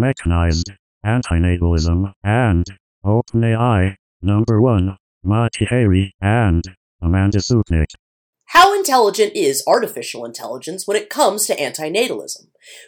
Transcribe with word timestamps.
Mechanized, 0.00 0.72
Antinatalism, 1.04 2.14
and 2.24 2.64
OpenAI. 3.04 3.96
Number 4.22 4.58
1, 4.58 4.96
Matti 5.22 5.66
Häyry 5.66 6.12
and 6.22 6.64
Amanda 7.02 7.38
Sukenick. 7.38 7.90
How 8.46 8.74
intelligent 8.74 9.36
is 9.36 9.62
artificial 9.66 10.24
intelligence 10.24 10.86
when 10.88 10.96
it 10.96 11.10
comes 11.10 11.46
to 11.46 11.54
antinatalism? 11.54 12.46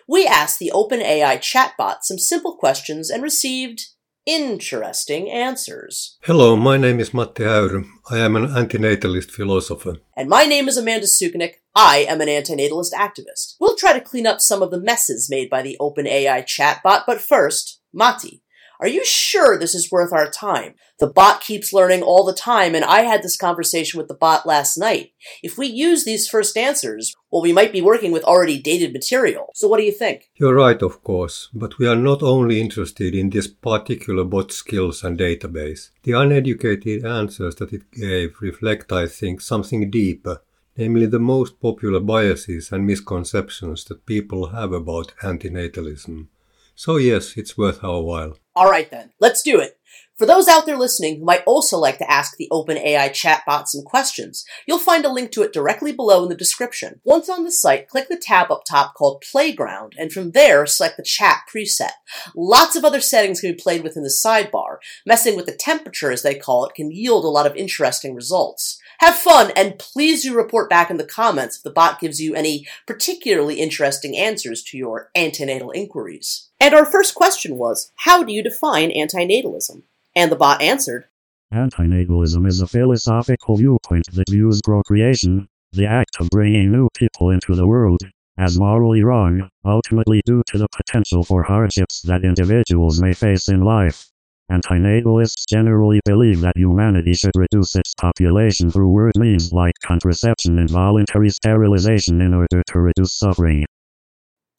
We 0.09 0.27
asked 0.27 0.59
the 0.59 0.72
OpenAI 0.75 1.37
chatbot 1.37 1.98
some 2.01 2.19
simple 2.19 2.56
questions 2.56 3.10
and 3.10 3.22
received 3.22 3.88
interesting 4.26 5.30
answers. 5.30 6.18
Hello, 6.22 6.56
my 6.56 6.76
name 6.76 7.00
is 7.00 7.12
Matti 7.12 7.42
Häyry. 7.42 7.84
I 8.10 8.18
am 8.18 8.36
an 8.36 8.46
antinatalist 8.46 9.30
philosopher. 9.30 9.96
And 10.16 10.28
my 10.28 10.44
name 10.44 10.68
is 10.68 10.76
Amanda 10.76 11.06
Sukenick. 11.06 11.54
I 11.74 12.06
am 12.08 12.21
an 12.21 12.28
antinatalist 12.28 12.92
activist. 12.92 13.56
We'll 13.58 13.76
try 13.76 13.92
to 13.92 14.00
clean 14.00 14.26
up 14.26 14.40
some 14.40 14.62
of 14.62 14.71
the 14.71 14.80
messes 14.80 15.28
made 15.30 15.50
by 15.50 15.62
the 15.62 15.76
OpenAI 15.80 16.45
chatbot, 16.45 17.04
but 17.06 17.20
first, 17.20 17.80
Matti, 17.92 18.41
are 18.82 18.88
you 18.88 19.04
sure 19.04 19.56
this 19.56 19.77
is 19.77 19.92
worth 19.92 20.12
our 20.12 20.28
time? 20.28 20.74
The 20.98 21.06
bot 21.06 21.41
keeps 21.41 21.72
learning 21.72 22.02
all 22.02 22.24
the 22.24 22.34
time, 22.34 22.74
and 22.74 22.84
I 22.84 23.02
had 23.02 23.22
this 23.22 23.36
conversation 23.36 23.96
with 23.96 24.08
the 24.08 24.14
bot 24.14 24.45
last 24.45 24.77
night. 24.77 25.12
If 25.41 25.56
we 25.56 25.68
use 25.68 26.05
these 26.05 26.28
first 26.28 26.56
answers, 26.56 27.14
well, 27.30 27.42
we 27.42 27.52
might 27.52 27.70
be 27.70 27.80
working 27.80 28.10
with 28.10 28.24
already 28.24 28.58
dated 28.58 28.92
material. 28.92 29.50
So 29.55 29.68
what 29.68 29.78
do 29.78 29.84
you 29.84 29.92
think? 29.92 30.30
You're 30.34 30.56
right, 30.56 30.82
of 30.82 31.05
course, 31.05 31.48
but 31.55 31.78
we 31.78 31.86
are 31.86 31.95
not 31.95 32.24
only 32.24 32.60
interested 32.60 33.14
in 33.14 33.30
this 33.30 33.46
particular 33.46 34.24
bot 34.24 34.50
skills 34.50 35.05
and 35.05 35.16
database. 35.16 35.91
The 36.02 36.12
uneducated 36.12 37.06
answers 37.06 37.55
that 37.56 37.72
it 37.72 37.88
gave 37.92 38.34
reflect, 38.41 38.91
I 38.91 39.06
think, 39.06 39.42
something 39.42 39.92
deeper, 39.92 40.42
namely 40.77 41.06
the 41.06 41.20
most 41.20 41.60
popular 41.60 42.00
biases 42.00 42.72
and 42.72 42.84
misconceptions 42.84 43.84
that 43.84 44.06
people 44.06 44.48
have 44.48 44.72
about 44.72 45.14
antinatalism. 45.22 46.27
So 46.74 46.96
yes, 46.96 47.36
it's 47.36 47.56
worth 47.56 47.84
our 47.84 48.02
while. 48.02 48.38
All 48.55 48.70
right 48.70 48.91
then, 48.91 49.11
let's 49.19 49.42
do 49.42 49.61
it. 49.61 49.79
For 50.22 50.26
those 50.26 50.46
out 50.46 50.66
there 50.66 50.78
listening 50.78 51.19
who 51.19 51.24
might 51.24 51.42
also 51.47 51.78
like 51.78 51.98
to 51.98 52.08
ask 52.08 52.36
the 52.36 52.47
OpenAI 52.52 53.10
chatbot 53.10 53.66
some 53.66 53.83
questions, 53.83 54.44
you'll 54.69 54.78
find 54.78 55.05
a 55.05 55.12
link 55.12 55.33
to 55.33 55.42
it 55.42 55.52
directly 55.52 55.91
below 55.91 56.22
in 56.22 56.28
the 56.28 56.36
description. 56.36 57.00
Once 57.02 57.28
on 57.28 57.42
the 57.42 57.50
site, 57.50 57.88
click 57.88 58.08
the 58.08 58.16
tab 58.16 58.52
up 58.52 58.62
top 58.64 58.94
called 58.94 59.24
Playground, 59.28 59.94
and 59.98 60.12
from 60.12 60.30
there, 60.30 60.64
select 60.64 60.97
the 60.97 61.02
chat 61.02 61.38
preset. 61.52 61.94
Lots 62.36 62.77
of 62.77 62.84
other 62.84 63.00
settings 63.00 63.41
can 63.41 63.50
be 63.50 63.60
played 63.60 63.82
with 63.82 63.97
in 63.97 64.05
the 64.05 64.08
sidebar. 64.08 64.77
Messing 65.05 65.34
with 65.34 65.47
the 65.47 65.56
temperature, 65.56 66.12
as 66.12 66.22
they 66.22 66.36
call 66.36 66.66
it, 66.66 66.77
can 66.77 66.92
yield 66.92 67.25
a 67.25 67.28
lot 67.28 67.48
of 67.48 67.56
interesting 67.56 68.14
results. 68.14 68.78
Have 69.00 69.16
fun, 69.16 69.50
and 69.56 69.77
please 69.77 70.22
do 70.22 70.36
report 70.36 70.70
back 70.70 70.88
in 70.88 70.98
the 70.98 71.04
comments 71.04 71.56
if 71.56 71.64
the 71.64 71.70
bot 71.70 71.98
gives 71.98 72.20
you 72.20 72.36
any 72.36 72.64
particularly 72.86 73.56
interesting 73.56 74.16
answers 74.16 74.62
to 74.62 74.78
your 74.78 75.10
antinatal 75.16 75.75
inquiries. 75.75 76.48
And 76.60 76.75
our 76.75 76.86
first 76.86 77.16
question 77.16 77.56
was, 77.56 77.91
how 77.97 78.22
do 78.22 78.32
you 78.32 78.44
define 78.44 78.91
antinatalism? 78.91 79.82
And 80.14 80.30
the 80.30 80.36
bot 80.36 80.60
answered, 80.60 81.06
Antinatalism 81.52 82.46
is 82.46 82.60
a 82.60 82.66
philosophical 82.66 83.56
viewpoint 83.56 84.06
that 84.12 84.30
views 84.30 84.60
procreation, 84.62 85.48
the 85.72 85.86
act 85.86 86.16
of 86.20 86.30
bringing 86.30 86.70
new 86.70 86.88
people 86.94 87.30
into 87.30 87.54
the 87.54 87.66
world, 87.66 88.00
as 88.38 88.58
morally 88.58 89.02
wrong, 89.02 89.48
ultimately 89.64 90.22
due 90.24 90.42
to 90.48 90.58
the 90.58 90.69
potential 90.74 91.22
for 91.22 91.42
hardships 91.42 92.00
that 92.02 92.24
individuals 92.24 93.00
may 93.00 93.12
face 93.12 93.48
in 93.48 93.62
life. 93.62 94.08
Antinatalists 94.50 95.46
generally 95.48 96.00
believe 96.04 96.41
that 96.41 96.56
humanity 96.56 97.14
should 97.14 97.36
reduce 97.36 97.76
its 97.76 97.94
population 97.94 98.70
through 98.70 98.88
word 98.88 99.16
means 99.16 99.52
like 99.52 99.74
contraception 99.82 100.58
and 100.58 100.69
voluntary 100.69 101.30
sterilization 101.30 102.20
in 102.20 102.34
order 102.34 102.62
to 102.66 102.80
reduce 102.80 103.14
suffering. 103.14 103.64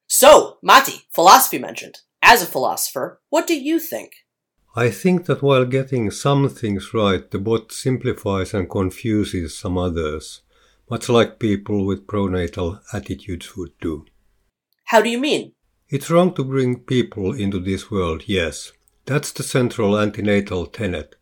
So, 0.07 0.57
Matti, 0.63 1.03
philosophy 1.13 1.59
mentioned. 1.59 1.99
As 2.21 2.41
a 2.41 2.47
philosopher, 2.47 3.21
what 3.29 3.45
do 3.45 3.59
you 3.59 3.79
think? 3.79 4.13
I 4.75 4.89
think 4.89 5.25
that 5.25 5.43
while 5.43 5.66
getting 5.66 6.09
some 6.09 6.49
things 6.49 6.95
right, 6.95 7.29
the 7.29 7.38
bot 7.38 7.71
simplifies 7.71 8.55
and 8.55 8.67
confuses 8.67 9.55
some 9.55 9.77
others, 9.77 10.41
much 10.89 11.09
like 11.09 11.38
people 11.38 11.85
with 11.85 12.07
pronatal 12.07 12.81
attitudes 12.91 13.56
would 13.56 13.78
do. 13.79 14.06
How 14.85 15.01
do 15.01 15.09
you 15.09 15.19
mean? 15.19 15.53
It's 15.89 16.09
wrong 16.09 16.34
to 16.34 16.44
bring 16.44 16.79
people 16.79 17.34
into 17.34 17.59
this 17.59 17.91
world, 17.91 18.23
yes. 18.25 18.72
That's 19.06 19.31
the 19.31 19.44
central 19.44 19.91
antinatal 19.94 20.73
tenet. 20.73 21.16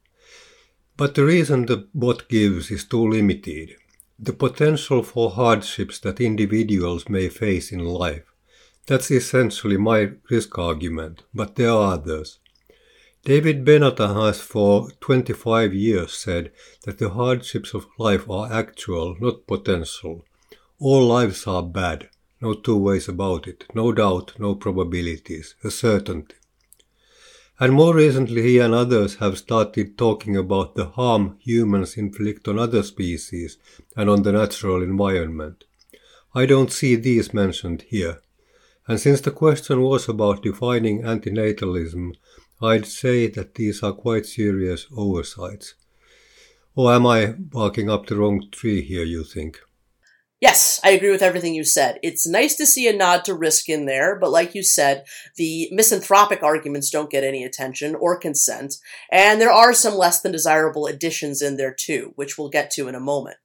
But 0.96 1.16
the 1.16 1.26
reason 1.26 1.66
the 1.66 1.90
bot 1.94 2.30
gives 2.30 2.72
is 2.72 2.86
too 2.86 3.06
limited. 3.06 3.76
The 4.18 4.34
potential 4.34 5.04
for 5.04 5.32
hardships 5.32 6.00
that 6.00 6.22
individuals 6.22 7.10
may 7.10 7.28
face 7.28 7.72
in 7.72 7.80
life. 7.80 8.24
That's 8.88 9.12
essentially 9.12 9.78
my 9.78 10.12
risk 10.30 10.58
argument, 10.58 11.24
but 11.34 11.56
there 11.56 11.72
are 11.72 11.94
others. 11.94 12.40
David 13.24 13.64
Benatar 13.64 14.16
has 14.16 14.42
for 14.42 14.90
25 15.00 15.76
years 15.76 16.14
said 16.14 16.52
that 16.86 16.98
the 16.98 17.12
hardships 17.12 17.76
of 17.76 17.86
life 18.00 18.28
are 18.28 18.52
actual, 18.52 19.16
not 19.20 19.46
potential. 19.46 20.26
All 20.80 21.06
lives 21.06 21.46
are 21.46 21.62
bad, 21.62 22.10
no 22.42 22.56
two 22.56 22.76
ways 22.76 23.08
about 23.08 23.48
it, 23.48 23.66
no 23.76 23.92
doubt, 23.92 24.34
no 24.40 24.56
probabilities, 24.56 25.54
a 25.64 25.70
certainty. 25.70 26.34
And 27.60 27.74
more 27.74 27.94
recently, 27.94 28.42
he 28.42 28.58
and 28.58 28.74
others 28.74 29.18
have 29.18 29.38
started 29.38 30.00
talking 30.00 30.36
about 30.36 30.74
the 30.74 30.88
harm 30.88 31.38
humans 31.42 31.98
inflict 31.98 32.48
on 32.48 32.58
other 32.58 32.82
species 32.82 33.60
and 33.96 34.10
on 34.10 34.24
the 34.24 34.32
natural 34.32 34.82
environment. 34.82 35.66
I 36.34 36.48
don't 36.48 36.72
see 36.72 36.96
these 36.96 37.36
mentioned 37.36 37.84
here. 37.84 38.22
And 38.88 39.00
since 39.00 39.22
the 39.22 39.30
question 39.30 39.82
was 39.82 40.10
about 40.10 40.42
defining 40.42 41.04
antinatalism, 41.04 42.14
I'd 42.64 42.86
say 42.86 43.28
that 43.28 43.56
these 43.56 43.82
are 43.82 43.94
quite 43.94 44.26
serious 44.26 44.86
oversights. 44.96 45.74
Or 46.76 46.94
am 46.94 47.08
I 47.08 47.34
barking 47.38 47.90
up 47.90 48.06
the 48.06 48.18
wrong 48.18 48.50
tree 48.52 48.82
here, 48.82 49.04
you 49.04 49.24
think? 49.24 49.60
Yes, 50.42 50.80
I 50.84 50.90
agree 50.90 51.12
with 51.12 51.22
everything 51.22 51.54
you 51.54 51.64
said. 51.64 52.00
It's 52.02 52.28
nice 52.28 52.56
to 52.56 52.66
see 52.66 52.88
a 52.88 52.98
nod 52.98 53.24
to 53.26 53.36
risk 53.36 53.70
in 53.70 53.86
there, 53.86 54.18
but 54.18 54.32
like 54.32 54.56
you 54.56 54.64
said, 54.64 55.06
the 55.36 55.70
misanthropic 55.72 56.42
arguments 56.42 56.90
don't 56.90 57.12
get 57.12 57.24
any 57.24 57.44
attention 57.44 57.94
or 57.94 58.18
consent, 58.18 58.78
and 59.12 59.40
there 59.40 59.52
are 59.52 59.72
some 59.72 59.94
less 59.94 60.20
than 60.20 60.32
desirable 60.32 60.88
additions 60.88 61.44
in 61.44 61.58
there 61.58 61.72
too, 61.72 62.14
which 62.16 62.40
we'll 62.40 62.50
get 62.50 62.72
to 62.72 62.88
in 62.88 62.96
a 62.96 63.00
moment. 63.00 63.38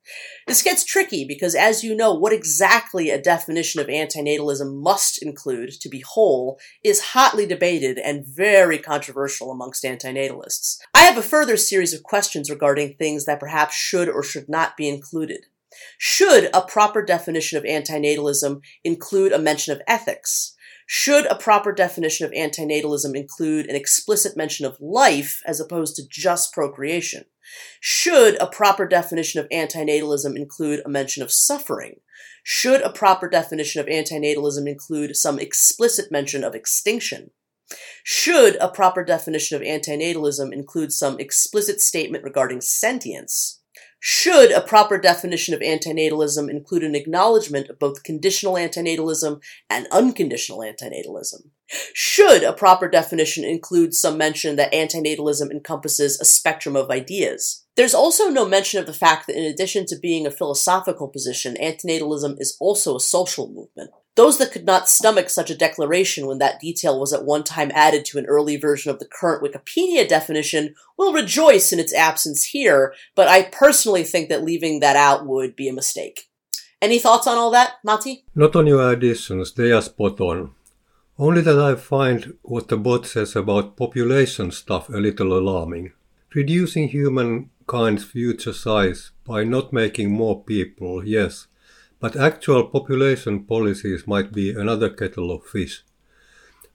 This 0.47 0.63
gets 0.63 0.87
tricky 0.87 1.27
because, 1.27 1.55
as 1.55 1.85
you 1.85 1.95
know, 1.95 2.15
what 2.15 2.33
exactly 2.33 3.11
a 3.11 3.21
definition 3.21 3.79
of 3.79 3.89
antinatalism 3.89 4.81
must 4.83 5.23
include 5.23 5.73
to 5.83 5.91
be 5.91 6.01
whole 6.01 6.59
is 6.83 7.09
hotly 7.13 7.45
debated 7.45 7.99
and 7.99 8.25
very 8.27 8.79
controversial 8.79 9.51
amongst 9.51 9.85
antinatalists. 9.85 10.79
I 10.95 11.01
have 11.01 11.19
a 11.19 11.23
further 11.23 11.59
series 11.59 11.93
of 11.93 12.03
questions 12.03 12.49
regarding 12.49 12.95
things 12.95 13.27
that 13.27 13.39
perhaps 13.39 13.75
should 13.75 14.09
or 14.09 14.23
should 14.23 14.49
not 14.49 14.79
be 14.79 14.89
included. 14.89 15.45
Should 15.99 16.51
a 16.53 16.63
proper 16.63 17.03
definition 17.03 17.59
of 17.59 17.65
antinatalism 17.65 18.61
include 18.85 19.33
a 19.33 19.39
mention 19.39 19.73
of 19.73 19.83
ethics? 19.87 20.55
Should 20.87 21.27
a 21.27 21.35
proper 21.35 21.73
definition 21.73 22.27
of 22.27 22.33
antinatalism 22.33 23.17
include 23.17 23.67
an 23.67 23.75
explicit 23.75 24.37
mention 24.37 24.67
of 24.67 24.81
life 24.81 25.43
as 25.45 25.61
opposed 25.61 25.97
to 25.97 26.07
just 26.09 26.53
procreation? 26.53 27.25
Should 27.81 28.41
a 28.41 28.47
proper 28.47 28.87
definition 28.87 29.41
of 29.41 29.49
antinatalism 29.49 30.37
include 30.37 30.83
a 30.85 30.89
mention 30.89 31.23
of 31.25 31.33
suffering? 31.33 32.01
Should 32.45 32.83
a 32.83 32.93
proper 32.93 33.29
definition 33.29 33.81
of 33.81 33.87
antinatalism 33.87 34.69
include 34.69 35.17
some 35.17 35.41
explicit 35.41 36.13
mention 36.13 36.45
of 36.45 36.55
extinction? 36.55 37.33
Should 38.05 38.55
a 38.61 38.69
proper 38.69 39.03
definition 39.03 39.57
of 39.57 39.63
antinatalism 39.63 40.53
include 40.53 40.93
some 40.93 41.19
explicit 41.19 41.81
statement 41.81 42.23
regarding 42.23 42.61
sentience? 42.61 43.56
Should 43.99 44.53
a 44.53 44.61
proper 44.61 44.99
definition 44.99 45.55
of 45.55 45.61
antinatalism 45.61 46.51
include 46.51 46.85
an 46.85 46.95
acknowledgement 46.95 47.69
of 47.71 47.79
both 47.79 48.03
conditional 48.03 48.55
antinatalism 48.55 49.43
and 49.71 49.87
unconditional 49.91 50.61
antinatalism? 50.61 51.49
Should 51.93 52.43
a 52.43 52.53
proper 52.53 52.89
definition 52.89 53.45
include 53.45 53.95
some 53.95 54.17
mention 54.17 54.57
that 54.57 54.73
antinatalism 54.73 55.51
encompasses 55.51 56.21
a 56.21 56.25
spectrum 56.25 56.77
of 56.77 56.91
ideas? 56.91 57.65
There's 57.77 57.95
also 57.95 58.29
no 58.29 58.47
mention 58.47 58.81
of 58.81 58.87
the 58.87 58.93
fact 58.93 59.27
that 59.27 59.37
in 59.37 59.45
addition 59.45 59.87
to 59.87 59.99
being 59.99 60.27
a 60.27 60.31
philosophical 60.31 61.09
position, 61.09 61.57
antinatalism 61.61 62.37
is 62.39 62.57
also 62.61 62.97
a 62.97 63.01
social 63.01 63.49
movement. 63.49 63.91
Those 64.17 64.39
that 64.39 64.51
could 64.51 64.65
not 64.65 64.89
stomach 64.89 65.29
such 65.29 65.51
a 65.51 65.57
declaration 65.57 66.27
when 66.27 66.39
that 66.39 66.59
detail 66.59 66.99
was 66.99 67.13
at 67.13 67.25
one 67.25 67.45
time 67.45 67.71
added 67.75 68.07
to 68.07 68.19
an 68.19 68.25
early 68.27 68.57
version 68.57 68.91
of 68.91 68.99
the 68.99 69.05
current 69.05 69.43
Wikipedia 69.43 70.09
definition 70.09 70.75
will 70.97 71.13
rejoice 71.13 71.71
in 71.71 71.79
its 71.79 71.93
absence 71.93 72.45
here, 72.45 72.95
but 73.15 73.29
I 73.29 73.43
personally 73.43 74.05
think 74.05 74.31
that 74.31 74.43
leaving 74.43 74.81
that 74.81 74.97
out 74.97 75.27
would 75.27 75.55
be 75.55 75.69
a 75.69 75.73
mistake. 75.73 76.31
Any 76.81 76.99
thoughts 76.99 77.27
on 77.27 77.37
all 77.37 77.51
that, 77.51 77.75
Matti? 77.85 78.25
Not 78.35 78.57
on 78.57 78.67
your 78.67 78.91
additions, 78.91 79.53
they 79.53 79.71
are 79.71 79.83
spot 79.83 80.19
on. 80.21 80.53
Only 81.19 81.43
that 81.43 81.59
I 81.59 81.75
find 81.75 82.37
what 82.43 82.69
the 82.69 82.77
bot 82.79 83.07
says 83.07 83.37
about 83.37 83.77
population 83.77 84.51
stuff 84.51 84.89
a 84.89 84.99
little 84.99 85.39
alarming. 85.39 85.93
Reducing 86.35 86.89
humankind's 86.89 88.05
future 88.05 88.53
size 88.53 89.13
by 89.25 89.45
not 89.45 89.73
making 89.73 90.11
more 90.11 90.43
people, 90.43 91.07
yes, 91.07 91.47
but 92.01 92.17
actual 92.17 92.65
population 92.65 93.45
policies 93.45 94.07
might 94.07 94.33
be 94.33 94.51
another 94.51 94.91
kettle 94.91 95.31
of 95.31 95.45
fish. 95.45 95.83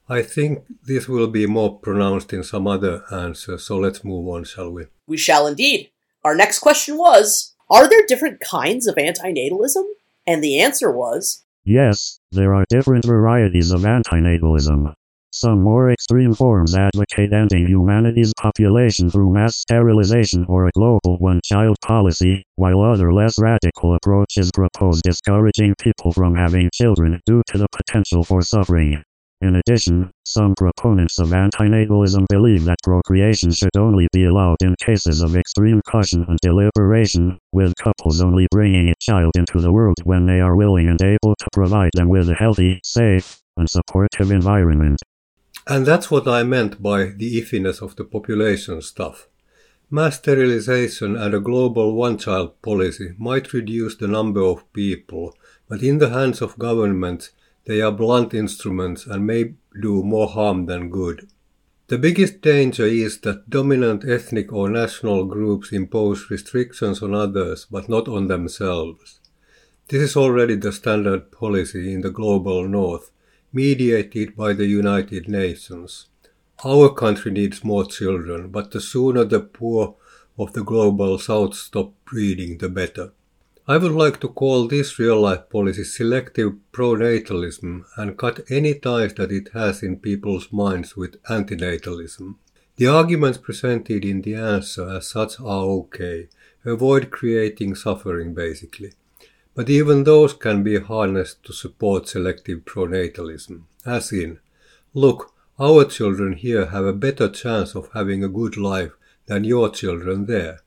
I 0.08 0.22
think 0.22 0.64
this 0.84 1.08
will 1.08 1.28
be 1.28 1.46
more 1.46 1.78
pronounced 1.78 2.32
in 2.32 2.42
some 2.42 2.66
other 2.66 3.04
answer, 3.10 3.56
so 3.58 3.78
let's 3.78 4.04
move 4.04 4.28
on, 4.28 4.44
shall 4.44 4.70
we? 4.70 4.86
We 5.06 5.16
shall 5.16 5.46
indeed. 5.46 5.90
Our 6.24 6.34
next 6.34 6.58
question 6.58 6.98
was 6.98 7.54
Are 7.70 7.88
there 7.88 8.06
different 8.06 8.40
kinds 8.40 8.86
of 8.86 8.96
antinatalism? 8.96 9.84
And 10.26 10.42
the 10.42 10.60
answer 10.60 10.90
was 10.90 11.44
Yes, 11.64 12.18
there 12.32 12.54
are 12.54 12.64
different 12.68 13.04
varieties 13.04 13.70
of 13.70 13.82
antinatalism. 13.82 14.94
Some 15.34 15.62
more 15.62 15.90
extreme 15.90 16.34
forms 16.34 16.74
advocate 16.74 17.32
ending 17.32 17.66
humanity's 17.66 18.34
population 18.38 19.08
through 19.08 19.32
mass 19.32 19.56
sterilization 19.56 20.44
or 20.46 20.66
a 20.66 20.72
global 20.72 21.16
one-child 21.20 21.78
policy, 21.80 22.44
while 22.56 22.82
other 22.82 23.14
less 23.14 23.38
radical 23.38 23.94
approaches 23.94 24.50
propose 24.52 25.00
discouraging 25.00 25.74
people 25.80 26.12
from 26.12 26.34
having 26.34 26.68
children 26.74 27.18
due 27.24 27.42
to 27.46 27.56
the 27.56 27.66
potential 27.72 28.22
for 28.22 28.42
suffering. 28.42 29.02
In 29.40 29.56
addition, 29.56 30.10
some 30.26 30.54
proponents 30.54 31.18
of 31.18 31.28
antinatalism 31.28 32.26
believe 32.28 32.64
that 32.66 32.82
procreation 32.84 33.52
should 33.52 33.74
only 33.78 34.08
be 34.12 34.26
allowed 34.26 34.58
in 34.60 34.76
cases 34.84 35.22
of 35.22 35.34
extreme 35.34 35.80
caution 35.88 36.26
and 36.28 36.38
deliberation, 36.42 37.38
with 37.52 37.74
couples 37.76 38.20
only 38.20 38.46
bringing 38.50 38.90
a 38.90 38.94
child 39.00 39.32
into 39.34 39.60
the 39.60 39.72
world 39.72 39.96
when 40.04 40.26
they 40.26 40.40
are 40.40 40.56
willing 40.56 40.90
and 40.90 41.00
able 41.00 41.34
to 41.36 41.48
provide 41.54 41.92
them 41.94 42.10
with 42.10 42.28
a 42.28 42.34
healthy, 42.34 42.80
safe, 42.84 43.40
and 43.56 43.68
supportive 43.70 44.30
environment. 44.30 45.00
And 45.66 45.86
that's 45.86 46.10
what 46.10 46.26
I 46.26 46.42
meant 46.42 46.82
by 46.82 47.06
the 47.06 47.40
iffiness 47.40 47.80
of 47.80 47.96
the 47.96 48.04
population 48.04 48.82
stuff. 48.82 49.28
Mass 49.90 50.16
sterilization 50.16 51.16
and 51.16 51.34
a 51.34 51.40
global 51.40 51.94
one 51.94 52.18
child 52.18 52.60
policy 52.62 53.14
might 53.18 53.52
reduce 53.52 53.94
the 53.94 54.08
number 54.08 54.40
of 54.40 54.72
people, 54.72 55.36
but 55.68 55.82
in 55.82 55.98
the 55.98 56.08
hands 56.08 56.40
of 56.40 56.58
governments, 56.58 57.30
they 57.66 57.80
are 57.80 57.92
blunt 57.92 58.34
instruments 58.34 59.06
and 59.06 59.26
may 59.26 59.54
do 59.80 60.02
more 60.02 60.28
harm 60.28 60.66
than 60.66 60.90
good. 60.90 61.28
The 61.88 61.98
biggest 61.98 62.40
danger 62.40 62.86
is 62.86 63.20
that 63.20 63.50
dominant 63.50 64.04
ethnic 64.08 64.50
or 64.52 64.70
national 64.70 65.26
groups 65.26 65.72
impose 65.72 66.30
restrictions 66.30 67.02
on 67.02 67.14
others 67.14 67.66
but 67.70 67.88
not 67.88 68.08
on 68.08 68.28
themselves. 68.28 69.20
This 69.88 70.00
is 70.00 70.16
already 70.16 70.56
the 70.56 70.72
standard 70.72 71.30
policy 71.30 71.92
in 71.92 72.00
the 72.00 72.10
global 72.10 72.66
north, 72.66 73.10
mediated 73.52 74.34
by 74.34 74.52
the 74.52 74.66
United 74.66 75.28
Nations. 75.28 76.06
Our 76.64 76.94
country 76.94 77.30
needs 77.32 77.64
more 77.64 77.84
children, 77.84 78.48
but 78.48 78.70
the 78.70 78.80
sooner 78.80 79.24
the 79.24 79.40
poor 79.40 79.96
of 80.38 80.52
the 80.52 80.64
global 80.64 81.18
south 81.18 81.54
stop 81.54 81.92
breeding, 82.04 82.58
the 82.58 82.68
better. 82.68 83.12
I 83.68 83.76
would 83.76 83.92
like 83.92 84.20
to 84.20 84.28
call 84.28 84.66
this 84.66 84.98
real 84.98 85.20
life 85.20 85.48
policy 85.48 85.84
selective 85.84 86.54
pronatalism 86.72 87.84
and 87.96 88.18
cut 88.18 88.40
any 88.50 88.74
ties 88.74 89.14
that 89.14 89.30
it 89.30 89.50
has 89.54 89.82
in 89.82 90.00
people's 90.00 90.52
minds 90.52 90.96
with 90.96 91.22
antinatalism. 91.24 92.36
The 92.76 92.88
arguments 92.88 93.38
presented 93.38 94.04
in 94.04 94.22
the 94.22 94.34
answer 94.34 94.88
as 94.88 95.08
such 95.08 95.38
are 95.38 95.64
okay. 95.82 96.28
Avoid 96.64 97.10
creating 97.10 97.74
suffering 97.74 98.34
basically. 98.34 98.92
But 99.54 99.68
even 99.68 100.04
those 100.04 100.32
can 100.32 100.62
be 100.62 100.78
harnessed 100.78 101.44
to 101.44 101.52
support 101.52 102.08
selective 102.08 102.60
pronatalism, 102.64 103.64
as 103.84 104.10
in, 104.10 104.38
look, 104.94 105.34
our 105.58 105.84
children 105.84 106.32
here 106.32 106.66
have 106.66 106.86
a 106.86 106.94
better 106.94 107.28
chance 107.28 107.74
of 107.74 107.90
having 107.92 108.24
a 108.24 108.28
good 108.28 108.56
life 108.56 108.92
than 109.26 109.44
your 109.44 109.68
children 109.68 110.24
there. 110.24 110.60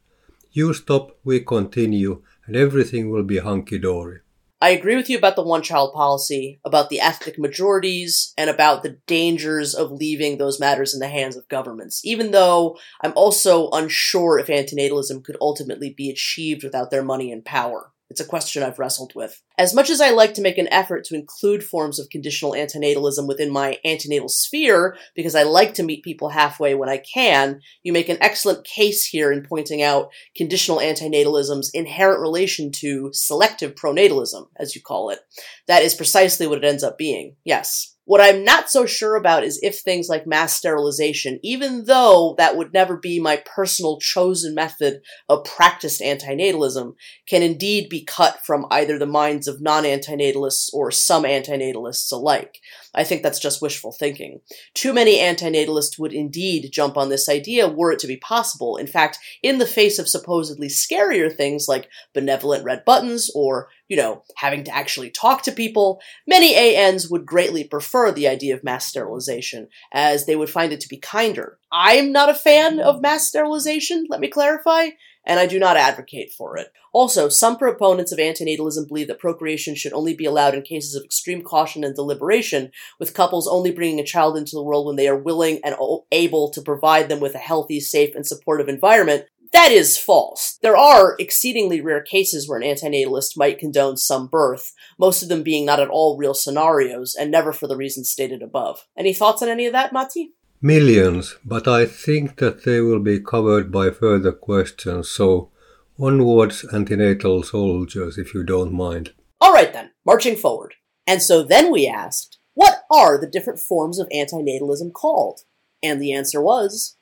You 0.52 0.74
stop, 0.74 1.18
we 1.24 1.40
continue, 1.40 2.22
and 2.46 2.56
everything 2.56 3.10
will 3.10 3.24
be 3.24 3.40
hunky 3.40 3.80
dory. 3.80 4.20
I 4.62 4.70
agree 4.70 4.96
with 4.96 5.10
you 5.10 5.18
about 5.18 5.36
the 5.36 5.44
one 5.44 5.64
child 5.64 5.94
policy, 5.94 6.60
about 6.64 6.90
the 6.90 7.00
ethnic 7.00 7.38
majorities, 7.38 8.34
and 8.38 8.50
about 8.50 8.84
the 8.84 8.98
dangers 9.06 9.76
of 9.76 9.92
leaving 9.92 10.38
those 10.38 10.60
matters 10.60 10.94
in 10.94 11.00
the 11.00 11.10
hands 11.10 11.36
of 11.36 11.50
governments, 11.50 12.02
even 12.06 12.32
though 12.32 12.78
I'm 13.02 13.14
also 13.16 13.70
unsure 13.72 14.40
if 14.40 14.48
antinatalism 14.48 15.24
could 15.24 15.38
ultimately 15.42 15.90
be 15.90 16.10
achieved 16.10 16.64
without 16.64 16.90
their 16.90 17.04
money 17.04 17.32
and 17.32 17.44
power. 17.44 17.92
It's 18.10 18.22
a 18.22 18.26
question 18.26 18.62
I've 18.62 18.78
wrestled 18.78 19.14
with. 19.16 19.42
As 19.58 19.74
much 19.74 19.90
as 19.90 20.00
I 20.00 20.12
like 20.12 20.36
to 20.36 20.42
make 20.42 20.58
an 20.58 20.72
effort 20.72 21.06
to 21.06 21.16
include 21.16 21.64
forms 21.64 22.00
of 22.00 22.10
conditional 22.10 22.52
antinatalism 22.52 23.28
within 23.28 23.52
my 23.52 23.80
antinatal 23.86 24.30
sphere, 24.30 24.96
because 25.16 25.34
I 25.34 25.44
like 25.44 25.74
to 25.76 25.84
meet 25.84 26.04
people 26.04 26.30
halfway 26.30 26.76
when 26.76 26.88
I 26.88 26.98
can, 26.98 27.62
you 27.82 27.92
make 27.92 28.10
an 28.10 28.20
excellent 28.22 28.64
case 28.64 29.06
here 29.06 29.32
in 29.32 29.44
pointing 29.44 29.82
out 29.82 30.10
conditional 30.36 30.78
antinatalism's 30.78 31.72
inherent 31.74 32.22
relation 32.22 32.72
to 32.74 33.10
selective 33.12 33.74
pronatalism, 33.74 34.48
as 34.58 34.76
you 34.76 34.82
call 34.82 35.10
it. 35.10 35.20
That 35.68 35.82
is 35.82 35.96
precisely 35.96 36.46
what 36.46 36.60
it 36.60 36.68
ends 36.68 36.84
up 36.84 36.98
being. 36.98 37.36
Yes. 37.44 37.95
What 38.08 38.22
I'm 38.22 38.44
not 38.44 38.70
so 38.70 38.86
sure 38.86 39.16
about 39.16 39.44
is 39.44 39.60
if 39.64 39.80
things 39.80 40.10
like 40.10 40.28
mass 40.28 40.54
sterilization, 40.54 41.40
even 41.42 41.86
though 41.86 42.36
that 42.38 42.56
would 42.56 42.72
never 42.72 42.98
be 42.98 43.20
my 43.20 43.38
personal 43.38 44.00
chosen 44.00 44.54
method 44.54 45.02
of 45.28 45.44
practiced 45.44 46.02
antinatalism, 46.02 46.94
can 47.28 47.42
indeed 47.42 47.90
be 47.90 48.04
cut 48.04 48.46
from 48.46 48.68
either 48.70 49.00
the 49.00 49.08
minds 49.08 49.48
of 49.48 49.60
non-antinatalists 49.60 50.72
or 50.72 50.92
some 50.92 51.24
antinatalists 51.24 52.12
alike. 52.12 52.60
I 52.96 53.04
think 53.04 53.22
that's 53.22 53.40
just 53.40 53.62
wishful 53.62 53.92
thinking. 53.92 54.40
Too 54.74 54.94
many 54.94 55.20
antinatalists 55.20 56.00
would 56.00 56.14
indeed 56.14 56.70
jump 56.72 56.98
on 56.98 57.10
this 57.10 57.30
idea 57.30 57.68
were 57.68 57.92
it 57.92 58.00
to 58.00 58.08
be 58.08 58.18
possible. 58.18 58.78
In 58.78 58.88
fact, 58.88 59.20
in 59.44 59.58
the 59.58 59.68
face 59.68 60.00
of 60.00 60.08
supposedly 60.08 60.68
scarier 60.68 61.32
things 61.32 61.68
like 61.68 61.90
benevolent 62.14 62.64
red 62.64 62.86
buttons 62.86 63.30
or, 63.36 63.70
you 63.90 63.98
know, 63.98 64.24
having 64.38 64.64
to 64.64 64.76
actually 64.76 65.10
talk 65.10 65.44
to 65.44 65.52
people, 65.52 66.00
many 66.26 66.56
ANs 66.56 67.10
would 67.10 67.26
greatly 67.26 67.64
prefer 67.64 68.12
the 68.12 68.28
idea 68.28 68.56
of 68.56 68.64
mass 68.64 68.86
sterilization, 68.86 69.68
as 69.92 70.26
they 70.26 70.36
would 70.36 70.50
find 70.50 70.72
it 70.72 70.80
to 70.80 70.90
be 70.90 70.98
kinder. 70.98 71.60
I'm 71.72 72.12
not 72.12 72.30
a 72.30 72.34
fan 72.34 72.80
of 72.80 73.02
mass 73.02 73.28
sterilization, 73.28 74.08
let 74.10 74.22
me 74.22 74.30
clarify 74.30 74.90
and 75.26 75.40
I 75.40 75.48
do 75.48 75.60
not 75.60 75.78
advocate 75.78 76.32
for 76.32 76.58
it. 76.58 76.72
Also, 76.94 77.28
some 77.28 77.58
proponents 77.58 78.12
of 78.12 78.20
antinatalism 78.20 78.88
believe 78.88 79.08
that 79.08 79.20
procreation 79.20 79.76
should 79.76 79.94
only 79.94 80.14
be 80.14 80.26
allowed 80.26 80.54
in 80.54 80.62
cases 80.62 80.96
of 80.96 81.04
extreme 81.04 81.42
caution 81.42 81.84
and 81.84 81.96
deliberation, 81.96 82.72
with 83.00 83.14
couples 83.14 83.48
only 83.48 83.72
bringing 83.72 84.00
a 84.00 84.06
child 84.06 84.38
into 84.38 84.56
the 84.56 84.64
world 84.64 84.86
when 84.86 84.96
they 84.96 85.08
are 85.08 85.18
willing 85.18 85.60
and 85.64 85.76
able 86.12 86.50
to 86.52 86.62
provide 86.62 87.10
them 87.10 87.20
with 87.20 87.36
a 87.36 87.40
healthy, 87.40 87.80
safe, 87.80 88.16
and 88.16 88.26
supportive 88.26 88.70
environment. 88.70 89.26
That 89.52 89.72
is 89.72 89.98
false. 89.98 90.58
There 90.62 90.76
are 90.76 91.16
exceedingly 91.18 91.80
rare 91.80 92.02
cases 92.02 92.48
where 92.48 92.60
an 92.60 92.68
antinatalist 92.68 93.38
might 93.38 93.60
condone 93.60 93.96
some 93.96 94.28
birth, 94.28 94.74
most 95.00 95.24
of 95.24 95.30
them 95.30 95.44
being 95.44 95.66
not 95.66 95.80
at 95.80 95.88
all 95.88 96.18
real 96.18 96.34
scenarios, 96.34 97.16
and 97.16 97.32
never 97.32 97.54
for 97.54 97.68
the 97.68 97.78
reasons 97.78 98.10
stated 98.10 98.42
above. 98.42 98.86
Any 98.98 99.14
thoughts 99.14 99.42
on 99.42 99.50
any 99.50 99.66
of 99.66 99.74
that, 99.74 99.94
Matti? 99.94 100.34
Millions, 100.66 101.36
but 101.46 101.68
I 101.68 101.86
think 101.86 102.38
that 102.38 102.64
they 102.64 102.82
will 102.82 103.00
be 103.00 103.20
covered 103.20 103.72
by 103.72 103.92
further 103.92 104.32
questions, 104.32 105.08
so 105.12 105.52
onwards 106.00 106.66
antinatal 106.74 107.46
soldiers, 107.46 108.18
if 108.18 108.34
you 108.34 108.44
don't 108.44 108.74
mind. 108.74 109.14
All 109.40 109.54
right 109.54 109.72
then, 109.72 109.92
marching 110.08 110.36
forward. 110.36 110.74
And 111.06 111.22
so 111.22 111.44
then 111.44 111.72
we 111.72 111.88
asked, 111.88 112.40
what 112.56 112.82
are 112.90 113.22
the 113.22 113.28
different 113.28 113.60
forms 113.60 114.00
of 114.00 114.10
antinatalism 114.10 114.92
called? 114.92 115.42
And 115.84 116.02
the 116.02 116.14
answer 116.14 116.42
was 116.42 116.98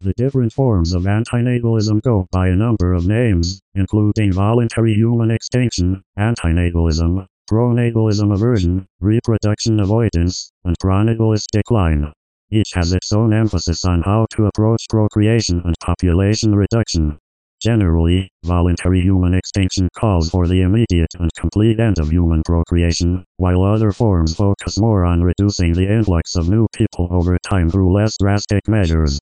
The 0.00 0.14
different 0.16 0.52
forms 0.52 0.94
of 0.94 1.02
antinatalism 1.02 2.02
go 2.02 2.28
by 2.30 2.46
a 2.46 2.54
number 2.54 2.92
of 2.92 3.08
names, 3.08 3.60
including 3.74 4.32
voluntary 4.32 4.94
human 4.94 5.32
extinction, 5.32 6.04
antinatalism, 6.16 7.26
pronatalism 7.50 8.32
aversion, 8.32 8.86
reproduction 9.00 9.80
avoidance, 9.80 10.52
and 10.64 10.78
pronatalist 10.78 11.46
decline. 11.50 12.12
Each 12.52 12.72
has 12.74 12.92
its 12.92 13.12
own 13.12 13.32
emphasis 13.32 13.84
on 13.84 14.02
how 14.02 14.26
to 14.32 14.46
approach 14.46 14.86
procreation 14.88 15.62
and 15.64 15.76
population 15.78 16.52
reduction. 16.54 17.18
Generally, 17.62 18.28
voluntary 18.42 19.02
human 19.02 19.34
extinction 19.34 19.88
calls 19.96 20.30
for 20.30 20.48
the 20.48 20.62
immediate 20.62 21.14
and 21.18 21.30
complete 21.38 21.78
end 21.78 22.00
of 22.00 22.10
human 22.10 22.42
procreation, 22.42 23.24
while 23.36 23.62
other 23.62 23.92
forms 23.92 24.34
focus 24.34 24.80
more 24.80 25.04
on 25.04 25.22
reducing 25.22 25.74
the 25.74 25.88
influx 25.88 26.34
of 26.34 26.48
new 26.48 26.66
people 26.72 27.06
over 27.12 27.38
time 27.38 27.70
through 27.70 27.92
less 27.92 28.16
drastic 28.18 28.66
measures. 28.66 29.20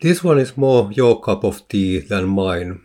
This 0.00 0.24
one 0.24 0.38
is 0.38 0.56
more 0.56 0.90
your 0.90 1.20
cup 1.20 1.44
of 1.44 1.68
tea 1.68 2.00
than 2.00 2.28
mine. 2.28 2.80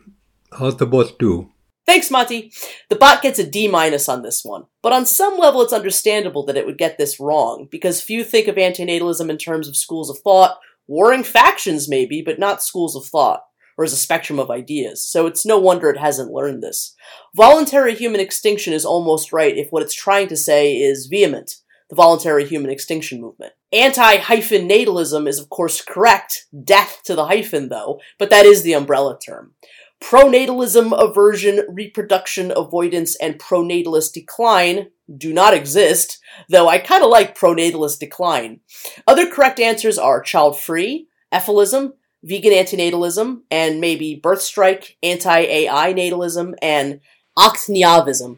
How's 0.52 0.78
the 0.78 0.86
bot 0.86 1.18
do? 1.18 1.50
Thanks, 1.90 2.12
Monty. 2.12 2.52
The 2.90 2.96
bot 2.96 3.24
gets 3.24 3.40
a 3.40 3.44
D 3.44 3.68
minus 3.68 4.08
on 4.08 4.22
this 4.22 4.46
one. 4.46 4.66
But 4.84 4.94
on 4.94 5.08
some 5.08 5.40
level, 5.40 5.64
it's 5.64 5.74
understandable 5.74 6.46
that 6.46 6.56
it 6.56 6.68
would 6.68 6.78
get 6.78 7.00
this 7.00 7.20
wrong, 7.20 7.68
because 7.72 8.00
few 8.00 8.24
think 8.24 8.48
of 8.48 8.58
antinatalism 8.58 9.28
in 9.28 9.40
terms 9.40 9.68
of 9.68 9.76
schools 9.76 10.08
of 10.08 10.20
thought, 10.20 10.60
warring 10.88 11.24
factions 11.24 11.90
maybe, 11.90 12.22
but 12.22 12.38
not 12.38 12.62
schools 12.62 12.96
of 12.96 13.08
thought, 13.08 13.42
or 13.76 13.84
as 13.84 13.92
a 13.92 13.98
spectrum 13.98 14.38
of 14.38 14.52
ideas, 14.52 15.04
so 15.04 15.26
it's 15.26 15.48
no 15.48 15.58
wonder 15.58 15.90
it 15.90 15.98
hasn't 15.98 16.32
learned 16.32 16.62
this. 16.62 16.94
Voluntary 17.36 17.96
human 17.96 18.22
extinction 18.22 18.72
is 18.72 18.86
almost 18.86 19.34
right 19.34 19.58
if 19.58 19.72
what 19.72 19.82
it's 19.82 19.96
trying 19.96 20.28
to 20.28 20.38
say 20.38 20.76
is 20.76 21.10
VHEMT, 21.12 21.56
the 21.90 21.96
voluntary 21.96 22.46
human 22.46 22.70
extinction 22.70 23.20
movement. 23.20 23.54
Anti-hyphen 23.74 24.70
natalism 24.70 25.28
is 25.28 25.40
of 25.40 25.50
course 25.50 25.82
correct, 25.82 26.46
death 26.64 27.02
to 27.06 27.16
the 27.16 27.26
hyphen 27.26 27.70
though, 27.70 28.00
but 28.20 28.30
that 28.30 28.46
is 28.46 28.62
the 28.62 28.74
umbrella 28.74 29.18
term. 29.18 29.56
Pronatalism, 30.02 30.94
aversion, 30.98 31.66
reproduction, 31.70 32.54
avoidance, 32.56 33.16
and 33.18 33.38
pronatalist 33.38 34.14
decline, 34.14 34.92
do 35.18 35.34
not 35.34 35.54
exist, 35.54 36.20
though 36.48 36.70
I 36.70 36.78
kind 36.80 37.04
of 37.04 37.10
like 37.10 37.38
pronatalist 37.38 38.00
decline. 38.00 38.62
Other 39.06 39.28
correct 39.30 39.60
answers 39.60 39.98
are 39.98 40.22
child 40.22 40.58
free, 40.58 41.08
ephilism, 41.34 41.94
vegan 42.24 42.54
antinatalism, 42.54 43.42
and 43.52 43.82
maybe 43.82 44.16
birth 44.16 44.42
strike, 44.42 44.98
anti 45.04 45.40
AI 45.40 45.94
natalism, 45.94 46.56
and 46.62 47.02
Octniavism. 47.38 48.38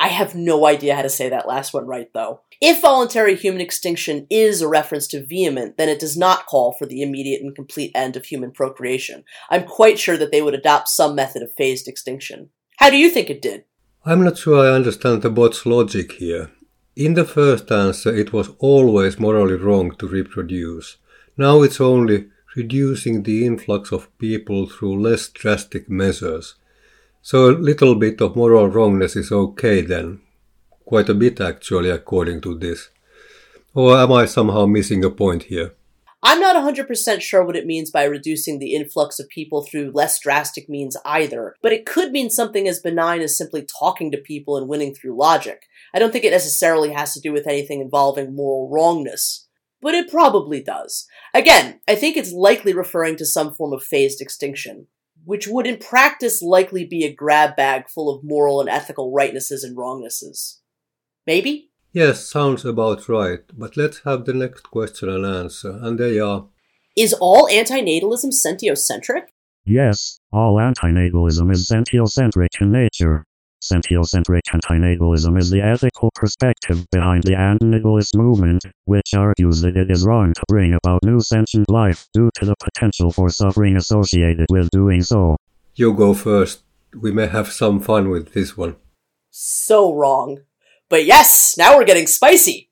I 0.00 0.08
have 0.08 0.34
no 0.34 0.66
idea 0.66 0.96
how 0.96 1.02
to 1.02 1.10
say 1.10 1.28
that 1.28 1.46
last 1.46 1.74
one 1.74 1.86
right, 1.86 2.10
though. 2.14 2.40
If 2.58 2.80
voluntary 2.80 3.36
human 3.36 3.60
extinction 3.60 4.26
is 4.30 4.62
a 4.62 4.68
reference 4.68 5.06
to 5.08 5.22
VHEMT, 5.22 5.76
then 5.76 5.90
it 5.90 6.00
does 6.00 6.16
not 6.16 6.46
call 6.46 6.72
for 6.72 6.86
the 6.86 7.02
immediate 7.02 7.42
and 7.42 7.54
complete 7.54 7.92
end 7.94 8.16
of 8.16 8.24
human 8.24 8.50
procreation. 8.50 9.24
I'm 9.50 9.64
quite 9.64 9.98
sure 9.98 10.16
that 10.16 10.32
they 10.32 10.40
would 10.40 10.54
adopt 10.54 10.88
some 10.88 11.14
method 11.14 11.42
of 11.42 11.52
phased 11.52 11.86
extinction. 11.86 12.48
How 12.78 12.88
do 12.88 12.96
you 12.96 13.10
think 13.10 13.28
it 13.28 13.42
did? 13.42 13.64
I'm 14.06 14.24
not 14.24 14.38
sure 14.38 14.66
I 14.66 14.74
understand 14.74 15.20
the 15.20 15.28
bot's 15.28 15.66
logic 15.66 16.12
here. 16.12 16.50
In 16.96 17.12
the 17.12 17.26
first 17.26 17.70
answer, 17.70 18.14
it 18.14 18.32
was 18.32 18.50
always 18.58 19.20
morally 19.20 19.56
wrong 19.56 19.94
to 19.96 20.08
reproduce. 20.08 20.96
Now 21.36 21.60
it's 21.60 21.80
only 21.80 22.28
reducing 22.56 23.22
the 23.22 23.44
influx 23.44 23.92
of 23.92 24.16
people 24.18 24.66
through 24.66 25.02
less 25.02 25.28
drastic 25.28 25.90
measures. 25.90 26.54
So 27.22 27.50
a 27.50 27.52
little 27.52 27.94
bit 27.96 28.20
of 28.22 28.34
moral 28.34 28.68
wrongness 28.68 29.14
is 29.14 29.30
okay 29.30 29.82
then. 29.82 30.20
Quite 30.84 31.10
a 31.10 31.14
bit 31.14 31.40
actually, 31.40 31.90
according 31.90 32.40
to 32.42 32.58
this. 32.58 32.88
Or 33.74 33.96
am 33.98 34.12
I 34.12 34.24
somehow 34.24 34.66
missing 34.66 35.04
a 35.04 35.10
point 35.10 35.44
here? 35.44 35.74
I'm 36.22 36.40
not 36.40 36.56
100% 36.56 37.20
sure 37.20 37.44
what 37.44 37.56
it 37.56 37.66
means 37.66 37.90
by 37.90 38.04
reducing 38.04 38.58
the 38.58 38.74
influx 38.74 39.18
of 39.18 39.28
people 39.28 39.62
through 39.62 39.92
less 39.94 40.18
drastic 40.18 40.68
means 40.68 40.96
either, 41.04 41.56
but 41.62 41.72
it 41.72 41.86
could 41.86 42.12
mean 42.12 42.28
something 42.28 42.68
as 42.68 42.78
benign 42.78 43.22
as 43.22 43.36
simply 43.36 43.62
talking 43.64 44.10
to 44.10 44.18
people 44.18 44.58
and 44.58 44.68
winning 44.68 44.94
through 44.94 45.16
logic. 45.16 45.62
I 45.94 45.98
don't 45.98 46.12
think 46.12 46.24
it 46.24 46.32
necessarily 46.32 46.92
has 46.92 47.14
to 47.14 47.20
do 47.20 47.32
with 47.32 47.46
anything 47.46 47.80
involving 47.80 48.34
moral 48.34 48.68
wrongness. 48.68 49.46
But 49.80 49.94
it 49.94 50.10
probably 50.10 50.62
does. 50.62 51.06
Again, 51.32 51.80
I 51.88 51.94
think 51.94 52.16
it's 52.16 52.32
likely 52.32 52.74
referring 52.74 53.16
to 53.16 53.24
some 53.24 53.54
form 53.54 53.72
of 53.72 53.82
phased 53.82 54.20
extinction 54.20 54.88
which 55.24 55.46
would 55.46 55.66
in 55.66 55.78
practice 55.78 56.42
likely 56.42 56.84
be 56.84 57.04
a 57.04 57.12
grab 57.12 57.56
bag 57.56 57.88
full 57.88 58.14
of 58.14 58.24
moral 58.24 58.60
and 58.60 58.68
ethical 58.68 59.12
rightnesses 59.12 59.64
and 59.64 59.76
wrongnesses. 59.76 60.60
Maybe? 61.26 61.70
Yes, 61.92 62.28
sounds 62.28 62.64
about 62.64 63.08
right, 63.08 63.40
but 63.56 63.76
let's 63.76 64.00
have 64.04 64.24
the 64.24 64.32
next 64.32 64.70
question 64.70 65.08
and 65.08 65.26
answer, 65.26 65.78
and 65.82 65.98
they 65.98 66.20
are 66.20 66.46
Is 66.96 67.12
all 67.14 67.48
antinatalism 67.48 68.32
sentiocentric? 68.32 69.24
Yes, 69.64 70.20
all 70.32 70.56
antinatalism 70.56 71.52
is 71.52 71.68
sentiocentric 71.68 72.48
in 72.60 72.72
nature. 72.72 73.24
Sentiocentric 73.62 74.42
antinatalism 74.52 75.38
is 75.38 75.50
the 75.50 75.60
ethical 75.60 76.10
perspective 76.14 76.86
behind 76.90 77.24
the 77.24 77.32
antinatalist 77.32 78.16
movement, 78.16 78.64
which 78.86 79.12
argues 79.14 79.60
that 79.60 79.76
it 79.76 79.90
is 79.90 80.06
wrong 80.06 80.32
to 80.32 80.42
bring 80.48 80.72
about 80.72 81.04
new 81.04 81.20
sentient 81.20 81.68
life 81.68 82.08
due 82.14 82.30
to 82.36 82.46
the 82.46 82.54
potential 82.58 83.10
for 83.10 83.28
suffering 83.28 83.76
associated 83.76 84.46
with 84.50 84.70
doing 84.70 85.02
so. 85.02 85.36
You 85.74 85.92
go 85.92 86.14
first. 86.14 86.62
We 86.98 87.12
may 87.12 87.26
have 87.26 87.52
some 87.52 87.80
fun 87.80 88.08
with 88.08 88.32
this 88.32 88.56
one. 88.56 88.76
So 89.30 89.94
wrong. 89.94 90.40
But 90.88 91.04
yes, 91.04 91.54
now 91.58 91.76
we're 91.76 91.84
getting 91.84 92.06
spicy. 92.06 92.70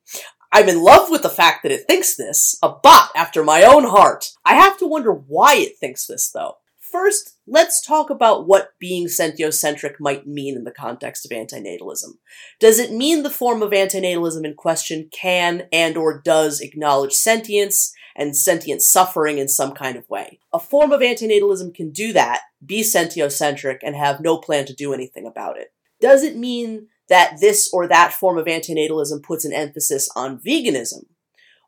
I'm 0.51 0.67
in 0.67 0.81
love 0.81 1.11
with 1.11 1.21
the 1.21 1.29
fact 1.29 1.61
that 1.63 1.71
it 1.71 1.85
thinks 1.85 2.15
this, 2.15 2.57
a 2.63 2.69
bot 2.69 3.11
after 3.15 3.43
my 3.43 3.63
own 3.63 3.83
heart. 3.83 4.31
I 4.43 4.55
have 4.55 4.79
to 4.79 4.87
wonder 4.87 5.13
why 5.13 5.55
it 5.55 5.77
thinks 5.77 6.07
this, 6.07 6.31
though. 6.31 6.57
First, 6.91 7.37
let's 7.45 7.85
talk 7.85 8.09
about 8.09 8.47
what 8.47 8.73
being 8.79 9.07
sentiocentric 9.07 9.99
might 9.99 10.25
mean 10.25 10.55
in 10.55 10.63
the 10.63 10.71
context 10.71 11.25
of 11.25 11.31
antinatalism. 11.31 12.17
Does 12.59 12.79
it 12.79 12.91
mean 12.91 13.21
the 13.21 13.29
form 13.29 13.61
of 13.61 13.71
antinatalism 13.71 14.43
in 14.43 14.55
question 14.55 15.09
can 15.11 15.67
and 15.71 15.97
or 15.97 16.19
does 16.19 16.61
acknowledge 16.61 17.13
sentience 17.13 17.93
and 18.15 18.35
sentient 18.35 18.81
suffering 18.81 19.37
in 19.37 19.47
some 19.47 19.73
kind 19.73 19.97
of 19.97 20.09
way? 20.09 20.39
A 20.51 20.59
form 20.59 20.91
of 20.91 21.01
antinatalism 21.01 21.75
can 21.75 21.91
do 21.91 22.11
that, 22.13 22.41
be 22.65 22.81
sentiocentric, 22.81 23.79
and 23.83 23.95
have 23.95 24.19
no 24.19 24.37
plan 24.37 24.65
to 24.65 24.73
do 24.73 24.93
anything 24.93 25.27
about 25.27 25.57
it. 25.57 25.73
Does 26.01 26.23
it 26.23 26.37
mean 26.37 26.87
that 27.07 27.39
this 27.39 27.69
or 27.71 27.87
that 27.87 28.13
form 28.13 28.37
of 28.37 28.45
antinatalism 28.45 29.21
puts 29.21 29.45
an 29.45 29.53
emphasis 29.53 30.09
on 30.15 30.39
veganism? 30.39 31.05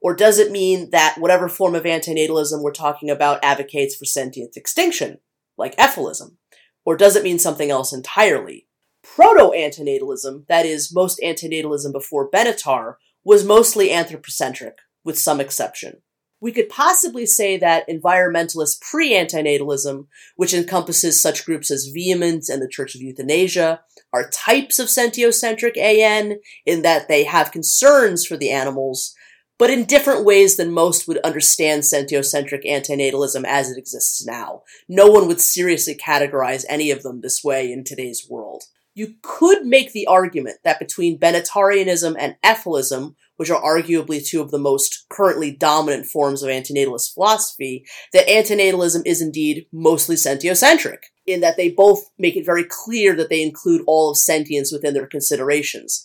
Or 0.02 0.16
does 0.16 0.40
it 0.40 0.52
mean 0.52 0.90
that 0.90 1.18
whatever 1.20 1.48
form 1.48 1.76
of 1.76 1.84
antinatalism 1.84 2.62
we're 2.62 2.72
talking 2.72 3.10
about 3.10 3.40
advocates 3.44 3.96
for 3.96 4.06
sentient 4.06 4.58
extinction, 4.58 5.20
like 5.58 5.78
ephilism? 5.78 6.38
Or 6.84 6.98
does 6.98 7.16
it 7.16 7.24
mean 7.24 7.38
something 7.38 7.70
else 7.70 7.94
entirely? 7.94 8.68
Proto 9.04 9.52
antinatalism, 9.56 10.48
that 10.48 10.66
is, 10.66 10.94
most 10.94 11.20
antinatalism 11.24 11.92
before 11.92 12.30
Benatar, 12.30 12.96
was 13.24 13.46
mostly 13.46 13.92
anthropocentric, 13.92 14.78
with 15.04 15.18
some 15.18 15.40
exception. 15.40 16.02
We 16.40 16.52
could 16.52 16.70
possibly 16.70 17.28
say 17.28 17.58
that 17.58 17.88
environmentalist 17.88 18.82
pre 18.82 19.12
antinatalism, 19.12 20.08
which 20.36 20.56
encompasses 20.56 21.22
such 21.22 21.46
groups 21.46 21.70
as 21.70 21.94
VHEMT 21.96 22.50
and 22.50 22.60
the 22.60 22.68
Church 22.68 22.96
of 22.96 23.02
Euthanasia, 23.02 23.82
are 24.12 24.30
types 24.30 24.80
of 24.80 24.88
sentiocentric 24.88 25.78
AN 25.78 26.40
in 26.66 26.82
that 26.82 27.08
they 27.08 27.26
have 27.26 27.52
concerns 27.52 28.26
for 28.26 28.38
the 28.38 28.50
animals, 28.50 29.14
but 29.62 29.70
in 29.70 29.86
different 29.86 30.26
ways 30.26 30.58
than 30.58 30.74
most 30.74 31.08
would 31.08 31.20
understand 31.20 31.84
sentiocentric 31.84 32.66
antinatalism 32.66 33.44
as 33.46 33.70
it 33.70 33.78
exists 33.78 34.26
now. 34.26 34.64
No 34.90 35.06
one 35.06 35.28
would 35.28 35.40
seriously 35.40 35.94
categorize 35.94 36.66
any 36.68 36.90
of 36.90 37.04
them 37.04 37.22
this 37.22 37.44
way 37.44 37.72
in 37.72 37.84
today's 37.84 38.26
world. 38.28 38.64
You 38.96 39.14
could 39.22 39.68
make 39.68 39.92
the 39.92 40.08
argument 40.08 40.58
that 40.64 40.80
between 40.80 41.20
Benatarianism 41.20 42.16
and 42.18 42.38
Ephilism, 42.44 43.14
which 43.38 43.52
are 43.52 43.62
arguably 43.62 44.26
two 44.26 44.42
of 44.42 44.50
the 44.50 44.58
most 44.58 45.06
currently 45.10 45.52
dominant 45.52 46.08
forms 46.08 46.42
of 46.42 46.50
antinatalist 46.50 47.14
philosophy, 47.14 47.86
that 48.14 48.28
antinatalism 48.28 49.04
is 49.06 49.22
indeed 49.22 49.68
mostly 49.72 50.16
sentiocentric, 50.16 51.04
in 51.28 51.42
that 51.42 51.56
they 51.56 51.70
both 51.70 52.10
make 52.18 52.36
it 52.36 52.48
very 52.48 52.64
clear 52.68 53.16
that 53.16 53.30
they 53.30 53.44
include 53.44 53.84
all 53.86 54.10
of 54.10 54.18
sentience 54.18 54.72
within 54.72 54.96
their 54.96 55.06
considerations. 55.06 56.04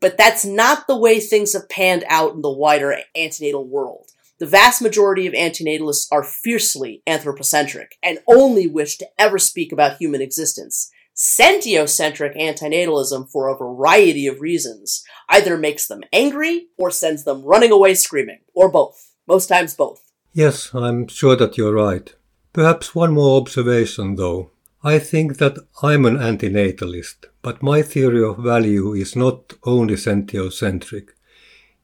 But 0.00 0.18
that's 0.18 0.44
not 0.44 0.86
the 0.86 0.96
way 0.96 1.20
things 1.20 1.52
have 1.54 1.68
panned 1.68 2.04
out 2.08 2.34
in 2.34 2.42
the 2.42 2.50
wider 2.50 2.96
antinatal 3.16 3.66
world. 3.66 4.10
The 4.38 4.46
vast 4.46 4.82
majority 4.82 5.26
of 5.26 5.32
antinatalists 5.32 6.08
are 6.12 6.22
fiercely 6.22 7.02
anthropocentric 7.06 7.96
and 8.02 8.18
only 8.28 8.66
wish 8.66 8.98
to 8.98 9.08
ever 9.18 9.38
speak 9.38 9.72
about 9.72 9.96
human 9.96 10.20
existence. 10.20 10.90
Sentiocentric 11.16 12.36
antinatalism, 12.36 13.30
for 13.30 13.48
a 13.48 13.56
variety 13.56 14.26
of 14.26 14.42
reasons, 14.42 15.02
either 15.30 15.56
makes 15.56 15.86
them 15.86 16.02
angry 16.12 16.66
or 16.76 16.90
sends 16.90 17.24
them 17.24 17.42
running 17.42 17.72
away 17.72 17.94
screaming, 17.94 18.40
or 18.52 18.70
both. 18.70 19.14
Most 19.26 19.46
times 19.46 19.74
both. 19.74 20.02
Yes, 20.34 20.74
I'm 20.74 21.08
sure 21.08 21.34
that 21.36 21.56
you're 21.56 21.72
right. 21.72 22.14
Perhaps 22.52 22.94
one 22.94 23.14
more 23.14 23.40
observation, 23.40 24.16
though. 24.16 24.50
I 24.86 25.00
think 25.00 25.38
that 25.38 25.58
I'm 25.82 26.04
an 26.04 26.16
antinatalist, 26.16 27.24
but 27.42 27.60
my 27.60 27.82
theory 27.82 28.22
of 28.22 28.38
value 28.38 28.92
is 28.92 29.16
not 29.16 29.54
only 29.64 29.94
sentiocentric. 29.94 31.08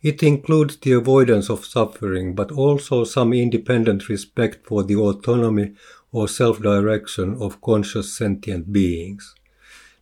It 0.03 0.23
includes 0.23 0.77
the 0.77 0.93
avoidance 0.93 1.51
of 1.51 1.65
suffering, 1.65 2.37
but 2.37 2.53
also 2.53 3.03
some 3.03 3.33
independent 3.33 4.09
respect 4.09 4.65
for 4.69 4.85
the 4.85 4.95
autonomy 4.95 5.73
or 6.13 6.29
self-direction 6.29 7.39
of 7.41 7.61
conscious 7.61 8.17
sentient 8.17 8.73
beings. 8.73 9.35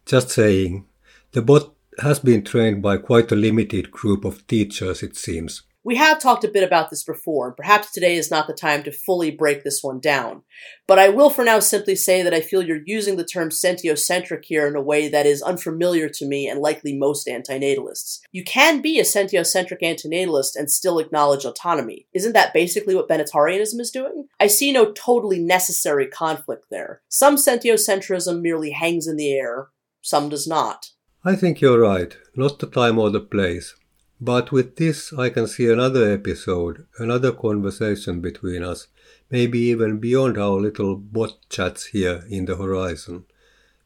Just 0.04 0.28
saying, 0.28 0.85
the 1.33 1.40
bot 1.40 1.73
has 2.02 2.19
been 2.19 2.45
trained 2.45 2.83
by 2.83 2.99
quite 2.99 3.33
a 3.33 3.42
limited 3.47 3.90
group 3.90 4.26
of 4.26 4.47
teachers, 4.47 5.02
it 5.02 5.16
seems. 5.16 5.62
We 5.82 5.96
have 5.96 6.20
talked 6.20 6.44
a 6.44 6.49
bit 6.49 6.62
about 6.62 6.90
this 6.90 7.02
before, 7.02 7.46
and 7.46 7.56
perhaps 7.56 7.90
today 7.90 8.16
is 8.16 8.30
not 8.30 8.46
the 8.46 8.52
time 8.52 8.82
to 8.82 8.92
fully 8.92 9.30
break 9.30 9.64
this 9.64 9.82
one 9.82 9.99
down. 9.99 10.42
But 10.87 10.99
I 10.99 11.08
will 11.08 11.30
for 11.30 11.42
now 11.42 11.58
simply 11.58 11.96
say 11.96 12.22
that 12.22 12.34
I 12.34 12.42
feel 12.42 12.62
you're 12.62 12.82
using 12.84 13.16
the 13.16 13.25
term 13.25 13.49
sentiocentric 13.49 14.44
here 14.44 14.66
in 14.66 14.76
a 14.76 14.82
way 14.82 15.08
that 15.08 15.25
is 15.25 15.40
unfamiliar 15.40 16.10
to 16.10 16.26
me 16.26 16.46
and 16.46 16.60
likely 16.60 16.99
most 16.99 17.26
antinatalists. 17.26 18.18
You 18.30 18.44
can 18.44 18.82
be 18.82 19.00
a 19.00 19.04
sentiocentric 19.04 19.80
antinatalist 19.80 20.54
and 20.54 20.70
still 20.70 20.99
acknowledge 20.99 21.46
autonomy. 21.46 22.06
Isn't 22.12 22.34
that 22.34 22.52
basically 22.52 22.94
what 22.94 23.08
Benatarianism 23.08 23.80
is 23.80 23.90
doing? 23.90 24.26
I 24.38 24.49
see 24.49 24.72
no 24.72 24.92
totally 24.92 25.38
necessary 25.38 26.06
conflict 26.06 26.66
there. 26.70 27.00
Some 27.08 27.37
sentiocentrism 27.37 28.42
merely 28.42 28.72
hangs 28.72 29.06
in 29.06 29.16
the 29.16 29.32
air, 29.32 29.68
some 30.02 30.28
does 30.28 30.46
not. 30.46 30.90
I 31.25 31.37
think 31.37 31.62
you're 31.62 31.80
right. 31.80 32.14
Not 32.34 32.58
the 32.58 32.66
time 32.66 32.99
or 32.99 33.08
the 33.08 33.20
place. 33.20 33.75
But 34.20 34.52
with 34.52 34.76
this, 34.76 35.12
I 35.14 35.30
can 35.30 35.46
see 35.46 35.70
another 35.70 36.12
episode, 36.12 36.86
another 36.98 37.32
conversation 37.32 38.20
between 38.20 38.62
us, 38.62 38.88
maybe 39.30 39.58
even 39.60 39.98
beyond 39.98 40.36
our 40.36 40.60
little 40.60 40.96
bot 40.96 41.38
chats 41.48 41.86
here 41.86 42.24
in 42.28 42.44
the 42.44 42.56
horizon. 42.56 43.24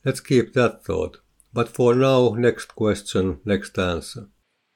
Let's 0.05 0.21
keep 0.21 0.53
that 0.55 0.85
thought. 0.85 1.19
But 1.53 1.69
for 1.69 1.95
now, 1.95 2.31
next 2.31 2.75
question, 2.75 3.39
next 3.45 3.79
answer. 3.79 4.29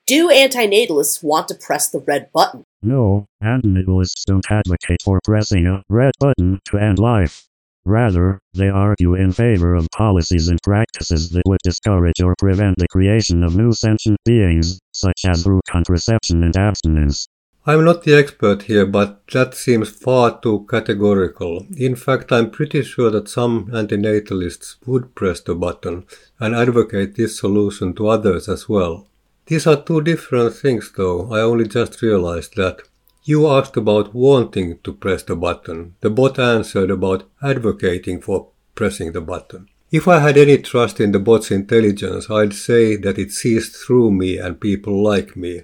Do 0.07 0.29
antinatalists 0.29 1.25
want 1.25 1.49
to 1.49 1.55
press 1.57 1.91
the 1.91 1.99
red 2.07 2.31
button? 2.33 2.63
No, 2.81 3.27
antinatalists 3.43 4.25
don't 4.27 4.49
advocate 4.49 5.03
for 5.03 5.19
pressing 5.25 5.67
a 5.67 5.83
red 5.89 6.13
button 6.21 6.61
to 6.67 6.79
end 6.79 7.01
life. 7.01 7.49
Rather, 7.89 8.39
they 8.53 8.69
argue 8.69 9.15
in 9.15 9.33
favor 9.33 9.75
of 9.75 9.89
policies 9.97 10.49
and 10.49 10.59
practices 10.63 11.31
that 11.31 11.43
would 11.47 11.61
discourage 11.65 12.21
or 12.21 12.35
prevent 12.39 12.77
the 12.77 12.87
creation 12.89 13.43
of 13.43 13.57
new 13.57 13.73
sentient 13.73 14.19
beings, 14.27 14.79
such 14.93 15.23
as 15.27 15.43
through 15.43 15.63
contraception 15.67 16.43
and 16.43 16.55
abstinence. 16.55 17.27
I'm 17.65 17.87
not 17.87 18.03
the 18.03 18.13
expert 18.15 18.65
here, 18.65 18.85
but 18.85 19.27
that 19.33 19.55
seems 19.55 19.89
far 19.89 20.39
too 20.39 20.67
categorical. 20.69 21.67
In 21.79 21.97
fact, 21.97 22.31
I'm 22.31 22.51
pretty 22.51 22.83
sure 22.83 23.11
that 23.11 23.27
some 23.27 23.69
antinatalists 23.69 24.77
would 24.85 25.15
press 25.15 25.41
the 25.41 25.55
button 25.55 26.05
and 26.39 26.55
advocate 26.55 27.17
this 27.17 27.39
solution 27.39 27.95
to 27.95 28.09
others 28.09 28.51
as 28.51 28.69
well. 28.69 29.07
These 29.47 29.67
are 29.67 29.83
two 29.83 30.03
different 30.03 30.55
things, 30.55 30.93
though. 30.95 31.33
I 31.33 31.41
only 31.41 31.67
just 31.67 32.03
realized 32.03 32.55
that. 32.57 32.83
You 33.25 33.47
asked 33.49 33.77
about 33.77 34.15
wanting 34.15 34.79
to 34.85 34.93
press 34.93 35.23
the 35.23 35.37
button. 35.37 35.95
The 36.01 36.11
bot 36.11 36.39
answered 36.39 36.91
about 36.91 37.29
advocating 37.43 38.21
for 38.21 38.49
pressing 38.75 39.13
the 39.13 39.21
button. 39.21 39.69
If 39.91 40.07
I 40.07 40.21
had 40.21 40.37
any 40.37 40.59
trust 40.59 41.01
in 41.01 41.13
the 41.13 41.19
bot's 41.19 41.51
intelligence, 41.51 42.31
I'd 42.31 42.53
say 42.53 42.97
that 42.97 43.19
it 43.19 43.33
sees 43.33 43.71
through 43.71 44.13
me 44.13 44.39
and 44.39 44.61
people 44.61 45.03
like 45.03 45.37
me. 45.37 45.63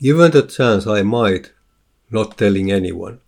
Given 0.00 0.30
the 0.30 0.42
chance, 0.42 0.86
I 0.86 1.02
might, 1.02 1.52
not 2.10 2.38
telling 2.38 2.72
anyone. 2.72 3.20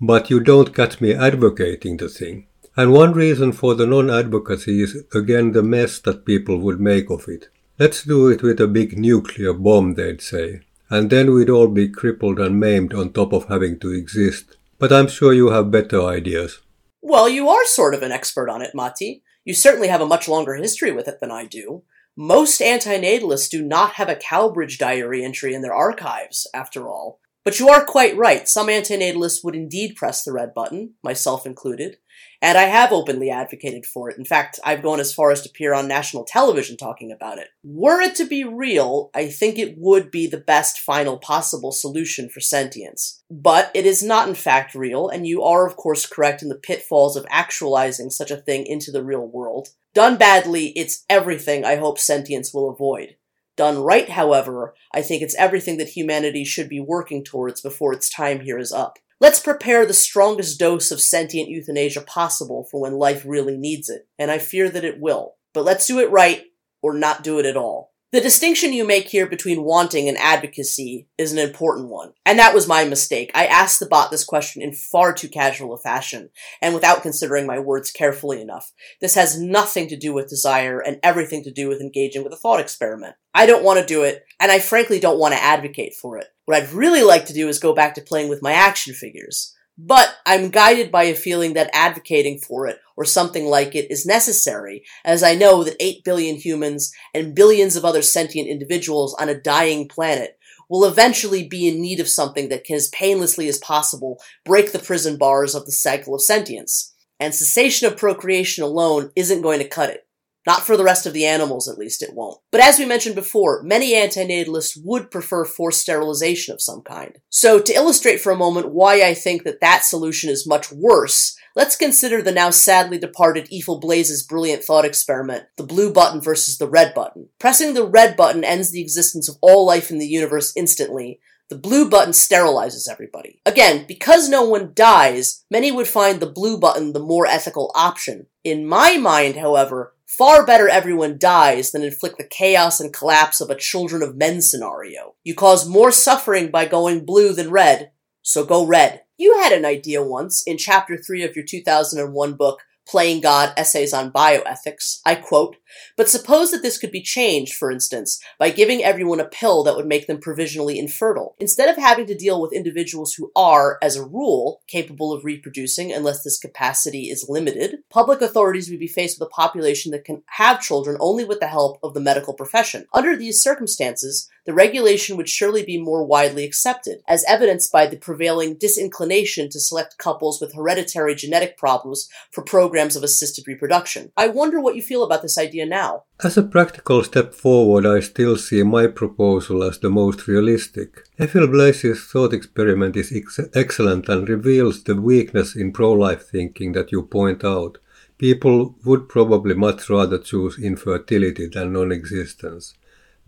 But 0.00 0.30
you 0.30 0.40
don't 0.40 0.74
catch 0.74 1.00
me 1.00 1.12
advocating 1.12 1.98
the 1.98 2.08
thing. 2.08 2.46
And 2.76 2.92
one 2.92 3.12
reason 3.12 3.52
for 3.52 3.74
the 3.74 3.86
non 3.86 4.10
advocacy 4.10 4.82
is 4.82 5.04
again 5.14 5.52
the 5.52 5.62
mess 5.62 5.98
that 6.00 6.24
people 6.24 6.58
would 6.58 6.80
make 6.80 7.10
of 7.10 7.28
it. 7.28 7.48
Let's 7.78 8.04
do 8.04 8.28
it 8.28 8.42
with 8.42 8.60
a 8.60 8.68
big 8.68 8.98
nuclear 8.98 9.52
bomb, 9.52 9.94
they'd 9.94 10.20
say 10.20 10.62
and 10.90 11.10
then 11.10 11.32
we'd 11.32 11.50
all 11.50 11.68
be 11.68 11.88
crippled 11.88 12.38
and 12.38 12.58
maimed 12.58 12.94
on 12.94 13.12
top 13.12 13.32
of 13.32 13.48
having 13.48 13.78
to 13.80 13.92
exist. 13.92 14.56
But 14.78 14.92
I'm 14.92 15.08
sure 15.08 15.32
you 15.32 15.50
have 15.50 15.70
better 15.70 16.02
ideas. 16.02 16.60
Well, 17.02 17.28
you 17.28 17.48
are 17.48 17.64
sort 17.64 17.94
of 17.94 18.02
an 18.02 18.12
expert 18.12 18.48
on 18.48 18.62
it, 18.62 18.74
Matti. 18.74 19.22
You 19.44 19.54
certainly 19.54 19.88
have 19.88 20.00
a 20.00 20.06
much 20.06 20.28
longer 20.28 20.54
history 20.54 20.92
with 20.92 21.08
it 21.08 21.20
than 21.20 21.30
I 21.30 21.46
do. 21.46 21.82
Most 22.16 22.60
antinatalists 22.60 23.48
do 23.48 23.62
not 23.62 23.92
have 23.92 24.08
a 24.08 24.16
Cowbridge 24.16 24.78
diary 24.78 25.24
entry 25.24 25.54
in 25.54 25.62
their 25.62 25.74
archives, 25.74 26.46
after 26.52 26.88
all. 26.88 27.20
But 27.44 27.60
you 27.60 27.68
are 27.68 27.84
quite 27.84 28.16
right. 28.16 28.48
Some 28.48 28.66
antinatalists 28.66 29.44
would 29.44 29.54
indeed 29.54 29.94
press 29.94 30.24
the 30.24 30.32
red 30.32 30.52
button, 30.52 30.94
myself 31.02 31.46
included. 31.46 31.96
And 32.40 32.56
I 32.56 32.64
have 32.64 32.92
openly 32.92 33.30
advocated 33.30 33.84
for 33.84 34.08
it. 34.08 34.16
In 34.16 34.24
fact, 34.24 34.60
I've 34.64 34.82
gone 34.82 35.00
as 35.00 35.12
far 35.12 35.32
as 35.32 35.42
to 35.42 35.48
appear 35.48 35.74
on 35.74 35.88
national 35.88 36.24
television 36.24 36.76
talking 36.76 37.10
about 37.10 37.38
it. 37.38 37.48
Were 37.64 38.00
it 38.00 38.14
to 38.16 38.24
be 38.24 38.44
real, 38.44 39.10
I 39.12 39.28
think 39.28 39.58
it 39.58 39.74
would 39.76 40.12
be 40.12 40.28
the 40.28 40.38
best 40.38 40.78
final 40.78 41.18
possible 41.18 41.72
solution 41.72 42.28
for 42.28 42.40
sentience. 42.40 43.22
But 43.28 43.72
it 43.74 43.86
is 43.86 44.04
not 44.04 44.28
in 44.28 44.36
fact 44.36 44.74
real, 44.74 45.08
and 45.08 45.26
you 45.26 45.42
are 45.42 45.66
of 45.66 45.76
course 45.76 46.06
correct 46.06 46.42
in 46.42 46.48
the 46.48 46.54
pitfalls 46.54 47.16
of 47.16 47.26
actualizing 47.28 48.10
such 48.10 48.30
a 48.30 48.36
thing 48.36 48.66
into 48.66 48.92
the 48.92 49.02
real 49.02 49.26
world. 49.26 49.70
Done 49.92 50.16
badly, 50.16 50.68
it's 50.76 51.04
everything 51.10 51.64
I 51.64 51.76
hope 51.76 51.98
sentience 51.98 52.54
will 52.54 52.70
avoid. 52.70 53.16
Done 53.56 53.78
right, 53.78 54.08
however, 54.08 54.74
I 54.94 55.02
think 55.02 55.20
it's 55.20 55.34
everything 55.34 55.78
that 55.78 55.88
humanity 55.88 56.44
should 56.44 56.68
be 56.68 56.78
working 56.78 57.24
towards 57.24 57.60
before 57.60 57.92
its 57.92 58.08
time 58.08 58.40
here 58.40 58.58
is 58.58 58.70
up. 58.70 59.00
Let's 59.20 59.40
prepare 59.40 59.84
the 59.84 59.94
strongest 59.94 60.60
dose 60.60 60.92
of 60.92 61.00
sentient 61.00 61.48
euthanasia 61.48 62.02
possible 62.02 62.68
for 62.70 62.80
when 62.80 62.94
life 62.94 63.24
really 63.26 63.56
needs 63.56 63.88
it, 63.88 64.06
and 64.16 64.30
I 64.30 64.38
fear 64.38 64.70
that 64.70 64.84
it 64.84 65.00
will. 65.00 65.34
But 65.52 65.64
let's 65.64 65.86
do 65.86 65.98
it 65.98 66.10
right, 66.10 66.44
or 66.82 66.94
not 66.94 67.24
do 67.24 67.40
it 67.40 67.46
at 67.46 67.56
all. 67.56 67.92
The 68.10 68.22
distinction 68.22 68.72
you 68.72 68.86
make 68.86 69.08
here 69.08 69.26
between 69.26 69.64
wanting 69.64 70.08
and 70.08 70.16
advocacy 70.16 71.08
is 71.18 71.30
an 71.30 71.38
important 71.38 71.90
one. 71.90 72.12
And 72.24 72.38
that 72.38 72.54
was 72.54 72.66
my 72.66 72.84
mistake. 72.84 73.30
I 73.34 73.44
asked 73.44 73.80
the 73.80 73.86
bot 73.86 74.10
this 74.10 74.24
question 74.24 74.62
in 74.62 74.72
far 74.72 75.12
too 75.12 75.28
casual 75.28 75.74
a 75.74 75.78
fashion, 75.78 76.30
and 76.62 76.72
without 76.72 77.02
considering 77.02 77.46
my 77.46 77.58
words 77.58 77.90
carefully 77.90 78.40
enough. 78.40 78.72
This 79.02 79.14
has 79.14 79.38
nothing 79.38 79.88
to 79.88 79.96
do 79.96 80.14
with 80.14 80.30
desire 80.30 80.80
and 80.80 80.98
everything 81.02 81.44
to 81.44 81.52
do 81.52 81.68
with 81.68 81.82
engaging 81.82 82.24
with 82.24 82.32
a 82.32 82.36
thought 82.36 82.60
experiment. 82.60 83.14
I 83.34 83.44
don't 83.44 83.62
want 83.62 83.78
to 83.78 83.84
do 83.84 84.04
it, 84.04 84.24
and 84.40 84.50
I 84.50 84.58
frankly 84.58 85.00
don't 85.00 85.18
want 85.18 85.34
to 85.34 85.42
advocate 85.42 85.92
for 85.94 86.16
it. 86.16 86.28
What 86.46 86.56
I'd 86.56 86.72
really 86.72 87.02
like 87.02 87.26
to 87.26 87.34
do 87.34 87.46
is 87.46 87.58
go 87.58 87.74
back 87.74 87.94
to 87.96 88.00
playing 88.00 88.30
with 88.30 88.40
my 88.40 88.52
action 88.52 88.94
figures. 88.94 89.54
But 89.80 90.16
I'm 90.26 90.50
guided 90.50 90.90
by 90.90 91.04
a 91.04 91.14
feeling 91.14 91.52
that 91.52 91.70
advocating 91.72 92.40
for 92.40 92.66
it 92.66 92.80
or 92.96 93.04
something 93.04 93.46
like 93.46 93.76
it 93.76 93.88
is 93.92 94.04
necessary, 94.04 94.82
as 95.04 95.22
I 95.22 95.36
know 95.36 95.62
that 95.62 95.76
8 95.78 96.02
billion 96.04 96.34
humans 96.34 96.92
and 97.14 97.32
billions 97.32 97.76
of 97.76 97.84
other 97.84 98.02
sentient 98.02 98.48
individuals 98.48 99.14
on 99.20 99.28
a 99.28 99.40
dying 99.40 99.86
planet 99.86 100.36
will 100.68 100.84
eventually 100.84 101.46
be 101.46 101.68
in 101.68 101.80
need 101.80 102.00
of 102.00 102.08
something 102.08 102.48
that 102.48 102.64
can 102.64 102.74
as 102.74 102.88
painlessly 102.88 103.46
as 103.46 103.58
possible 103.58 104.20
break 104.44 104.72
the 104.72 104.80
prison 104.80 105.16
bars 105.16 105.54
of 105.54 105.64
the 105.64 105.72
cycle 105.72 106.12
of 106.12 106.22
sentience. 106.22 106.92
And 107.20 107.32
cessation 107.32 107.86
of 107.86 107.96
procreation 107.96 108.64
alone 108.64 109.12
isn't 109.14 109.42
going 109.42 109.60
to 109.60 109.68
cut 109.68 109.90
it. 109.90 110.07
Not 110.48 110.62
for 110.62 110.78
the 110.78 110.84
rest 110.84 111.04
of 111.04 111.12
the 111.12 111.26
animals, 111.26 111.68
at 111.68 111.76
least 111.76 112.02
it 112.02 112.14
won't. 112.14 112.40
But 112.50 112.62
as 112.62 112.78
we 112.78 112.86
mentioned 112.86 113.14
before, 113.14 113.62
many 113.62 113.92
antinatalists 113.92 114.80
would 114.82 115.10
prefer 115.10 115.44
forced 115.44 115.82
sterilization 115.82 116.54
of 116.54 116.62
some 116.62 116.80
kind. 116.80 117.18
So 117.28 117.60
to 117.60 117.74
illustrate 117.74 118.22
for 118.22 118.32
a 118.32 118.36
moment 118.36 118.72
why 118.72 119.02
I 119.02 119.12
think 119.12 119.44
that 119.44 119.60
that 119.60 119.84
solution 119.84 120.30
is 120.30 120.48
much 120.48 120.72
worse, 120.72 121.36
let's 121.54 121.76
consider 121.76 122.22
the 122.22 122.32
now 122.32 122.48
sadly 122.48 122.96
departed 122.96 123.50
Eiffel 123.54 123.78
Blaze's 123.78 124.22
brilliant 124.22 124.64
thought 124.64 124.86
experiment, 124.86 125.44
the 125.58 125.64
blue 125.64 125.92
button 125.92 126.18
versus 126.18 126.56
the 126.56 126.66
red 126.66 126.94
button. 126.94 127.28
Pressing 127.38 127.74
the 127.74 127.86
red 127.86 128.16
button 128.16 128.42
ends 128.42 128.70
the 128.70 128.80
existence 128.80 129.28
of 129.28 129.36
all 129.42 129.66
life 129.66 129.90
in 129.90 129.98
the 129.98 130.06
universe 130.06 130.54
instantly, 130.56 131.20
the 131.50 131.58
blue 131.58 131.90
button 131.90 132.12
sterilizes 132.12 132.90
everybody. 132.90 133.42
Again, 133.44 133.84
because 133.86 134.30
no 134.30 134.44
one 134.44 134.72
dies, 134.74 135.44
many 135.50 135.70
would 135.70 135.88
find 135.88 136.20
the 136.20 136.26
blue 136.26 136.58
button 136.58 136.94
the 136.94 137.00
more 137.00 137.26
ethical 137.26 137.70
option. 137.74 138.28
In 138.44 138.66
my 138.66 138.96
mind, 138.96 139.36
however, 139.36 139.94
Far 140.08 140.46
better 140.46 140.70
everyone 140.70 141.18
dies 141.18 141.70
than 141.70 141.82
inflict 141.82 142.16
the 142.16 142.24
chaos 142.24 142.80
and 142.80 142.94
collapse 142.94 143.42
of 143.42 143.50
a 143.50 143.54
children 143.54 144.02
of 144.02 144.16
men 144.16 144.40
scenario. 144.40 145.16
You 145.22 145.34
cause 145.34 145.68
more 145.68 145.92
suffering 145.92 146.50
by 146.50 146.64
going 146.64 147.04
blue 147.04 147.34
than 147.34 147.50
red, 147.50 147.90
so 148.22 148.42
go 148.42 148.64
red. 148.64 149.02
You 149.18 149.38
had 149.38 149.52
an 149.52 149.66
idea 149.66 150.02
once 150.02 150.42
in 150.46 150.56
chapter 150.56 150.96
3 150.96 151.24
of 151.24 151.36
your 151.36 151.44
2001 151.44 152.32
book, 152.36 152.60
Playing 152.88 153.20
God 153.20 153.52
Essays 153.56 153.92
on 153.92 154.10
Bioethics. 154.10 155.00
I 155.04 155.14
quote, 155.14 155.56
but 155.96 156.08
suppose 156.08 156.50
that 156.50 156.62
this 156.62 156.78
could 156.78 156.90
be 156.90 157.02
changed, 157.02 157.54
for 157.54 157.70
instance, 157.70 158.18
by 158.38 158.50
giving 158.50 158.82
everyone 158.82 159.20
a 159.20 159.26
pill 159.26 159.62
that 159.64 159.76
would 159.76 159.86
make 159.86 160.06
them 160.06 160.18
provisionally 160.18 160.78
infertile. 160.78 161.36
Instead 161.38 161.68
of 161.68 161.76
having 161.76 162.06
to 162.06 162.14
deal 162.14 162.40
with 162.40 162.52
individuals 162.52 163.14
who 163.14 163.30
are, 163.36 163.78
as 163.82 163.96
a 163.96 164.04
rule, 164.04 164.62
capable 164.66 165.12
of 165.12 165.24
reproducing 165.24 165.92
unless 165.92 166.22
this 166.22 166.38
capacity 166.38 167.10
is 167.10 167.26
limited, 167.28 167.78
public 167.90 168.22
authorities 168.22 168.70
would 168.70 168.80
be 168.80 168.88
faced 168.88 169.18
with 169.18 169.28
a 169.28 169.30
population 169.30 169.92
that 169.92 170.04
can 170.04 170.22
have 170.26 170.62
children 170.62 170.96
only 171.00 171.24
with 171.24 171.40
the 171.40 171.48
help 171.48 171.78
of 171.82 171.94
the 171.94 172.00
medical 172.00 172.32
profession. 172.32 172.86
Under 172.94 173.16
these 173.16 173.42
circumstances, 173.42 174.30
the 174.48 174.54
regulation 174.54 175.18
would 175.18 175.28
surely 175.28 175.62
be 175.62 175.78
more 175.78 176.02
widely 176.02 176.42
accepted, 176.42 177.02
as 177.06 177.22
evidenced 177.28 177.70
by 177.70 177.84
the 177.84 177.98
prevailing 177.98 178.54
disinclination 178.54 179.50
to 179.50 179.60
select 179.60 179.98
couples 179.98 180.40
with 180.40 180.54
hereditary 180.54 181.14
genetic 181.14 181.58
problems 181.58 182.08
for 182.30 182.40
programs 182.40 182.96
of 182.96 183.02
assisted 183.02 183.46
reproduction. 183.46 184.10
I 184.16 184.28
wonder 184.28 184.58
what 184.58 184.74
you 184.74 184.80
feel 184.80 185.04
about 185.04 185.20
this 185.20 185.36
idea 185.36 185.66
now. 185.66 186.04
As 186.24 186.38
a 186.38 186.42
practical 186.42 187.04
step 187.04 187.34
forward, 187.34 187.84
I 187.84 188.00
still 188.00 188.38
see 188.38 188.62
my 188.62 188.86
proposal 188.86 189.62
as 189.62 189.80
the 189.80 189.90
most 189.90 190.26
realistic. 190.26 191.04
Eiffel 191.20 191.46
Blaze's 191.46 192.02
thought 192.06 192.32
experiment 192.32 192.96
is 192.96 193.12
ex- 193.12 193.38
excellent 193.54 194.08
and 194.08 194.26
reveals 194.26 194.82
the 194.82 194.98
weakness 194.98 195.56
in 195.56 195.74
pro-life 195.74 196.26
thinking 196.26 196.72
that 196.72 196.90
you 196.90 197.02
point 197.02 197.44
out. 197.44 197.76
People 198.16 198.76
would 198.86 199.10
probably 199.10 199.54
much 199.54 199.90
rather 199.90 200.16
choose 200.16 200.58
infertility 200.58 201.48
than 201.48 201.74
non-existence. 201.74 202.72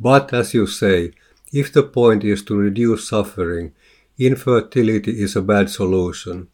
But 0.00 0.32
as 0.32 0.54
you 0.54 0.66
say, 0.66 1.12
if 1.52 1.72
the 1.72 1.82
point 1.82 2.24
is 2.24 2.42
to 2.44 2.56
reduce 2.56 3.08
suffering, 3.08 3.72
infertility 4.18 5.20
is 5.22 5.36
a 5.36 5.42
bad 5.42 5.68
solution. 5.68 6.48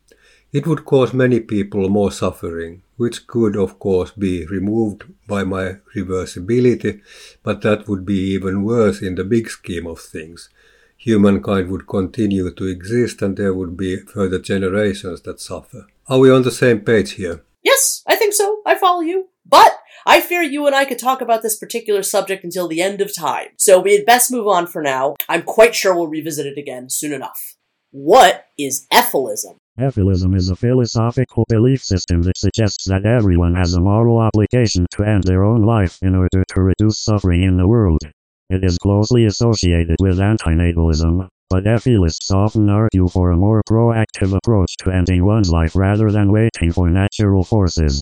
It 0.52 0.66
would 0.66 0.84
cause 0.84 1.12
many 1.12 1.40
people 1.40 1.88
more 1.88 2.10
suffering, 2.10 2.82
which 2.96 3.26
could 3.26 3.56
of 3.56 3.78
course 3.78 4.10
be 4.10 4.46
removed 4.46 5.04
by 5.28 5.44
my 5.44 5.76
reversibility, 5.94 7.02
but 7.42 7.60
that 7.62 7.86
would 7.88 8.04
be 8.04 8.18
even 8.34 8.64
worse 8.64 9.00
in 9.00 9.14
the 9.14 9.24
big 9.24 9.48
scheme 9.48 9.86
of 9.86 10.00
things. 10.00 10.48
Humankind 10.96 11.68
would 11.70 11.86
continue 11.86 12.50
to 12.52 12.64
exist 12.64 13.22
and 13.22 13.36
there 13.36 13.54
would 13.54 13.76
be 13.76 13.98
further 13.98 14.38
generations 14.40 15.20
that 15.22 15.40
suffer. 15.40 15.86
Are 16.08 16.18
we 16.18 16.30
on 16.30 16.42
the 16.42 16.50
same 16.50 16.80
page 16.80 17.12
here? 17.12 17.44
Yes, 17.62 18.02
I 18.06 18.16
think 18.16 18.32
so. 18.32 18.62
I 18.64 18.76
follow 18.76 19.02
you. 19.02 19.28
But 19.48 19.78
I 20.06 20.20
fear 20.20 20.42
you 20.42 20.66
and 20.66 20.74
I 20.74 20.84
could 20.84 20.98
talk 20.98 21.20
about 21.20 21.42
this 21.42 21.56
particular 21.56 22.02
subject 22.02 22.44
until 22.44 22.68
the 22.68 22.80
end 22.80 23.00
of 23.00 23.14
time. 23.14 23.48
So 23.56 23.80
we 23.80 23.94
had 23.96 24.06
best 24.06 24.30
move 24.30 24.46
on 24.46 24.66
for 24.66 24.82
now. 24.82 25.16
I'm 25.28 25.42
quite 25.42 25.74
sure 25.74 25.94
we'll 25.94 26.08
revisit 26.08 26.46
it 26.46 26.58
again 26.58 26.90
soon 26.90 27.12
enough. 27.12 27.56
What 27.90 28.46
is 28.58 28.86
Ephilism? 28.92 29.56
Ephilism 29.78 30.34
is 30.34 30.48
a 30.48 30.56
philosophical 30.56 31.44
belief 31.48 31.82
system 31.82 32.22
that 32.22 32.38
suggests 32.38 32.84
that 32.88 33.04
everyone 33.04 33.54
has 33.54 33.74
a 33.74 33.80
moral 33.80 34.18
obligation 34.18 34.86
to 34.92 35.02
end 35.02 35.24
their 35.24 35.44
own 35.44 35.62
life 35.62 35.98
in 36.02 36.14
order 36.14 36.44
to 36.48 36.62
reduce 36.62 36.98
suffering 36.98 37.42
in 37.42 37.56
the 37.56 37.68
world. 37.68 38.00
It 38.48 38.64
is 38.64 38.78
closely 38.78 39.26
associated 39.26 39.96
with 40.00 40.18
antinatalism, 40.18 41.28
but 41.50 41.64
ephilists 41.64 42.30
often 42.30 42.70
argue 42.70 43.08
for 43.08 43.30
a 43.30 43.36
more 43.36 43.60
proactive 43.68 44.36
approach 44.36 44.76
to 44.78 44.90
ending 44.90 45.24
one's 45.24 45.50
life 45.50 45.76
rather 45.76 46.10
than 46.10 46.32
waiting 46.32 46.72
for 46.72 46.88
natural 46.88 47.44
forces. 47.44 48.00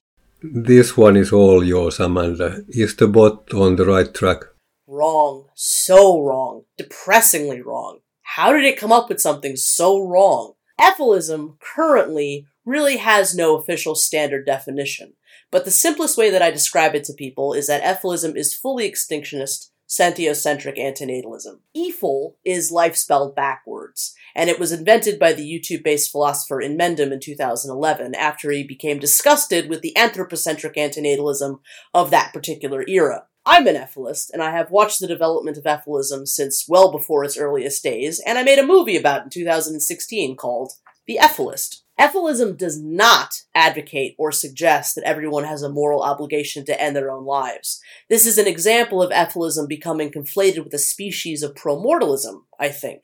This 0.52 0.94
one 0.94 1.16
is 1.16 1.32
all 1.32 1.64
yours, 1.64 1.98
Amanda. 1.98 2.64
Is 2.68 2.94
the 2.96 3.08
bot 3.08 3.54
on 3.54 3.76
the 3.76 3.86
right 3.86 4.12
track? 4.12 4.42
Wrong. 4.86 5.46
So 5.54 6.20
wrong. 6.20 6.64
Depressingly 6.76 7.62
wrong. 7.62 8.00
How 8.20 8.52
did 8.52 8.64
it 8.64 8.78
come 8.78 8.92
up 8.92 9.08
with 9.08 9.22
something 9.22 9.56
so 9.56 10.06
wrong? 10.06 10.52
Ephilism 10.78 11.56
currently 11.60 12.46
really 12.66 12.98
has 12.98 13.34
no 13.34 13.56
official 13.56 13.94
standard 13.94 14.44
definition, 14.44 15.14
but 15.50 15.64
the 15.64 15.70
simplest 15.70 16.18
way 16.18 16.28
that 16.28 16.42
I 16.42 16.50
describe 16.50 16.94
it 16.94 17.04
to 17.04 17.14
people 17.14 17.54
is 17.54 17.68
that 17.68 17.82
ephilism 17.82 18.36
is 18.36 18.54
fully 18.54 18.90
extinctionist, 18.90 19.70
sentiocentric 19.88 20.78
antinatalism. 20.78 21.60
Ephil 21.74 22.34
is 22.44 22.70
life 22.70 22.96
spelled 22.96 23.34
backwards, 23.34 24.14
and 24.34 24.50
it 24.50 24.58
was 24.58 24.72
invented 24.72 25.18
by 25.18 25.32
the 25.32 25.42
YouTube-based 25.42 26.10
philosopher 26.10 26.60
Inmendham 26.60 27.12
in 27.12 27.20
2011 27.20 28.14
after 28.14 28.50
he 28.50 28.64
became 28.64 28.98
disgusted 28.98 29.68
with 29.68 29.82
the 29.82 29.96
anthropocentric 29.96 30.74
antinatalism 30.74 31.60
of 31.92 32.10
that 32.10 32.32
particular 32.32 32.84
era. 32.88 33.26
I'm 33.46 33.66
an 33.66 33.76
ephilist, 33.76 34.30
and 34.32 34.42
I 34.42 34.52
have 34.52 34.70
watched 34.70 35.00
the 35.00 35.06
development 35.06 35.58
of 35.58 35.64
ephilism 35.64 36.26
since 36.26 36.66
well 36.66 36.90
before 36.90 37.24
its 37.24 37.36
earliest 37.36 37.82
days, 37.82 38.20
and 38.24 38.38
I 38.38 38.42
made 38.42 38.58
a 38.58 38.66
movie 38.66 38.96
about 38.96 39.20
it 39.20 39.24
in 39.24 39.30
2016 39.30 40.36
called 40.36 40.72
The 41.06 41.18
Ephilist. 41.20 41.82
Ephilism 42.00 42.56
does 42.56 42.80
not 42.82 43.42
advocate 43.54 44.16
or 44.18 44.32
suggest 44.32 44.94
that 44.94 45.04
everyone 45.04 45.44
has 45.44 45.62
a 45.62 45.68
moral 45.68 46.02
obligation 46.02 46.64
to 46.64 46.80
end 46.80 46.96
their 46.96 47.10
own 47.10 47.24
lives. 47.24 47.80
This 48.08 48.26
is 48.26 48.36
an 48.36 48.48
example 48.48 49.00
of 49.00 49.12
ephilism 49.12 49.68
becoming 49.68 50.10
conflated 50.10 50.64
with 50.64 50.74
a 50.74 50.78
species 50.78 51.42
of 51.44 51.54
promortalism, 51.54 52.46
I 52.58 52.70
think. 52.70 53.02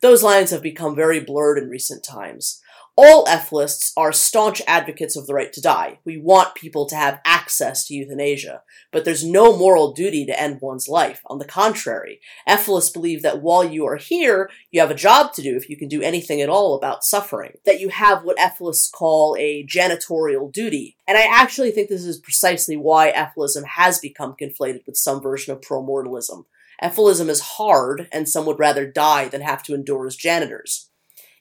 Those 0.00 0.22
lines 0.22 0.50
have 0.50 0.62
become 0.62 0.96
very 0.96 1.20
blurred 1.20 1.58
in 1.58 1.68
recent 1.68 2.02
times. 2.02 2.62
All 2.96 3.24
ephilists 3.26 3.92
are 3.96 4.12
staunch 4.12 4.60
advocates 4.66 5.16
of 5.16 5.26
the 5.26 5.34
right 5.34 5.52
to 5.52 5.60
die. 5.60 6.00
We 6.04 6.18
want 6.18 6.54
people 6.54 6.86
to 6.86 6.96
have 6.96 7.20
access 7.24 7.86
to 7.86 7.94
euthanasia, 7.94 8.62
but 8.92 9.04
there's 9.04 9.24
no 9.24 9.56
moral 9.56 9.92
duty 9.92 10.26
to 10.26 10.38
end 10.38 10.60
one's 10.60 10.88
life. 10.88 11.22
On 11.26 11.38
the 11.38 11.44
contrary, 11.44 12.20
ephilists 12.48 12.92
believe 12.92 13.22
that 13.22 13.42
while 13.42 13.64
you 13.64 13.86
are 13.86 13.96
here, 13.96 14.50
you 14.70 14.80
have 14.80 14.90
a 14.90 14.94
job 14.94 15.32
to 15.34 15.42
do 15.42 15.56
if 15.56 15.70
you 15.70 15.76
can 15.76 15.88
do 15.88 16.02
anything 16.02 16.40
at 16.40 16.48
all 16.48 16.74
about 16.74 17.04
suffering. 17.04 17.52
That 17.64 17.80
you 17.80 17.90
have 17.90 18.24
what 18.24 18.38
ephilists 18.38 18.90
call 18.90 19.36
a 19.38 19.64
janitorial 19.64 20.52
duty. 20.52 20.96
And 21.06 21.16
I 21.16 21.26
actually 21.30 21.70
think 21.70 21.88
this 21.88 22.04
is 22.04 22.18
precisely 22.18 22.76
why 22.76 23.12
ephilism 23.12 23.64
has 23.64 23.98
become 23.98 24.34
conflated 24.40 24.86
with 24.86 24.96
some 24.96 25.22
version 25.22 25.52
of 25.52 25.60
promortalism. 25.60 26.44
Ephilism 26.82 27.28
is 27.28 27.40
hard, 27.40 28.08
and 28.10 28.28
some 28.28 28.46
would 28.46 28.58
rather 28.58 28.86
die 28.86 29.28
than 29.28 29.42
have 29.42 29.62
to 29.64 29.74
endure 29.74 30.06
as 30.06 30.16
janitors. 30.16 30.90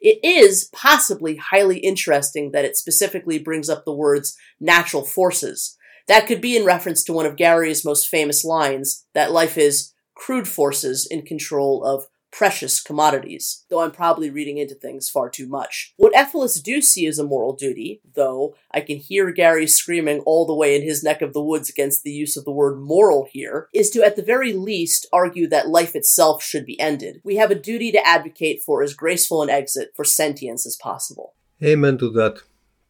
It 0.02 0.20
is 0.24 0.70
possibly 0.74 1.38
highly 1.38 1.80
interesting 1.80 2.52
that 2.52 2.66
it 2.66 2.78
specifically 2.78 3.40
brings 3.40 3.70
up 3.70 3.84
the 3.86 3.94
words 3.94 4.38
natural 4.60 5.06
forces. 5.06 5.78
That 6.08 6.26
could 6.26 6.42
be 6.42 6.56
in 6.56 6.66
reference 6.66 7.04
to 7.06 7.14
one 7.14 7.26
of 7.26 7.36
Gary's 7.36 7.86
most 7.86 8.08
famous 8.08 8.44
lines 8.44 9.06
that 9.14 9.32
life 9.32 9.58
is 9.58 9.94
crude 10.16 10.48
forces 10.48 11.08
in 11.10 11.22
control 11.24 11.84
of 11.84 12.08
precious 12.32 12.82
commodities, 12.82 13.66
though 13.70 13.82
I'm 13.82 13.92
probably 13.92 14.30
reading 14.30 14.58
into 14.58 14.76
things 14.76 15.10
far 15.10 15.30
too 15.30 15.48
much. 15.48 15.94
What 15.98 16.14
ephilists 16.14 16.62
do 16.62 16.82
see 16.82 17.08
as 17.08 17.20
a 17.20 17.24
moral 17.24 17.54
duty, 17.54 18.02
though 18.16 18.56
I 18.72 18.82
can 18.82 18.98
hear 18.98 19.32
Gary 19.32 19.68
screaming 19.68 20.20
all 20.20 20.46
the 20.46 20.56
way 20.56 20.76
in 20.76 20.84
his 20.84 21.04
neck 21.04 21.22
of 21.22 21.34
the 21.34 21.44
woods 21.44 21.70
against 21.70 22.04
the 22.04 22.12
use 22.12 22.38
of 22.38 22.46
the 22.46 22.52
word 22.52 22.80
moral 22.80 23.28
here, 23.32 23.68
is 23.74 23.90
to 23.92 24.04
at 24.04 24.16
the 24.16 24.22
very 24.22 24.54
least 24.54 25.08
argue 25.12 25.48
that 25.48 25.70
life 25.70 25.96
itself 25.96 26.44
should 26.44 26.66
be 26.66 26.80
ended. 26.80 27.22
We 27.24 27.38
have 27.38 27.52
a 27.52 27.56
duty 27.56 27.92
to 27.94 28.08
advocate 28.08 28.62
for 28.64 28.84
as 28.84 28.94
graceful 28.94 29.42
an 29.42 29.50
exit 29.50 29.90
for 29.96 30.06
sentience 30.06 30.66
as 30.66 30.76
possible. 30.76 31.34
Amen 31.64 31.98
to 31.98 32.10
that. 32.12 32.42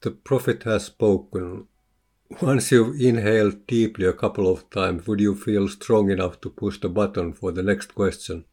The 0.01 0.11
prophet 0.11 0.63
has 0.63 0.85
spoken. 0.85 1.68
Once 2.41 2.71
you've 2.71 2.95
inhaled 3.01 3.65
deeply 3.65 4.05
a 4.05 4.13
couple 4.13 4.51
of 4.51 4.69
times, 4.69 5.07
would 5.07 5.19
you 5.19 5.33
feel 5.33 5.67
strong 5.67 6.11
enough 6.11 6.39
to 6.39 6.49
push 6.49 6.79
the 6.79 6.87
button 6.87 7.33
for 7.33 7.51
the 7.51 7.63
next 7.63 7.95
question? 7.95 8.45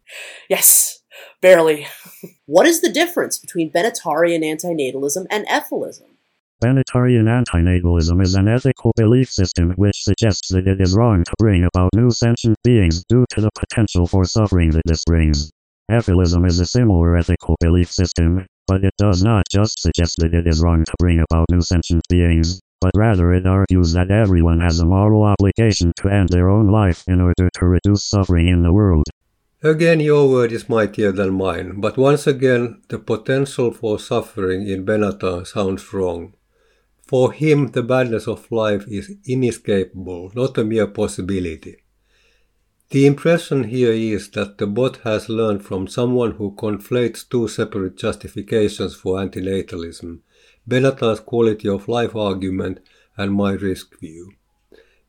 Yes, 0.49 1.01
barely. 1.43 1.87
what 2.47 2.67
is 2.67 2.81
the 2.81 2.91
difference 2.91 3.39
between 3.39 3.71
Benatarian 3.71 4.43
antinatalism 4.43 5.27
and 5.31 5.47
ephilism? 5.47 6.17
Benatarian 6.65 7.29
antinatalism 7.29 8.23
is 8.23 8.35
an 8.35 8.49
ethical 8.49 8.93
belief 8.97 9.31
system 9.31 9.73
which 9.77 10.03
suggests 10.03 10.49
that 10.49 10.67
it 10.67 10.81
is 10.81 10.97
wrong 10.97 11.23
to 11.23 11.35
bring 11.39 11.65
about 11.65 11.91
new 11.95 12.11
sentient 12.11 12.57
beings 12.65 13.05
due 13.11 13.27
to 13.29 13.43
the 13.43 13.51
potential 13.55 14.07
for 14.07 14.25
suffering 14.25 14.71
that 14.71 14.83
this 14.87 15.05
brings. 15.05 15.51
Ephilism 15.91 16.47
is 16.47 16.59
a 16.59 16.67
similar 16.67 17.15
ethical 17.15 17.57
belief 17.61 17.93
system, 17.93 18.47
but 18.67 18.85
it 18.85 18.95
does 18.99 19.23
not 19.23 19.45
just 19.51 19.81
suggest 19.81 20.17
that 20.19 20.35
it 20.35 20.47
is 20.47 20.61
wrong 20.61 20.85
to 20.85 20.93
bring 20.99 21.21
about 21.21 21.47
new 21.51 21.63
sentient 21.63 22.03
beings, 22.09 22.61
but 22.81 22.91
rather 22.95 23.33
it 23.33 23.47
argues 23.47 23.93
that 23.93 24.11
everyone 24.11 24.61
has 24.61 24.81
a 24.81 24.85
moral 24.85 25.23
obligation 25.23 25.93
to 25.97 26.09
end 26.09 26.29
their 26.29 26.49
own 26.49 26.69
life 26.69 27.05
in 27.07 27.21
order 27.21 27.49
to 27.55 27.67
reduce 27.67 28.05
suffering 28.05 28.49
in 28.49 28.63
the 28.63 28.73
world. 28.73 29.07
Again, 29.63 30.01
your 30.01 30.29
word 30.29 30.53
is 30.53 30.69
mightier 30.69 31.13
than 31.13 31.33
mine, 31.33 31.81
but 31.81 31.97
once 31.97 32.27
again, 32.27 32.83
the 32.89 32.99
potential 32.99 33.73
for 33.73 33.99
suffering 33.99 34.69
in 34.69 34.85
Benatar 34.85 35.47
sounds 35.47 35.93
wrong. 35.93 36.35
For 37.07 37.33
him, 37.33 37.69
the 37.69 37.83
badness 37.83 38.29
of 38.29 38.51
life 38.53 38.85
is 38.89 39.17
inescapable, 39.27 40.33
not 40.35 40.59
a 40.59 40.65
mere 40.65 40.89
possibility. 40.89 41.77
The 42.91 43.05
impression 43.05 43.65
here 43.65 43.93
is 43.93 44.31
that 44.31 44.59
the 44.59 44.67
bot 44.67 44.99
has 44.99 45.29
learned 45.29 45.65
from 45.65 45.89
someone 45.89 46.33
who 46.33 46.53
conflates 46.53 47.29
two 47.29 47.49
separate 47.49 47.97
justifications 47.97 48.95
for 48.95 49.19
antinatalism 49.19 50.21
Benatar's 50.69 51.21
quality 51.21 51.69
of 51.69 51.89
life 51.89 52.15
argument 52.15 52.79
and 53.17 53.33
my 53.33 53.53
risk 53.53 53.99
view. 53.99 54.33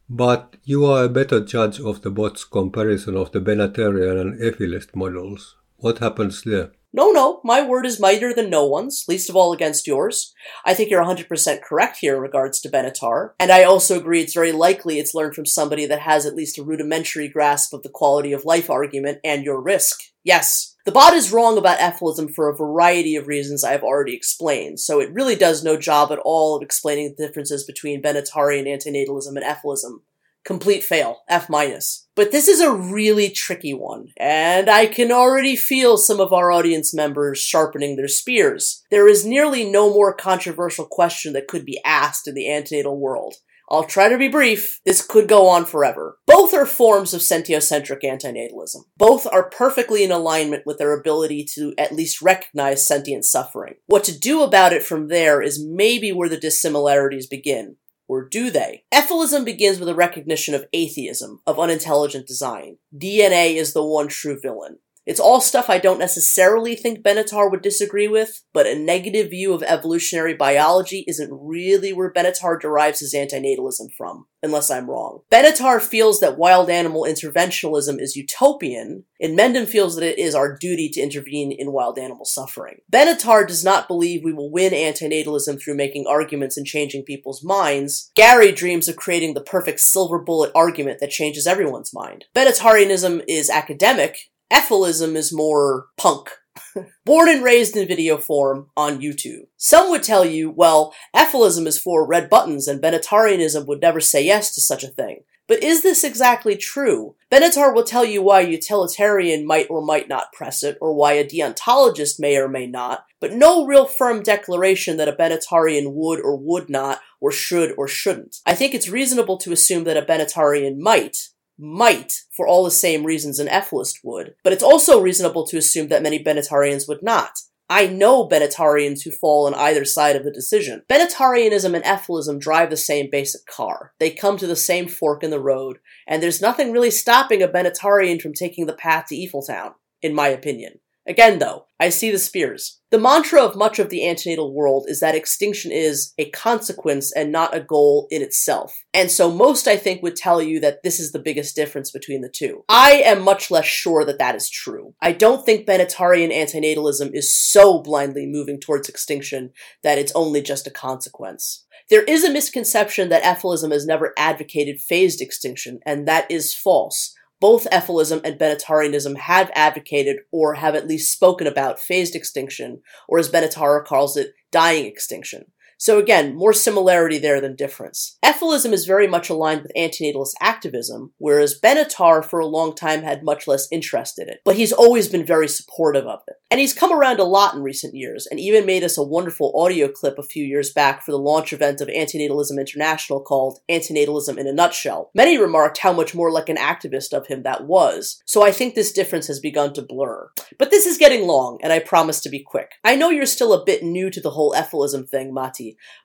But 0.10 0.56
you 0.64 0.86
are 0.86 1.04
a 1.04 1.10
better 1.10 1.40
judge 1.40 1.80
of 1.80 2.02
the 2.02 2.12
bot's 2.12 2.44
comparison 2.44 3.16
of 3.16 3.32
the 3.32 3.42
Benatarian 3.42 4.22
and 4.22 4.42
Ephilist 4.42 4.96
models. 4.96 5.56
What 5.78 6.00
happens 6.00 6.44
there? 6.44 6.72
No, 6.94 7.12
no, 7.12 7.42
my 7.44 7.62
word 7.62 7.86
is 7.86 8.00
mightier 8.00 8.34
than 8.34 8.50
no 8.50 8.66
one's, 8.66 9.04
least 9.08 9.30
of 9.30 9.36
all 9.36 9.52
against 9.52 9.88
yours. 9.88 10.34
I 10.66 10.74
think 10.74 10.90
you're 10.90 11.04
100% 11.04 11.62
correct 11.62 11.98
here 11.98 12.16
in 12.16 12.22
regards 12.22 12.62
to 12.62 12.70
Benatar, 12.70 13.32
and 13.40 13.52
I 13.52 13.64
also 13.64 14.00
agree 14.00 14.22
it's 14.22 14.34
very 14.34 14.54
likely 14.54 14.98
it's 14.98 15.14
learned 15.14 15.36
from 15.36 15.46
somebody 15.46 15.86
that 15.86 16.00
has 16.00 16.26
at 16.26 16.34
least 16.34 16.58
a 16.58 16.64
rudimentary 16.64 17.28
grasp 17.28 17.74
of 17.74 17.84
the 17.84 17.90
quality 17.90 18.32
of 18.32 18.46
life 18.46 18.70
argument 18.70 19.20
and 19.24 19.44
your 19.44 19.62
risk. 19.62 20.00
Yes, 20.24 20.76
the 20.86 20.92
bot 20.94 21.14
is 21.14 21.32
wrong 21.32 21.58
about 21.58 21.80
ephilism 21.80 22.34
for 22.34 22.50
a 22.50 22.56
variety 22.56 23.18
of 23.18 23.28
reasons 23.28 23.66
I 23.66 23.74
have 23.74 23.84
already 23.84 24.16
explained, 24.16 24.80
so 24.80 25.02
it 25.02 25.14
really 25.14 25.36
does 25.36 25.64
no 25.64 25.78
job 25.78 26.12
at 26.14 26.20
all 26.20 26.56
of 26.56 26.64
explaining 26.64 27.14
the 27.18 27.28
differences 27.28 27.66
between 27.66 28.02
Benatarian 28.02 28.66
antinatalism 28.66 29.36
and 29.36 29.44
ephilism. 29.44 30.00
Complete 30.48 30.82
fail, 30.82 31.24
F 31.28 31.50
minus. 31.50 32.08
But 32.16 32.32
this 32.32 32.48
is 32.48 32.62
a 32.62 32.72
really 32.72 33.30
tricky 33.30 33.74
one, 33.74 34.14
and 34.16 34.70
I 34.70 34.86
can 34.86 35.12
already 35.12 35.58
feel 35.58 35.98
some 35.98 36.22
of 36.22 36.32
our 36.32 36.54
audience 36.54 36.94
members 36.94 37.40
sharpening 37.40 37.98
their 37.98 38.08
spears. 38.08 38.82
There 38.90 39.10
is 39.10 39.26
nearly 39.26 39.70
no 39.70 39.94
more 39.94 40.14
controversial 40.14 40.86
question 40.86 41.34
that 41.34 41.50
could 41.50 41.66
be 41.66 41.82
asked 41.84 42.30
in 42.30 42.34
the 42.34 42.46
antinatal 42.46 42.98
world. 42.98 43.36
I'll 43.70 43.84
try 43.84 44.08
to 44.08 44.18
be 44.18 44.30
brief. 44.30 44.80
This 44.86 45.06
could 45.06 45.28
go 45.28 45.48
on 45.50 45.66
forever. 45.66 46.18
Both 46.26 46.54
are 46.54 46.66
forms 46.66 47.14
of 47.14 47.20
sentiocentric 47.20 48.02
antinatalism. 48.04 48.86
Both 48.96 49.28
are 49.30 49.50
perfectly 49.50 50.06
in 50.06 50.12
alignment 50.14 50.64
with 50.66 50.78
their 50.78 50.98
ability 50.98 51.46
to 51.56 51.74
at 51.78 51.92
least 51.92 52.22
recognize 52.22 52.88
sentient 52.88 53.26
suffering. 53.26 53.74
What 53.88 54.06
to 54.06 54.18
do 54.18 54.44
about 54.44 54.72
it 54.72 54.84
from 54.84 55.10
there 55.10 55.42
is 55.42 55.62
maybe 55.62 56.14
where 56.14 56.30
the 56.30 56.40
dissimilarities 56.40 57.28
begin. 57.28 57.76
Or 58.08 58.24
do 58.24 58.50
they? 58.50 58.84
Ephilism 58.94 59.44
begins 59.44 59.80
with 59.80 59.90
a 59.90 59.96
recognition 59.96 60.56
of 60.56 60.66
atheism, 60.72 61.42
of 61.46 61.60
unintelligent 61.60 62.26
design. 62.26 62.78
DNA 62.96 63.56
is 63.56 63.74
the 63.74 63.84
one 63.84 64.08
true 64.08 64.40
villain. 64.40 64.80
It's 65.08 65.22
all 65.22 65.40
stuff 65.40 65.70
I 65.70 65.80
don't 65.80 66.00
necessarily 66.00 66.76
think 66.76 67.02
Benatar 67.02 67.50
would 67.50 67.62
disagree 67.62 68.10
with, 68.10 68.44
but 68.54 68.68
a 68.68 68.76
negative 68.76 69.30
view 69.30 69.54
of 69.54 69.64
evolutionary 69.64 70.34
biology 70.34 71.06
isn't 71.08 71.32
really 71.32 71.94
where 71.94 72.12
Benatar 72.12 72.60
derives 72.60 73.00
his 73.00 73.16
antinatalism 73.16 73.88
from, 73.98 74.28
unless 74.44 74.70
I'm 74.70 74.90
wrong. 74.90 75.22
Benatar 75.32 75.82
feels 75.82 76.20
that 76.20 76.38
wild 76.38 76.70
animal 76.70 77.04
interventionalism 77.04 78.02
is 78.02 78.18
utopian, 78.18 79.06
Inmendham 79.20 79.66
feels 79.66 79.96
that 79.96 80.06
it 80.06 80.20
is 80.20 80.36
our 80.36 80.56
duty 80.56 80.90
to 80.90 81.02
intervene 81.02 81.52
in 81.52 81.72
wild 81.72 81.98
animal 81.98 82.26
suffering. 82.26 82.82
Benatar 82.92 83.48
does 83.48 83.64
not 83.64 83.88
believe 83.88 84.24
we 84.24 84.34
will 84.34 84.52
win 84.52 84.74
antinatalism 84.74 85.60
through 85.60 85.76
making 85.76 86.06
arguments 86.06 86.58
and 86.58 86.68
changing 86.68 87.04
people's 87.04 87.44
minds. 87.44 88.12
Gary 88.16 88.52
dreams 88.52 88.88
of 88.88 88.96
creating 88.96 89.34
the 89.34 89.42
perfect 89.42 89.80
silver 89.80 90.20
bullet 90.20 90.52
argument 90.54 91.00
that 91.00 91.10
changes 91.10 91.48
everyone's 91.48 91.94
mind. 91.94 92.26
Benatarianism 92.36 93.24
is 93.28 93.50
academic, 93.50 94.18
Ephilism 94.52 95.16
is 95.16 95.34
more 95.34 95.88
punk. 95.98 96.30
Born 97.06 97.30
and 97.30 97.44
raised 97.44 97.76
in 97.76 97.88
video 97.88 98.18
form 98.18 98.68
on 98.76 99.02
YouTube. 99.02 99.48
Some 99.58 99.90
would 99.90 100.04
tell 100.04 100.26
you, 100.26 100.50
well, 100.50 100.94
Ephilism 101.16 101.68
is 101.68 101.80
for 101.80 102.08
red 102.08 102.30
buttons 102.30 102.68
and 102.68 102.82
Benatarianism 102.82 103.68
would 103.68 103.82
never 103.82 104.00
say 104.00 104.26
yes 104.26 104.54
to 104.56 104.62
such 104.62 104.84
a 104.84 104.90
thing. 104.90 105.24
But 105.48 105.64
is 105.64 105.82
this 105.82 106.04
exactly 106.04 106.58
true? 106.58 107.16
Benatar 107.32 107.74
will 107.74 107.86
tell 107.86 108.04
you 108.04 108.22
why 108.22 108.42
a 108.42 108.50
utilitarian 108.50 109.48
might 109.48 109.70
or 109.70 109.82
might 109.82 110.10
not 110.10 110.34
press 110.34 110.62
it, 110.62 110.78
or 110.82 110.94
why 110.94 111.14
a 111.14 111.26
deontologist 111.26 112.20
may 112.20 112.36
or 112.38 112.50
may 112.50 112.68
not, 112.68 113.06
but 113.22 113.34
no 113.34 113.66
real 113.66 113.86
firm 113.86 114.22
declaration 114.22 114.98
that 114.98 115.08
a 115.08 115.14
Benatarian 115.14 115.94
would 115.94 116.20
or 116.20 116.38
would 116.38 116.70
not, 116.70 117.00
or 117.22 117.32
should 117.32 117.74
or 117.78 117.88
shouldn't. 117.88 118.38
I 118.46 118.56
think 118.56 118.74
it's 118.74 118.90
reasonable 118.90 119.38
to 119.38 119.54
assume 119.54 119.86
that 119.86 119.98
a 119.98 120.02
Benatarian 120.02 120.80
might, 120.80 121.30
might, 121.58 122.14
for 122.36 122.48
all 122.48 122.64
the 122.64 122.72
same 122.72 123.06
reasons 123.06 123.40
an 123.40 123.48
Ephilist 123.48 124.00
would, 124.04 124.36
but 124.44 124.54
it's 124.54 124.64
also 124.64 125.02
reasonable 125.02 125.46
to 125.48 125.58
assume 125.58 125.88
that 125.88 126.04
many 126.04 126.24
Benatarians 126.24 126.88
would 126.88 127.04
not. 127.04 127.40
I 127.70 127.88
know 127.88 128.28
Benatarians 128.28 129.04
who 129.04 129.12
fall 129.12 129.46
on 129.46 129.54
either 129.54 129.84
side 129.84 130.16
of 130.16 130.24
the 130.24 130.32
decision. 130.32 130.84
Benatarianism 130.90 131.76
and 131.76 131.84
Ephilism 131.84 132.40
drive 132.40 132.70
the 132.70 132.78
same 132.78 133.10
basic 133.12 133.46
car. 133.46 133.92
They 134.00 134.12
come 134.12 134.38
to 134.38 134.48
the 134.48 134.56
same 134.56 134.88
fork 134.88 135.22
in 135.22 135.32
the 135.32 135.40
road, 135.40 135.80
and 136.08 136.24
there's 136.24 136.42
nothing 136.42 136.72
really 136.72 136.92
stopping 136.92 137.44
a 137.44 137.48
Benatarian 137.48 138.22
from 138.22 138.34
taking 138.34 138.68
the 138.68 138.74
path 138.74 139.08
to 139.08 139.16
Eviltown, 139.16 139.74
in 140.02 140.14
my 140.14 140.30
opinion. 140.30 140.80
Again, 141.08 141.40
though, 141.40 141.68
I 141.80 141.88
see 141.88 142.12
the 142.12 142.18
spears. 142.18 142.82
The 142.92 143.00
mantra 143.00 143.42
of 143.42 143.56
much 143.56 143.80
of 143.80 143.90
the 143.90 144.02
antinatal 144.02 144.54
world 144.54 144.86
is 144.88 145.00
that 145.00 145.16
extinction 145.16 145.72
is 145.72 146.14
a 146.18 146.30
consequence 146.32 147.14
and 147.14 147.32
not 147.32 147.56
a 147.56 147.62
goal 147.62 148.08
in 148.10 148.22
itself. 148.22 148.74
And 148.94 149.10
so 149.10 149.32
most, 149.32 149.68
I 149.68 149.78
think, 149.78 150.04
would 150.04 150.18
tell 150.18 150.42
you 150.42 150.60
that 150.60 150.84
this 150.84 151.00
is 151.00 151.12
the 151.12 151.20
biggest 151.20 151.56
difference 151.56 151.92
between 151.92 152.22
the 152.22 152.30
two. 152.34 152.64
I 152.68 153.04
am 153.06 153.22
much 153.22 153.50
less 153.50 153.66
sure 153.66 154.04
that 154.04 154.20
that 154.20 154.36
is 154.36 154.50
true. 154.50 154.96
I 155.02 155.14
don't 155.14 155.46
think 155.46 155.66
Benatarian 155.66 156.34
antinatalism 156.34 157.12
is 157.14 157.34
so 157.34 157.82
blindly 157.82 158.26
moving 158.26 158.60
towards 158.60 158.90
extinction 158.90 159.52
that 159.84 159.98
it's 159.98 160.14
only 160.14 160.42
just 160.42 160.68
a 160.68 160.72
consequence. 160.72 161.66
There 161.90 162.04
is 162.04 162.26
a 162.26 162.32
misconception 162.34 163.08
that 163.10 163.24
Ephilism 163.24 163.72
has 163.72 163.86
never 163.86 164.14
advocated 164.18 164.82
phased 164.82 165.22
extinction, 165.22 165.80
and 165.86 166.06
that 166.08 166.30
is 166.30 166.54
false 166.54 167.14
both 167.40 167.70
Ephilism 167.72 168.22
and 168.24 168.40
Benatarianism 168.40 169.18
have 169.18 169.52
advocated 169.54 170.18
or 170.32 170.56
have 170.56 170.76
at 170.76 170.88
least 170.88 171.12
spoken 171.12 171.48
about 171.48 171.80
phased 171.80 172.16
extinction, 172.16 172.82
or 173.08 173.20
as 173.20 173.30
Benatar 173.30 173.84
calls 173.86 174.18
it, 174.18 174.34
dying 174.52 174.86
extinction. 174.86 175.46
So 175.78 176.00
again, 176.00 176.36
more 176.36 176.54
similarity 176.54 177.20
there 177.20 177.40
than 177.40 177.56
difference. 177.56 178.18
Ephilism 178.26 178.74
is 178.74 178.86
very 178.86 179.08
much 179.08 179.30
aligned 179.30 179.62
with 179.62 179.72
antinatalist 179.78 180.34
activism, 180.42 181.14
whereas 181.18 181.60
Benatar 181.60 182.26
for 182.26 182.40
a 182.40 182.48
long 182.48 182.74
time 182.76 183.04
had 183.04 183.24
much 183.24 183.48
less 183.48 183.68
interest 183.72 184.20
in 184.20 184.28
it, 184.28 184.42
but 184.44 184.56
he's 184.56 184.74
always 184.74 185.08
been 185.08 185.26
very 185.26 185.48
supportive 185.48 186.06
of 186.06 186.22
it. 186.28 186.36
And 186.50 186.60
he's 186.62 186.74
come 186.74 186.94
around 186.94 187.20
a 187.20 187.26
lot 187.26 187.54
in 187.54 187.62
recent 187.62 187.94
years, 187.94 188.26
and 188.26 188.40
even 188.40 188.66
made 188.66 188.84
us 188.84 188.98
a 188.98 189.04
wonderful 189.04 189.54
audio 189.56 189.90
clip 189.90 190.18
a 190.18 190.24
few 190.24 190.46
years 190.46 190.72
back 190.72 191.04
for 191.04 191.12
the 191.12 191.20
launch 191.20 191.52
event 191.52 191.82
of 191.82 191.90
Antinatalism 191.90 192.58
International 192.58 193.20
called 193.20 193.60
Antinatalism 193.70 194.38
in 194.38 194.48
a 194.48 194.54
Nutshell. 194.54 195.12
Many 195.14 195.38
remarked 195.38 195.80
how 195.80 195.92
much 195.92 196.16
more 196.16 196.32
like 196.32 196.48
an 196.48 196.56
activist 196.56 197.12
of 197.12 197.28
him 197.28 197.44
that 197.44 197.66
was, 197.66 198.22
so 198.26 198.44
I 198.44 198.52
think 198.52 198.76
this 198.76 198.94
difference 198.94 199.28
has 199.28 199.40
begun 199.40 199.74
to 199.74 199.82
blur. 199.82 200.30
But 200.58 200.72
this 200.72 200.86
is 200.86 200.98
getting 200.98 201.28
long, 201.28 201.60
and 201.62 201.74
I 201.74 201.80
promise 201.80 202.22
to 202.22 202.30
be 202.30 202.40
quick. 202.40 202.72
I 202.84 202.96
know 202.96 203.10
you're 203.10 203.26
still 203.26 203.54
a 203.54 203.66
bit 203.66 203.84
new 203.84 204.10
to 204.10 204.22
the 204.22 204.32
whole 204.32 204.54
Ephilism 204.54 205.08
thing, 205.08 205.34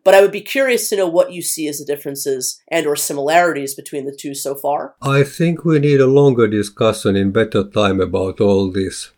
But 0.03 0.15
I 0.15 0.21
would 0.23 0.33
be 0.33 0.41
curious 0.41 0.89
to 0.89 0.97
know 0.97 1.07
what 1.07 1.33
you 1.33 1.43
see 1.43 1.69
as 1.69 1.79
the 1.79 1.85
differences 1.85 2.61
and 2.69 2.87
or 2.87 2.97
similarities 2.97 3.75
between 3.75 4.07
the 4.07 4.17
two 4.23 4.35
so 4.35 4.55
far. 4.55 4.95
I 5.01 5.23
think 5.23 5.65
we 5.65 5.79
need 5.79 6.01
a 6.01 6.07
longer 6.07 6.49
discussion 6.49 7.15
in 7.17 7.31
better 7.31 7.63
time 7.63 8.01
about 8.01 8.41
all 8.41 8.73
this. 8.73 9.11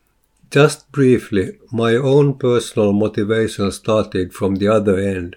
Just 0.50 0.90
briefly, 0.92 1.58
my 1.72 1.94
own 1.94 2.34
personal 2.34 2.92
motivation 2.92 3.72
started 3.72 4.32
from 4.32 4.56
the 4.56 4.68
other 4.68 4.98
end. 4.98 5.36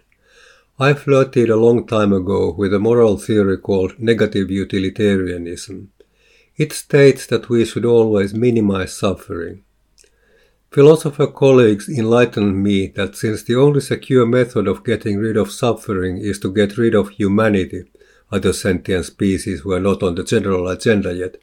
I 0.80 0.94
flirted 0.94 1.50
a 1.50 1.56
long 1.56 1.88
time 1.88 2.14
ago 2.14 2.54
with 2.56 2.72
a 2.74 2.80
moral 2.80 3.18
theory 3.18 3.58
called 3.58 3.98
negative 3.98 4.52
utilitarianism. 4.52 5.92
It 6.56 6.72
states 6.74 7.26
that 7.28 7.50
we 7.50 7.66
should 7.66 7.86
always 7.86 8.34
minimize 8.34 8.96
suffering. 8.96 9.64
Philosopher 10.70 11.28
colleagues 11.28 11.88
enlightened 11.88 12.62
me 12.62 12.88
that 12.88 13.16
since 13.16 13.42
the 13.42 13.56
only 13.56 13.80
secure 13.80 14.26
method 14.26 14.68
of 14.68 14.84
getting 14.84 15.18
rid 15.18 15.38
of 15.38 15.50
suffering 15.50 16.18
is 16.18 16.40
to 16.40 16.52
get 16.52 16.78
rid 16.78 16.94
of 16.94 17.10
humanity, 17.10 17.86
other 18.32 18.52
sentient 18.52 19.06
species 19.06 19.64
were 19.64 19.80
not 19.80 20.04
on 20.04 20.16
the 20.16 20.26
general 20.26 20.68
agenda 20.68 21.14
yet, 21.14 21.38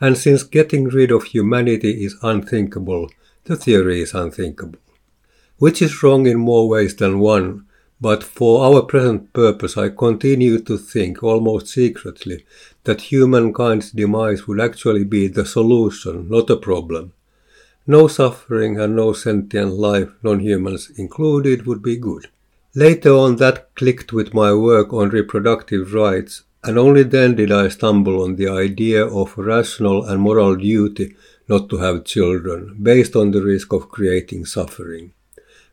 and 0.00 0.18
since 0.18 0.42
getting 0.42 0.88
rid 0.88 1.12
of 1.12 1.24
humanity 1.24 2.04
is 2.04 2.16
unthinkable, 2.22 3.08
the 3.44 3.54
theory 3.54 4.00
is 4.00 4.14
unthinkable. 4.14 4.80
Which 5.58 5.80
is 5.80 6.02
wrong 6.02 6.26
in 6.26 6.38
more 6.38 6.68
ways 6.68 6.96
than 6.96 7.20
one, 7.20 7.66
but 8.00 8.24
for 8.24 8.64
our 8.64 8.82
present 8.82 9.32
purpose 9.32 9.76
I 9.76 9.90
continue 9.90 10.58
to 10.62 10.76
think, 10.76 11.22
almost 11.22 11.68
secretly, 11.68 12.44
that 12.82 13.02
humankind's 13.02 13.92
demise 13.92 14.48
would 14.48 14.60
actually 14.60 15.04
be 15.04 15.28
the 15.28 15.46
solution, 15.46 16.28
not 16.28 16.50
a 16.50 16.56
problem. 16.56 17.12
No 17.86 18.08
suffering 18.08 18.78
and 18.78 18.94
no 18.94 19.12
sentient 19.12 19.72
life, 19.72 20.10
non-humans 20.22 20.90
included, 20.96 21.66
would 21.66 21.82
be 21.82 21.96
good. 21.96 22.28
Later 22.74 23.12
on 23.14 23.36
that 23.36 23.74
clicked 23.74 24.12
with 24.12 24.34
my 24.34 24.52
work 24.52 24.92
on 24.92 25.08
reproductive 25.08 25.92
rights, 25.92 26.42
and 26.62 26.78
only 26.78 27.02
then 27.02 27.34
did 27.34 27.50
I 27.50 27.68
stumble 27.68 28.22
on 28.22 28.36
the 28.36 28.48
idea 28.48 29.04
of 29.06 29.36
rational 29.38 30.04
and 30.04 30.20
moral 30.20 30.56
duty 30.56 31.16
not 31.48 31.68
to 31.70 31.78
have 31.78 32.04
children, 32.04 32.76
based 32.80 33.16
on 33.16 33.30
the 33.30 33.42
risk 33.42 33.72
of 33.72 33.88
creating 33.88 34.44
suffering, 34.44 35.12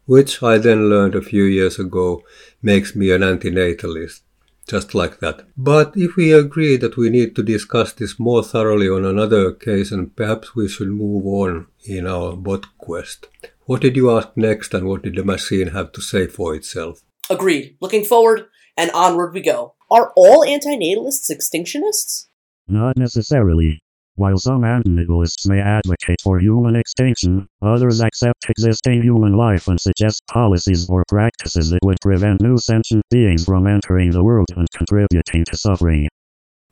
which 0.06 0.42
I 0.42 0.58
then 0.58 0.90
learned 0.90 1.14
a 1.14 1.22
few 1.22 1.44
years 1.44 1.78
ago 1.78 2.24
makes 2.64 2.96
me 2.96 3.12
an 3.12 3.22
antinatalist 3.22 4.22
just 4.68 4.94
like 4.94 5.20
that. 5.20 5.44
But 5.58 5.94
if 5.96 6.16
we 6.16 6.34
agree 6.34 6.78
that 6.78 6.98
we 6.98 7.10
need 7.10 7.36
to 7.36 7.44
discuss 7.44 7.94
this 7.94 8.20
more 8.20 8.44
thoroughly 8.44 8.90
on 8.90 9.06
another 9.06 9.48
occasion, 9.48 10.12
perhaps 10.16 10.56
we 10.56 10.68
should 10.68 10.90
move 10.90 11.26
on 11.26 11.68
in 11.86 12.06
our 12.06 12.36
bot 12.36 12.78
quest. 12.78 13.28
What 13.66 13.82
did 13.82 13.96
you 13.96 14.12
ask 14.12 14.30
next 14.36 14.74
and 14.74 14.88
what 14.88 15.04
did 15.04 15.16
the 15.16 15.24
machine 15.24 15.70
have 15.70 15.92
to 15.94 16.02
say 16.02 16.28
for 16.28 16.56
itself? 16.56 17.02
Agreed. 17.30 17.78
Looking 17.82 18.04
forward 18.04 18.48
and 18.78 18.92
onward 18.92 19.34
we 19.34 19.42
go. 19.42 19.76
Are 19.90 20.12
all 20.16 20.46
antinatalists 20.46 21.32
extinctionists? 21.32 22.28
Not 22.68 22.98
necessarily. 22.98 23.82
While 24.18 24.40
some 24.40 24.64
antinatalists 24.64 25.48
may 25.48 25.60
advocate 25.60 26.22
for 26.24 26.40
human 26.40 26.76
extinction, 26.76 27.48
others 27.62 28.02
accept 28.02 28.50
existing 28.50 29.04
human 29.04 29.34
life 29.34 29.68
and 29.68 29.80
suggest 29.80 30.24
policies 30.26 30.90
or 30.90 31.04
practices 31.08 31.70
that 31.70 31.84
would 31.84 32.02
prevent 32.02 32.42
new 32.42 32.58
sentient 32.58 33.04
beings 33.12 33.46
from 33.46 33.68
entering 33.68 34.10
the 34.10 34.24
world 34.24 34.48
and 34.56 34.68
contributing 34.72 35.46
to 35.46 35.56
suffering. 35.56 36.08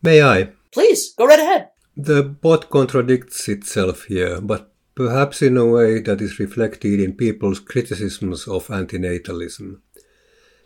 May 0.01 0.23
I? 0.23 0.49
Please, 0.73 1.13
go 1.13 1.27
right 1.27 1.37
ahead. 1.37 1.69
The 1.95 2.23
bot 2.23 2.71
contradicts 2.71 3.47
itself 3.47 4.05
here, 4.05 4.41
but 4.41 4.73
perhaps 4.95 5.43
in 5.43 5.55
a 5.55 5.67
way 5.67 5.99
that 5.99 6.21
is 6.21 6.39
reflected 6.39 6.99
in 6.99 7.13
people's 7.13 7.59
criticisms 7.59 8.47
of 8.47 8.69
antinatalism. 8.69 9.81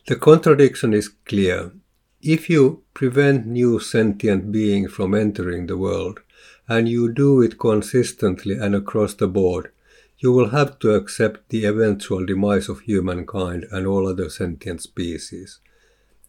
The 0.07 0.15
contradiction 0.15 0.93
is 0.93 1.09
clear. 1.09 1.73
If 2.21 2.49
you 2.49 2.83
prevent 2.93 3.47
new 3.47 3.81
sentient 3.81 4.49
beings 4.49 4.93
from 4.93 5.13
entering 5.13 5.67
the 5.67 5.77
world, 5.77 6.21
and 6.69 6.87
you 6.87 7.11
do 7.11 7.41
it 7.41 7.57
consistently 7.57 8.55
and 8.55 8.75
across 8.75 9.15
the 9.15 9.27
board, 9.27 9.71
you 10.19 10.31
will 10.31 10.49
have 10.49 10.77
to 10.79 10.93
accept 10.93 11.49
the 11.49 11.65
eventual 11.65 12.25
demise 12.25 12.69
of 12.69 12.81
humankind 12.81 13.65
and 13.71 13.87
all 13.87 14.07
other 14.07 14.29
sentient 14.29 14.81
species. 14.81 15.59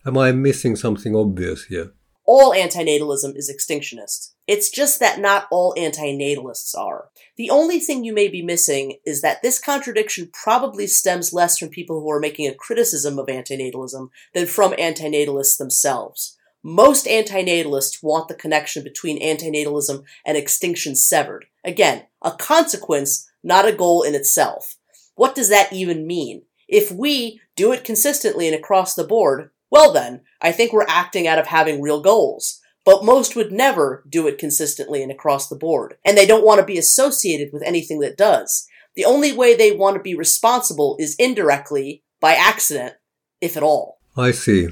Am 0.07 0.16
I 0.16 0.33
missing 0.33 0.76
something 0.76 1.14
obvious 1.14 1.64
here? 1.64 1.92
All 2.24 2.53
antinatalism 2.53 3.37
is 3.37 3.53
extinctionist. 3.53 4.33
It's 4.46 4.70
just 4.70 5.00
that 5.00 5.18
not 5.18 5.46
all 5.50 5.74
antinatalists 5.76 6.76
are. 6.76 7.11
The 7.37 7.50
only 7.50 7.81
thing 7.81 8.05
you 8.05 8.14
may 8.14 8.29
be 8.29 8.42
missing 8.42 8.98
is 9.05 9.20
that 9.22 9.42
this 9.42 9.59
contradiction 9.59 10.31
probably 10.33 10.87
stems 10.87 11.33
less 11.33 11.59
from 11.59 11.70
people 11.70 12.00
who 12.00 12.11
are 12.11 12.20
making 12.20 12.46
a 12.46 12.55
criticism 12.55 13.18
of 13.18 13.26
antinatalism 13.26 14.09
than 14.33 14.46
from 14.46 14.72
antinatalists 14.72 15.59
themselves. 15.59 16.37
Most 16.62 17.06
antinatalists 17.06 18.02
want 18.02 18.28
the 18.28 18.34
connection 18.34 18.84
between 18.84 19.22
antinatalism 19.22 20.04
and 20.26 20.36
extinction 20.36 20.94
severed. 20.94 21.46
Again, 21.64 22.06
a 22.22 22.32
consequence, 22.32 23.30
not 23.42 23.66
a 23.66 23.72
goal 23.72 24.02
in 24.02 24.14
itself. 24.14 24.76
What 25.14 25.34
does 25.34 25.48
that 25.48 25.72
even 25.72 26.06
mean? 26.06 26.42
If 26.68 26.92
we 26.92 27.40
do 27.56 27.72
it 27.72 27.84
consistently 27.84 28.46
and 28.46 28.54
across 28.54 28.94
the 28.94 29.04
board, 29.04 29.50
well 29.70 29.92
then, 29.92 30.22
I 30.40 30.52
think 30.52 30.72
we're 30.72 30.86
acting 30.86 31.26
out 31.26 31.38
of 31.38 31.46
having 31.46 31.80
real 31.80 32.00
goals. 32.00 32.60
But 32.84 33.04
most 33.04 33.36
would 33.36 33.52
never 33.52 34.04
do 34.08 34.26
it 34.26 34.38
consistently 34.38 35.02
and 35.02 35.12
across 35.12 35.48
the 35.48 35.56
board, 35.56 35.96
and 36.04 36.16
they 36.16 36.26
don't 36.26 36.44
want 36.44 36.60
to 36.60 36.66
be 36.66 36.78
associated 36.78 37.52
with 37.52 37.62
anything 37.62 38.00
that 38.00 38.16
does. 38.16 38.66
The 38.96 39.04
only 39.04 39.32
way 39.32 39.54
they 39.54 39.72
want 39.72 39.96
to 39.96 40.02
be 40.02 40.14
responsible 40.14 40.96
is 40.98 41.14
indirectly, 41.16 42.02
by 42.20 42.34
accident, 42.34 42.94
if 43.40 43.56
at 43.56 43.62
all. 43.62 44.00
I 44.16 44.30
see. 44.30 44.68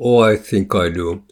Oh, 0.00 0.20
I 0.20 0.36
think 0.36 0.74
I 0.74 0.88
do. 0.88 1.22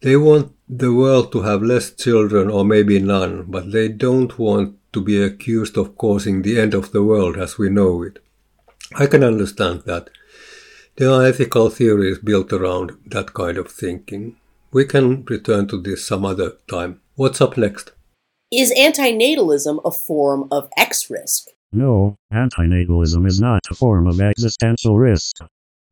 They 0.00 0.16
want 0.16 0.52
the 0.68 0.92
world 0.92 1.32
to 1.32 1.42
have 1.42 1.62
less 1.62 1.90
children 1.92 2.50
or 2.50 2.64
maybe 2.64 2.98
none, 2.98 3.44
but 3.48 3.72
they 3.72 3.88
don't 3.88 4.38
want 4.38 4.76
to 4.92 5.00
be 5.00 5.22
accused 5.22 5.76
of 5.76 5.96
causing 5.96 6.42
the 6.42 6.58
end 6.60 6.74
of 6.74 6.92
the 6.92 7.02
world 7.02 7.36
as 7.36 7.58
we 7.58 7.68
know 7.68 8.02
it. 8.02 8.18
I 8.94 9.06
can 9.06 9.22
understand 9.22 9.82
that. 9.86 10.10
There 10.96 11.10
are 11.10 11.26
ethical 11.26 11.68
theories 11.68 12.18
built 12.18 12.52
around 12.52 12.92
that 13.06 13.34
kind 13.34 13.58
of 13.58 13.70
thinking, 13.70 14.36
We 14.72 14.84
can 14.86 15.24
return 15.24 15.68
to 15.68 15.80
this 15.80 16.06
some 16.06 16.24
other 16.24 16.52
time. 16.68 17.00
What's 17.14 17.40
up 17.40 17.56
next? 17.56 17.92
Is 18.50 18.72
antinatalism 18.72 19.80
a 19.84 19.90
form 19.90 20.48
of 20.50 20.70
X 20.76 21.10
risk? 21.10 21.48
No, 21.72 22.16
antinatalism 22.32 23.26
is 23.26 23.40
not 23.40 23.62
a 23.70 23.74
form 23.74 24.06
of 24.06 24.20
existential 24.20 24.98
risk. 24.98 25.36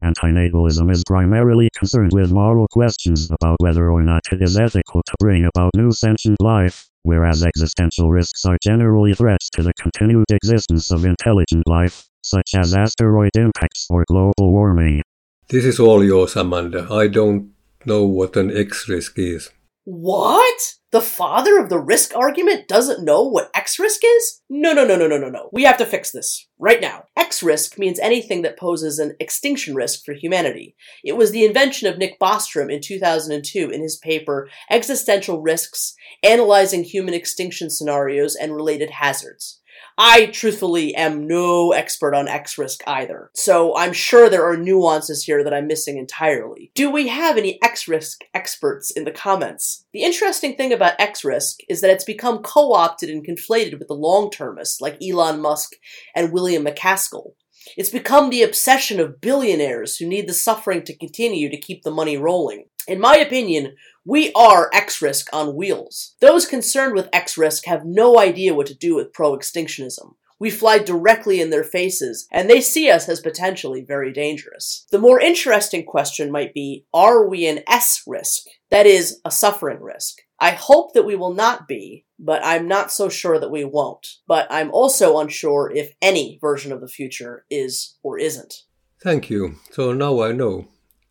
Antinatalism 0.05 0.93
is 0.93 1.03
primarily 1.03 1.71
concerned 1.75 2.13
with 2.13 2.31
moral 2.31 2.69
questions 2.69 3.31
about 3.31 3.57
whether 3.61 3.91
or 3.91 4.03
not 4.03 4.21
it 4.31 4.43
is 4.43 4.59
ethical 4.59 5.03
to 5.03 5.15
bring 5.19 5.47
about 5.47 5.71
new 5.75 5.93
sentient 5.93 6.39
life, 6.41 6.91
whereas 7.05 7.43
existential 7.43 8.11
risks 8.11 8.45
are 8.45 8.59
generally 8.63 9.15
threats 9.15 9.49
to 9.49 9.63
the 9.63 9.73
continued 9.81 10.31
existence 10.31 10.91
of 10.91 11.07
intelligent 11.07 11.67
life, 11.67 12.07
such 12.23 12.51
as 12.55 12.75
asteroid 12.75 13.31
impacts 13.35 13.87
or 13.89 14.05
global 14.07 14.53
warming. 14.53 15.01
This 15.49 15.65
is 15.65 15.81
all 15.81 16.05
yours, 16.05 16.37
Amanda. 16.37 16.87
I 16.91 17.07
don't 17.07 17.53
know 17.87 18.05
what 18.05 18.37
an 18.37 18.55
X 18.55 18.87
risk 18.91 19.19
is. 19.19 19.51
What? 19.85 20.75
The 20.93 21.03
father 21.03 21.59
of 21.59 21.69
the 21.69 21.79
risk 21.79 22.17
argument 22.17 22.69
doesn't 22.69 23.05
know 23.05 23.23
what 23.23 23.51
X 23.55 23.79
risk 23.79 24.01
is? 24.03 24.41
No, 24.49 24.73
no, 24.73 24.87
no, 24.87 24.97
no, 24.97 25.07
no, 25.07 25.19
no, 25.19 25.29
no. 25.29 25.51
We 25.53 25.65
have 25.65 25.77
to 25.79 25.87
fix 25.87 26.11
this. 26.11 26.49
Right 26.59 26.81
now. 26.81 27.05
X 27.17 27.43
risk 27.43 27.79
means 27.79 27.99
anything 27.99 28.43
that 28.43 28.59
poses 28.59 28.99
an 28.99 29.15
extinction 29.21 29.75
risk 29.75 30.05
for 30.05 30.15
humanity. 30.15 30.75
It 31.05 31.19
was 31.19 31.33
the 31.33 31.45
invention 31.45 31.87
of 31.87 31.99
Nick 31.99 32.19
Bostrom 32.19 32.73
in 32.73 32.81
2002 32.81 33.71
in 33.71 33.83
his 33.83 33.97
paper 33.97 34.49
Existential 34.71 35.43
Risks 35.43 35.95
Analyzing 36.23 36.85
Human 36.85 37.13
Extinction 37.13 37.69
Scenarios 37.69 38.35
and 38.35 38.55
Related 38.55 38.91
Hazards. 38.91 39.61
I 39.97 40.27
truthfully 40.27 40.95
am 40.97 41.29
no 41.29 41.71
expert 41.71 42.15
on 42.15 42.27
X 42.27 42.59
risk 42.59 42.83
either, 42.87 43.31
so 43.35 43.77
I'm 43.77 43.93
sure 43.93 44.29
there 44.29 44.49
are 44.49 44.57
nuances 44.57 45.23
here 45.23 45.45
that 45.45 45.55
I'm 45.55 45.69
missing 45.69 45.99
entirely. 45.99 46.73
Do 46.75 46.91
we 46.91 47.07
have 47.09 47.37
any 47.37 47.63
X 47.63 47.87
risk 47.87 48.23
experts 48.35 48.91
in 48.91 49.05
the 49.05 49.13
comments? 49.13 49.87
The 49.93 50.03
interesting 50.03 50.57
thing 50.57 50.73
about 50.73 51.01
X 51.01 51.25
risk 51.25 51.61
is 51.69 51.81
that 51.81 51.91
it's 51.91 52.05
become 52.05 52.43
co 52.43 52.73
opted 52.73 53.09
and 53.09 53.25
conflated 53.25 53.79
with 53.79 53.87
the 53.87 53.95
long 53.95 54.31
termists 54.31 54.81
like 54.81 54.99
Elon 55.01 55.41
Musk 55.41 55.75
and 56.15 56.33
William 56.33 56.65
MacAskill. 56.65 57.35
It's 57.77 57.91
become 57.91 58.31
the 58.31 58.43
obsession 58.43 59.01
of 59.01 59.21
billionaires 59.21 59.97
who 59.97 60.07
need 60.07 60.29
the 60.29 60.35
suffering 60.35 60.83
to 60.85 60.97
continue 60.97 61.49
to 61.51 61.57
keep 61.57 61.83
the 61.83 61.91
money 61.91 62.17
rolling. 62.17 62.67
In 62.87 63.01
my 63.01 63.17
opinion, 63.17 63.77
we 64.05 64.33
are 64.35 64.71
X 64.73 65.01
risk 65.01 65.29
on 65.33 65.57
wheels. 65.57 66.15
Those 66.21 66.47
concerned 66.47 66.95
with 66.95 67.09
X 67.13 67.39
risk 67.39 67.65
have 67.65 67.85
no 67.85 68.19
idea 68.19 68.55
what 68.55 68.67
to 68.67 68.75
do 68.75 68.95
with 68.95 69.13
pro 69.13 69.37
extinctionism. 69.37 70.15
We 70.39 70.51
fly 70.51 70.79
directly 70.79 71.41
in 71.41 71.51
their 71.51 71.65
faces, 71.65 72.27
and 72.31 72.51
they 72.51 72.61
see 72.61 72.91
us 72.91 73.09
as 73.09 73.21
potentially 73.21 73.83
very 73.83 74.13
dangerous. 74.13 74.87
The 74.91 74.99
more 74.99 75.21
interesting 75.21 75.87
question 75.87 76.31
might 76.31 76.53
be 76.53 76.85
are 76.93 77.27
we 77.27 77.47
an 77.47 77.61
S 77.67 78.03
risk? 78.07 78.43
That 78.71 78.87
is, 78.87 79.21
a 79.25 79.31
suffering 79.31 79.81
risk. 79.81 80.19
I 80.39 80.51
hope 80.51 80.93
that 80.93 81.07
we 81.07 81.17
will 81.17 81.33
not 81.33 81.67
be, 81.67 82.05
but 82.19 82.45
I'm 82.45 82.69
not 82.69 82.93
so 82.93 83.09
sure 83.09 83.39
that 83.39 83.51
we 83.51 83.65
won't. 83.65 84.07
But 84.27 84.47
I'm 84.51 84.71
also 84.73 85.19
unsure 85.19 85.73
if 85.75 85.95
any 86.03 86.39
version 86.41 86.73
of 86.73 86.81
the 86.81 86.89
future 86.89 87.47
is 87.49 87.97
or 88.03 88.19
isn't. 88.19 88.65
Thank 89.01 89.31
you. 89.31 89.57
So 89.71 89.93
now 89.93 90.21
I 90.23 90.33
know. 90.33 90.67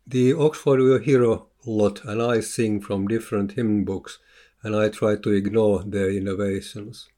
The 0.06 0.34
Oxford 0.34 0.80
Uehiro 0.80 1.46
lot 1.66 2.04
and 2.04 2.22
I 2.22 2.40
sing 2.40 2.80
from 2.80 3.08
different 3.08 3.52
hymn 3.52 3.84
books 3.84 4.18
and 4.62 4.74
I 4.74 4.88
try 4.88 5.16
to 5.16 5.30
ignore 5.30 5.82
their 5.84 6.10
innovations. 6.10 7.08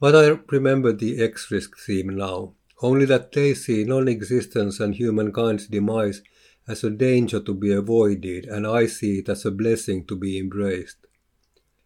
But 0.00 0.14
I 0.14 0.38
remember 0.50 0.92
the 0.92 1.22
X 1.22 1.50
risk 1.50 1.76
theme 1.78 2.10
now, 2.10 2.54
only 2.80 3.04
that 3.06 3.32
they 3.32 3.54
see 3.54 3.84
non 3.84 4.08
existence 4.08 4.78
and 4.80 4.94
humankind's 4.94 5.66
demise 5.66 6.22
as 6.68 6.84
a 6.84 6.90
danger 6.90 7.40
to 7.40 7.54
be 7.54 7.72
avoided, 7.72 8.44
and 8.44 8.66
I 8.66 8.86
see 8.86 9.18
it 9.18 9.28
as 9.28 9.44
a 9.44 9.50
blessing 9.50 10.04
to 10.06 10.16
be 10.16 10.38
embraced. 10.38 10.98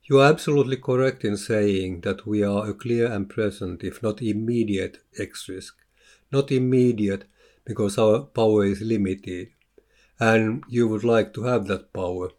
You 0.04 0.18
are 0.20 0.28
absolutely 0.28 0.76
correct 0.76 1.24
in 1.24 1.36
saying 1.36 2.00
that 2.00 2.26
we 2.26 2.42
are 2.42 2.68
a 2.68 2.74
clear 2.74 3.10
and 3.10 3.30
present, 3.30 3.84
if 3.84 4.02
not 4.02 4.20
immediate, 4.20 4.98
X 5.16 5.48
risk. 5.48 5.76
Not 6.32 6.50
immediate 6.50 7.24
because 7.64 7.96
our 7.96 8.22
power 8.22 8.64
is 8.64 8.80
limited, 8.80 9.50
and 10.22 10.62
you 10.68 10.86
would 10.86 11.02
like 11.02 11.34
to 11.34 11.42
have 11.42 11.66
that 11.66 11.92
power. 11.92 12.30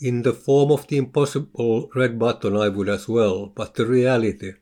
In 0.00 0.22
the 0.22 0.32
form 0.32 0.72
of 0.72 0.88
the 0.88 0.96
impossible 0.96 1.88
red 1.94 2.18
button, 2.18 2.56
I 2.56 2.68
would 2.68 2.88
as 2.88 3.06
well, 3.08 3.46
but 3.46 3.76
the 3.76 3.86
reality. 3.86 4.54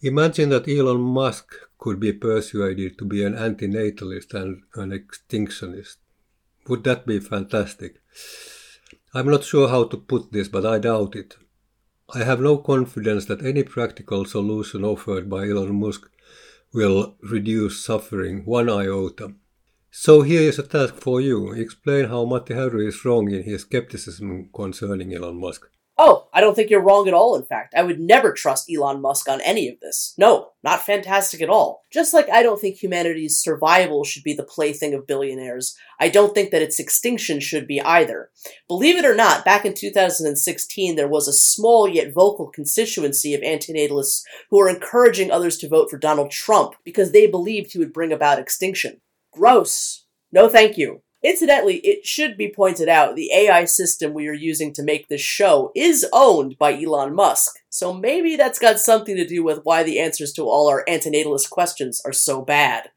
Imagine 0.00 0.50
that 0.50 0.68
Elon 0.68 1.00
Musk 1.00 1.56
could 1.78 1.98
be 1.98 2.12
persuaded 2.12 2.98
to 2.98 3.04
be 3.04 3.24
an 3.24 3.34
antinatalist 3.34 4.32
and 4.32 4.62
an 4.76 4.92
extinctionist. 4.92 5.96
Would 6.68 6.84
that 6.84 7.04
be 7.04 7.18
fantastic? 7.18 8.00
I'm 9.12 9.28
not 9.28 9.42
sure 9.42 9.68
how 9.68 9.82
to 9.84 9.96
put 9.96 10.30
this, 10.30 10.46
but 10.46 10.64
I 10.64 10.78
doubt 10.78 11.16
it. 11.16 11.36
I 12.14 12.22
have 12.22 12.40
no 12.40 12.58
confidence 12.58 13.24
that 13.24 13.44
any 13.44 13.64
practical 13.64 14.24
solution 14.24 14.84
offered 14.84 15.28
by 15.28 15.48
Elon 15.48 15.74
Musk 15.80 16.08
will 16.72 17.16
reduce 17.22 17.84
suffering 17.84 18.44
one 18.44 18.68
iota. 18.70 19.34
So 19.94 20.22
here 20.22 20.40
is 20.40 20.58
a 20.58 20.62
task 20.62 20.94
for 20.94 21.20
you. 21.20 21.52
Explain 21.52 22.06
how 22.06 22.24
Matti 22.24 22.54
Häyry 22.54 22.88
is 22.88 23.04
wrong 23.04 23.30
in 23.30 23.42
his 23.42 23.60
skepticism 23.60 24.48
concerning 24.54 25.12
Elon 25.12 25.38
Musk. 25.38 25.68
Oh, 25.98 26.28
I 26.32 26.40
don't 26.40 26.54
think 26.54 26.70
you're 26.70 26.80
wrong 26.80 27.08
at 27.08 27.14
all, 27.14 27.36
in 27.36 27.44
fact. 27.44 27.74
I 27.76 27.82
would 27.82 28.00
never 28.00 28.32
trust 28.32 28.72
Elon 28.74 29.02
Musk 29.02 29.28
on 29.28 29.42
any 29.42 29.68
of 29.68 29.80
this. 29.80 30.14
No, 30.16 30.52
not 30.64 30.86
fantastic 30.86 31.42
at 31.42 31.50
all. 31.50 31.84
Just 31.92 32.14
like 32.14 32.30
I 32.30 32.42
don't 32.42 32.58
think 32.58 32.82
humanity's 32.82 33.38
survival 33.38 34.02
should 34.02 34.22
be 34.22 34.32
the 34.32 34.44
plaything 34.44 34.94
of 34.94 35.06
billionaires, 35.06 35.76
I 36.00 36.08
don't 36.08 36.34
think 36.34 36.52
that 36.52 36.62
its 36.62 36.80
extinction 36.80 37.38
should 37.38 37.66
be 37.66 37.82
either. 37.82 38.30
Believe 38.68 38.96
it 38.96 39.04
or 39.04 39.14
not, 39.14 39.44
back 39.44 39.66
in 39.66 39.74
2016, 39.74 40.96
there 40.96 41.06
was 41.06 41.28
a 41.28 41.34
small 41.34 41.86
yet 41.86 42.14
vocal 42.14 42.48
constituency 42.48 43.34
of 43.34 43.42
antinatalists 43.42 44.22
who 44.48 44.56
were 44.56 44.70
encouraging 44.70 45.30
others 45.30 45.58
to 45.58 45.68
vote 45.68 45.90
for 45.90 45.98
Donald 45.98 46.30
Trump 46.30 46.76
because 46.82 47.12
they 47.12 47.26
believed 47.26 47.72
he 47.72 47.78
would 47.78 47.92
bring 47.92 48.10
about 48.10 48.38
extinction. 48.38 49.02
Gross. 49.32 50.04
No 50.30 50.48
thank 50.48 50.76
you. 50.78 51.02
Incidentally, 51.24 51.76
it 51.78 52.04
should 52.04 52.36
be 52.36 52.52
pointed 52.52 52.88
out 52.88 53.14
the 53.14 53.30
AI 53.32 53.64
system 53.64 54.12
we 54.12 54.28
are 54.28 54.34
using 54.34 54.72
to 54.72 54.82
make 54.82 55.08
this 55.08 55.20
show 55.20 55.70
is 55.76 56.04
owned 56.12 56.58
by 56.58 56.72
Elon 56.72 57.14
Musk, 57.14 57.54
so 57.70 57.94
maybe 57.94 58.34
that's 58.34 58.58
got 58.58 58.80
something 58.80 59.16
to 59.16 59.26
do 59.26 59.44
with 59.44 59.60
why 59.62 59.84
the 59.84 60.00
answers 60.00 60.32
to 60.32 60.42
all 60.42 60.68
our 60.68 60.84
antinatalist 60.88 61.48
questions 61.48 62.02
are 62.04 62.12
so 62.12 62.42
bad. 62.42 62.90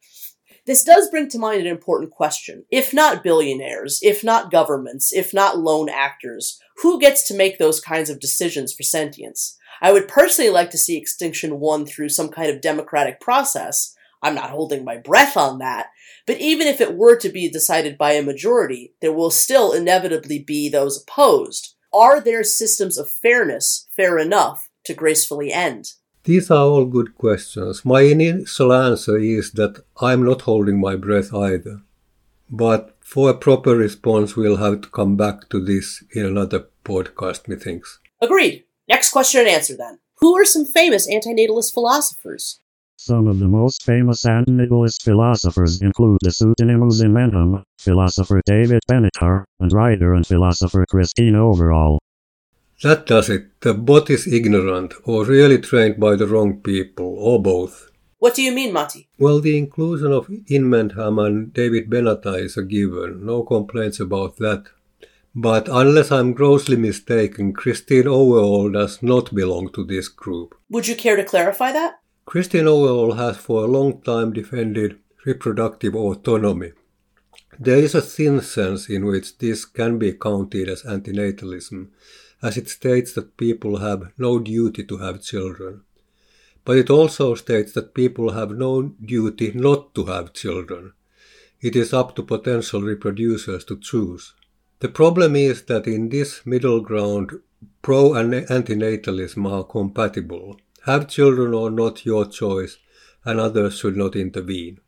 This 0.66 0.84
does 0.84 1.12
bring 1.12 1.30
to 1.30 1.38
mind 1.38 1.62
an 1.62 1.68
important 1.68 2.10
question. 2.10 2.66
If 2.72 2.92
not 2.92 3.24
billionaires, 3.24 4.00
if 4.02 4.24
not 4.24 4.52
governments, 4.52 5.14
if 5.14 5.32
not 5.32 5.60
lone 5.60 5.90
actors, 5.90 6.60
who 6.78 7.00
gets 7.00 7.28
to 7.28 7.36
make 7.36 7.60
those 7.60 7.80
kinds 7.80 8.10
of 8.10 8.20
decisions 8.20 8.74
for 8.74 8.82
sentience? 8.82 9.56
I 9.82 9.92
would 9.92 10.08
personally 10.08 10.50
like 10.50 10.72
to 10.72 10.80
see 10.80 10.98
extinction 10.98 11.60
won 11.60 11.86
through 11.86 12.10
some 12.10 12.30
kind 12.30 12.50
of 12.50 12.62
democratic 12.62 13.22
process. 13.22 13.94
I'm 14.24 14.34
not 14.34 14.50
holding 14.50 14.84
my 14.84 14.98
breath 14.98 15.38
on 15.38 15.60
that, 15.60 15.90
but 16.26 16.40
even 16.40 16.68
if 16.68 16.82
it 16.82 16.96
were 16.96 17.16
to 17.18 17.30
be 17.30 17.50
decided 17.50 17.98
by 17.98 18.14
a 18.14 18.24
majority, 18.24 18.94
there 19.02 19.14
will 19.14 19.32
still 19.32 19.74
inevitably 19.74 20.40
be 20.40 20.70
those 20.70 21.02
opposed. 21.02 21.76
Are 21.94 22.20
their 22.20 22.44
systems 22.44 22.98
of 22.98 23.10
fairness 23.10 23.88
fair 23.96 24.18
enough 24.18 24.70
to 24.86 24.94
gracefully 24.94 25.52
end? 25.54 25.94
These 26.24 26.50
are 26.50 26.66
all 26.66 26.86
good 26.86 27.16
questions. 27.16 27.86
My 27.86 28.02
initial 28.02 28.74
answer 28.74 29.18
is 29.18 29.52
that 29.52 29.84
I'm 30.02 30.26
not 30.26 30.42
holding 30.42 30.80
my 30.80 30.96
breath 30.96 31.34
either. 31.34 31.82
But 32.50 32.98
for 33.00 33.30
a 33.30 33.38
proper 33.38 33.76
response, 33.76 34.36
we'll 34.36 34.58
have 34.58 34.82
to 34.82 34.90
come 34.90 35.16
back 35.16 35.50
to 35.50 35.64
this 35.64 36.04
in 36.12 36.26
another 36.26 36.68
podcast, 36.84 37.48
methinks. 37.48 38.00
Agreed. 38.22 38.64
Next 38.88 39.12
question 39.12 39.42
and 39.42 39.50
answer 39.50 39.76
then. 39.78 40.00
Who 40.20 40.36
are 40.38 40.46
some 40.46 40.66
famous 40.66 41.08
antinatalist 41.08 41.74
philosophers? 41.74 42.60
Some 42.98 43.28
of 43.28 43.40
the 43.40 43.48
most 43.48 43.84
famous 43.84 44.24
antinatalist 44.24 45.04
philosophers 45.04 45.82
include 45.82 46.20
the 46.22 46.32
pseudonymous 46.32 47.02
Inmendham, 47.02 47.64
philosopher 47.78 48.42
David 48.46 48.82
Benatar, 48.90 49.44
and 49.60 49.72
writer 49.74 50.14
and 50.14 50.26
philosopher 50.26 50.86
Christine 50.90 51.36
Overall. 51.36 52.00
That 52.84 53.06
does 53.06 53.30
it. 53.30 53.48
The 53.62 53.74
bot 53.74 54.10
is 54.10 54.28
ignorant, 54.28 54.94
or 55.04 55.26
really 55.26 55.58
trained 55.58 56.00
by 56.00 56.16
the 56.16 56.26
wrong 56.26 56.62
people, 56.62 57.18
or 57.20 57.42
both. 57.42 57.92
What 58.20 58.36
do 58.36 58.42
you 58.42 58.54
mean, 58.54 58.72
Matti? 58.72 59.10
Well, 59.20 59.42
the 59.42 59.58
inclusion 59.58 60.14
of 60.14 60.30
Inmendham 60.48 61.20
and 61.20 61.54
David 61.54 61.90
Benatar 61.90 62.42
is 62.42 62.58
a 62.58 62.64
given. 62.64 63.26
No 63.26 63.44
complaints 63.44 64.00
about 64.00 64.38
that. 64.38 64.68
But 65.36 65.68
unless 65.70 66.14
I'm 66.14 66.32
grossly 66.32 66.78
mistaken, 66.78 67.52
Christine 67.52 68.08
Overall 68.08 68.72
does 68.72 69.04
not 69.04 69.36
belong 69.36 69.70
to 69.74 69.84
this 69.84 70.08
group. 70.08 70.56
Would 70.70 70.88
you 70.88 70.96
care 70.96 71.18
to 71.18 71.26
clarify 71.26 71.74
that? 71.74 72.00
Christine 72.26 72.68
Overall 72.68 73.14
has 73.14 73.38
for 73.38 73.64
a 73.64 73.68
long 73.68 74.02
time 74.02 74.34
defended 74.34 74.98
reproductive 75.26 75.96
autonomy. 75.96 76.72
There 77.60 77.78
is 77.78 77.94
a 77.94 78.02
thin 78.02 78.42
sense 78.42 78.90
in 78.90 79.06
which 79.06 79.38
this 79.38 79.64
can 79.64 80.00
be 80.00 80.12
counted 80.14 80.68
as 80.68 80.82
antinatalism, 80.84 81.90
as 82.42 82.58
it 82.58 82.68
states 82.68 83.14
that 83.14 83.38
people 83.38 83.78
have 83.78 84.12
no 84.18 84.40
duty 84.40 84.84
to 84.86 84.98
have 84.98 85.22
children. 85.22 85.84
But 86.66 86.78
it 86.78 86.90
also 86.90 87.36
states 87.36 87.74
that 87.74 87.94
people 87.94 88.32
have 88.32 88.50
no 88.50 88.82
duty 88.82 89.52
not 89.54 89.94
to 89.94 90.06
have 90.06 90.34
children. 90.34 90.94
It 91.62 91.76
is 91.76 91.94
up 91.94 92.16
to 92.16 92.24
potential 92.24 92.82
reproducers 92.82 93.66
to 93.68 93.78
choose. 93.78 94.34
The 94.80 94.90
problem 94.90 95.36
is 95.36 95.64
that 95.66 95.86
in 95.86 96.10
this 96.10 96.44
middle 96.44 96.82
ground, 96.82 97.40
pro 97.84 98.16
and 98.16 98.34
antinatalism 98.34 99.48
are 99.50 99.64
compatible. 99.64 100.60
Have 100.86 101.08
children 101.08 101.56
or 101.56 101.72
not 101.72 102.06
your 102.06 102.26
choice, 102.26 102.78
and 103.24 103.40
others 103.40 103.80
should 103.80 103.98
not 103.98 104.16
intervene. 104.16 104.80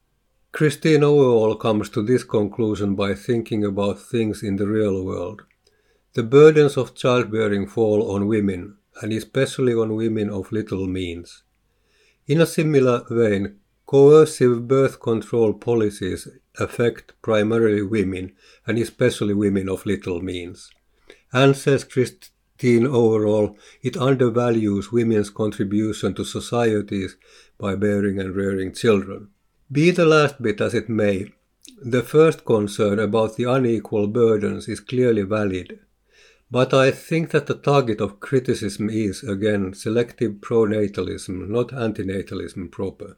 Christine 0.52 1.04
Overall 1.04 1.56
comes 1.56 1.90
to 1.90 2.04
this 2.04 2.24
conclusion 2.24 2.94
by 2.94 3.16
thinking 3.16 3.66
about 3.66 4.00
things 4.00 4.44
in 4.44 4.58
the 4.58 4.68
real 4.68 5.04
world. 5.04 5.42
The 6.14 6.22
burdens 6.22 6.78
of 6.78 6.94
childbearing 6.94 7.66
fall 7.66 8.12
on 8.12 8.28
women, 8.28 8.78
and 9.02 9.12
especially 9.12 9.74
on 9.74 9.96
women 9.96 10.30
of 10.30 10.52
little 10.52 10.86
means. 10.86 11.42
In 12.28 12.42
a 12.42 12.46
similar 12.46 13.04
vein, 13.10 13.56
coercive 13.88 14.68
birth 14.68 15.00
control 15.00 15.54
policies 15.54 16.28
affect 16.60 17.14
primarily 17.24 17.82
women, 17.82 18.34
and 18.68 18.78
especially 18.78 19.34
women 19.34 19.68
of 19.68 19.86
little 19.88 20.22
means. 20.22 20.70
And 21.34 21.56
says 21.56 21.84
Christine 22.58 22.88
Overall, 22.88 23.56
it 23.84 23.96
undervalues 23.96 24.92
women's 24.92 25.30
contribution 25.30 26.16
to 26.16 26.26
societies 26.26 27.16
by 27.60 27.76
bearing 27.76 28.20
and 28.20 28.36
rearing 28.36 28.74
children. 28.74 29.30
Be 29.72 29.92
the 29.92 30.06
last 30.06 30.42
bit 30.42 30.60
as 30.60 30.74
it 30.74 30.90
may, 30.90 31.32
the 31.84 32.02
first 32.02 32.46
concern 32.46 32.98
about 32.98 33.36
the 33.36 33.44
unequal 33.44 34.08
burdens 34.08 34.68
is 34.68 34.80
clearly 34.80 35.22
valid. 35.22 35.80
But 36.50 36.74
I 36.74 36.90
think 36.90 37.30
that 37.30 37.46
the 37.46 37.54
target 37.54 38.02
of 38.02 38.20
criticism 38.20 38.90
is, 38.90 39.22
again, 39.22 39.76
selective 39.76 40.42
pronatalism, 40.42 41.50
not 41.50 41.68
antinatalism 41.68 42.72
proper. 42.72 43.18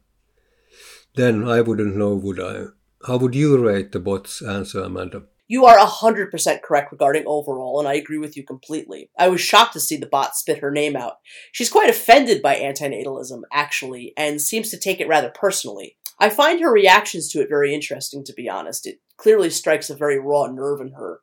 Then 1.14 1.48
I 1.48 1.62
wouldn't 1.62 1.96
know, 1.96 2.14
would 2.14 2.40
I? 2.40 2.66
How 3.06 3.16
would 3.16 3.34
you 3.34 3.56
rate 3.56 3.92
the 3.92 4.00
bot's 4.00 4.42
answer, 4.42 4.80
Amanda? 4.82 5.22
You 5.50 5.64
are 5.66 5.78
100% 5.78 6.62
correct 6.62 6.92
regarding 6.92 7.24
Overall, 7.26 7.80
and 7.80 7.88
I 7.88 7.94
agree 7.94 8.18
with 8.18 8.36
you 8.36 8.44
completely. 8.44 9.10
I 9.18 9.26
was 9.26 9.40
shocked 9.40 9.72
to 9.72 9.80
see 9.80 9.96
the 9.96 10.06
bot 10.06 10.36
spit 10.36 10.58
her 10.58 10.70
name 10.70 10.94
out. 10.94 11.14
She's 11.50 11.68
quite 11.68 11.90
offended 11.90 12.40
by 12.40 12.54
antinatalism, 12.54 13.40
actually, 13.52 14.12
and 14.16 14.40
seems 14.40 14.70
to 14.70 14.78
take 14.78 15.00
it 15.00 15.08
rather 15.08 15.28
personally. 15.28 15.96
I 16.20 16.30
find 16.30 16.60
her 16.60 16.72
reactions 16.72 17.28
to 17.30 17.40
it 17.40 17.48
very 17.48 17.74
interesting, 17.74 18.22
to 18.26 18.32
be 18.32 18.48
honest. 18.48 18.86
It 18.86 19.00
clearly 19.16 19.50
strikes 19.50 19.90
a 19.90 19.96
very 19.96 20.20
raw 20.20 20.46
nerve 20.46 20.80
in 20.80 20.92
her. 20.92 21.18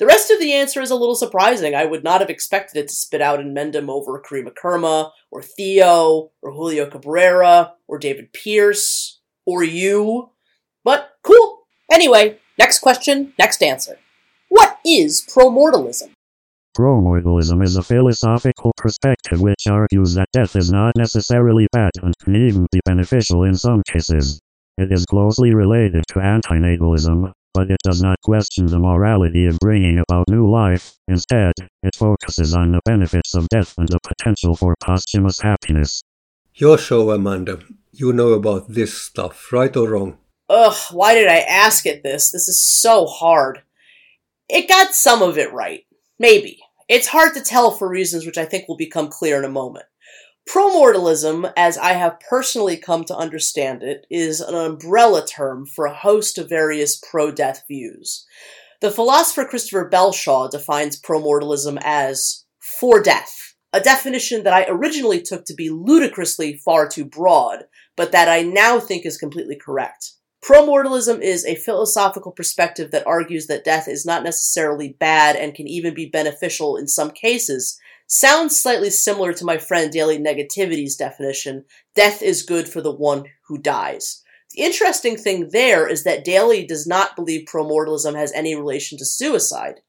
The 0.00 0.06
rest 0.06 0.32
of 0.32 0.40
the 0.40 0.54
answer 0.54 0.80
is 0.80 0.90
a 0.90 0.96
little 0.96 1.14
surprising. 1.14 1.76
I 1.76 1.84
would 1.84 2.02
not 2.02 2.20
have 2.20 2.30
expected 2.30 2.80
it 2.80 2.88
to 2.88 2.94
spit 2.96 3.22
out 3.22 3.38
Inmendham 3.38 3.88
over 3.88 4.18
Karim 4.18 4.48
Akerma, 4.48 5.12
or 5.30 5.40
Theo, 5.40 6.32
or 6.42 6.52
Julio 6.52 6.90
Cabrera, 6.90 7.74
or 7.86 7.98
David 8.00 8.32
Pearce, 8.32 9.20
or 9.46 9.62
you. 9.62 10.32
But 10.82 11.10
cool. 11.22 11.57
Anyway, 11.90 12.38
next 12.58 12.80
question, 12.80 13.32
next 13.38 13.62
answer. 13.62 13.98
What 14.48 14.78
is 14.84 15.22
promortalism? 15.22 16.10
Promortalism 16.76 17.62
is 17.64 17.76
a 17.76 17.82
philosophical 17.82 18.72
perspective 18.76 19.40
which 19.40 19.66
argues 19.66 20.14
that 20.14 20.28
death 20.32 20.54
is 20.54 20.70
not 20.70 20.96
necessarily 20.96 21.66
bad 21.72 21.90
and 22.02 22.14
can 22.22 22.36
even 22.36 22.66
be 22.70 22.80
beneficial 22.84 23.42
in 23.42 23.56
some 23.56 23.82
cases. 23.88 24.40
It 24.76 24.92
is 24.92 25.04
closely 25.06 25.54
related 25.54 26.04
to 26.08 26.20
antinatalism, 26.20 27.32
but 27.52 27.70
it 27.70 27.80
does 27.82 28.00
not 28.00 28.20
question 28.22 28.66
the 28.66 28.78
morality 28.78 29.46
of 29.46 29.58
bringing 29.58 29.98
about 29.98 30.28
new 30.28 30.48
life. 30.48 30.94
Instead, 31.08 31.54
it 31.82 31.96
focuses 31.96 32.54
on 32.54 32.70
the 32.70 32.80
benefits 32.84 33.34
of 33.34 33.48
death 33.48 33.74
and 33.76 33.88
the 33.88 33.98
potential 34.06 34.54
for 34.54 34.76
posthumous 34.80 35.40
happiness. 35.40 36.02
Your 36.54 36.78
show, 36.78 37.10
Amanda. 37.10 37.58
You 37.92 38.12
know 38.12 38.34
about 38.34 38.68
this 38.68 38.94
stuff, 38.94 39.52
right 39.52 39.76
or 39.76 39.88
wrong? 39.88 40.18
Ugh, 40.48 40.76
why 40.92 41.14
did 41.14 41.28
I 41.28 41.38
ask 41.40 41.84
it 41.86 42.02
this? 42.02 42.30
This 42.30 42.48
is 42.48 42.62
so 42.62 43.06
hard. 43.06 43.62
It 44.48 44.68
got 44.68 44.94
some 44.94 45.22
of 45.22 45.36
it 45.36 45.52
right. 45.52 45.84
Maybe. 46.18 46.60
It's 46.88 47.08
hard 47.08 47.34
to 47.34 47.42
tell 47.42 47.70
for 47.70 47.88
reasons 47.88 48.24
which 48.24 48.38
I 48.38 48.46
think 48.46 48.66
will 48.66 48.76
become 48.76 49.08
clear 49.08 49.38
in 49.38 49.44
a 49.44 49.50
moment. 49.50 49.84
Promortalism, 50.48 51.52
as 51.58 51.76
I 51.76 51.92
have 51.92 52.20
personally 52.20 52.78
come 52.78 53.04
to 53.04 53.16
understand 53.16 53.82
it, 53.82 54.06
is 54.10 54.40
an 54.40 54.54
umbrella 54.54 55.26
term 55.26 55.66
for 55.66 55.84
a 55.84 55.94
host 55.94 56.38
of 56.38 56.48
various 56.48 56.98
pro 57.10 57.30
death 57.30 57.64
views. 57.68 58.24
The 58.80 58.90
philosopher 58.90 59.44
Christopher 59.44 59.90
Belshaw 59.90 60.48
defines 60.48 60.98
promortalism 60.98 61.78
as 61.82 62.46
for 62.60 63.02
death, 63.02 63.54
a 63.74 63.80
definition 63.80 64.44
that 64.44 64.54
I 64.54 64.64
originally 64.70 65.20
took 65.20 65.44
to 65.44 65.54
be 65.54 65.68
ludicrously 65.68 66.54
far 66.64 66.88
too 66.88 67.04
broad, 67.04 67.64
but 67.96 68.12
that 68.12 68.28
I 68.28 68.40
now 68.40 68.80
think 68.80 69.04
is 69.04 69.18
completely 69.18 69.56
correct. 69.56 70.12
Promortalism 70.48 71.20
is 71.20 71.44
a 71.44 71.56
philosophical 71.56 72.32
perspective 72.32 72.90
that 72.90 73.06
argues 73.06 73.48
that 73.48 73.64
death 73.64 73.86
is 73.86 74.06
not 74.06 74.22
necessarily 74.22 74.96
bad 74.98 75.36
and 75.36 75.54
can 75.54 75.68
even 75.68 75.92
be 75.92 76.06
beneficial 76.06 76.78
in 76.78 76.88
some 76.88 77.10
cases. 77.10 77.78
Sounds 78.06 78.58
slightly 78.58 78.88
similar 78.88 79.34
to 79.34 79.44
my 79.44 79.58
friend 79.58 79.92
Daily 79.92 80.16
Negativity's 80.16 80.96
definition 80.96 81.66
death 81.94 82.22
is 82.22 82.42
good 82.44 82.66
for 82.66 82.80
the 82.80 82.94
one 82.94 83.24
who 83.46 83.58
dies. 83.58 84.22
The 84.54 84.62
interesting 84.62 85.18
thing 85.18 85.50
there 85.52 85.86
is 85.86 86.04
that 86.04 86.24
Daly 86.24 86.66
does 86.66 86.86
not 86.86 87.14
believe 87.14 87.46
promortalism 87.46 88.16
has 88.16 88.32
any 88.32 88.54
relation 88.54 88.96
to 88.96 89.04
suicide. 89.04 89.82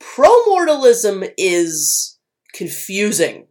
Promortalism 0.00 1.30
is 1.38 2.18
confusing. 2.52 3.46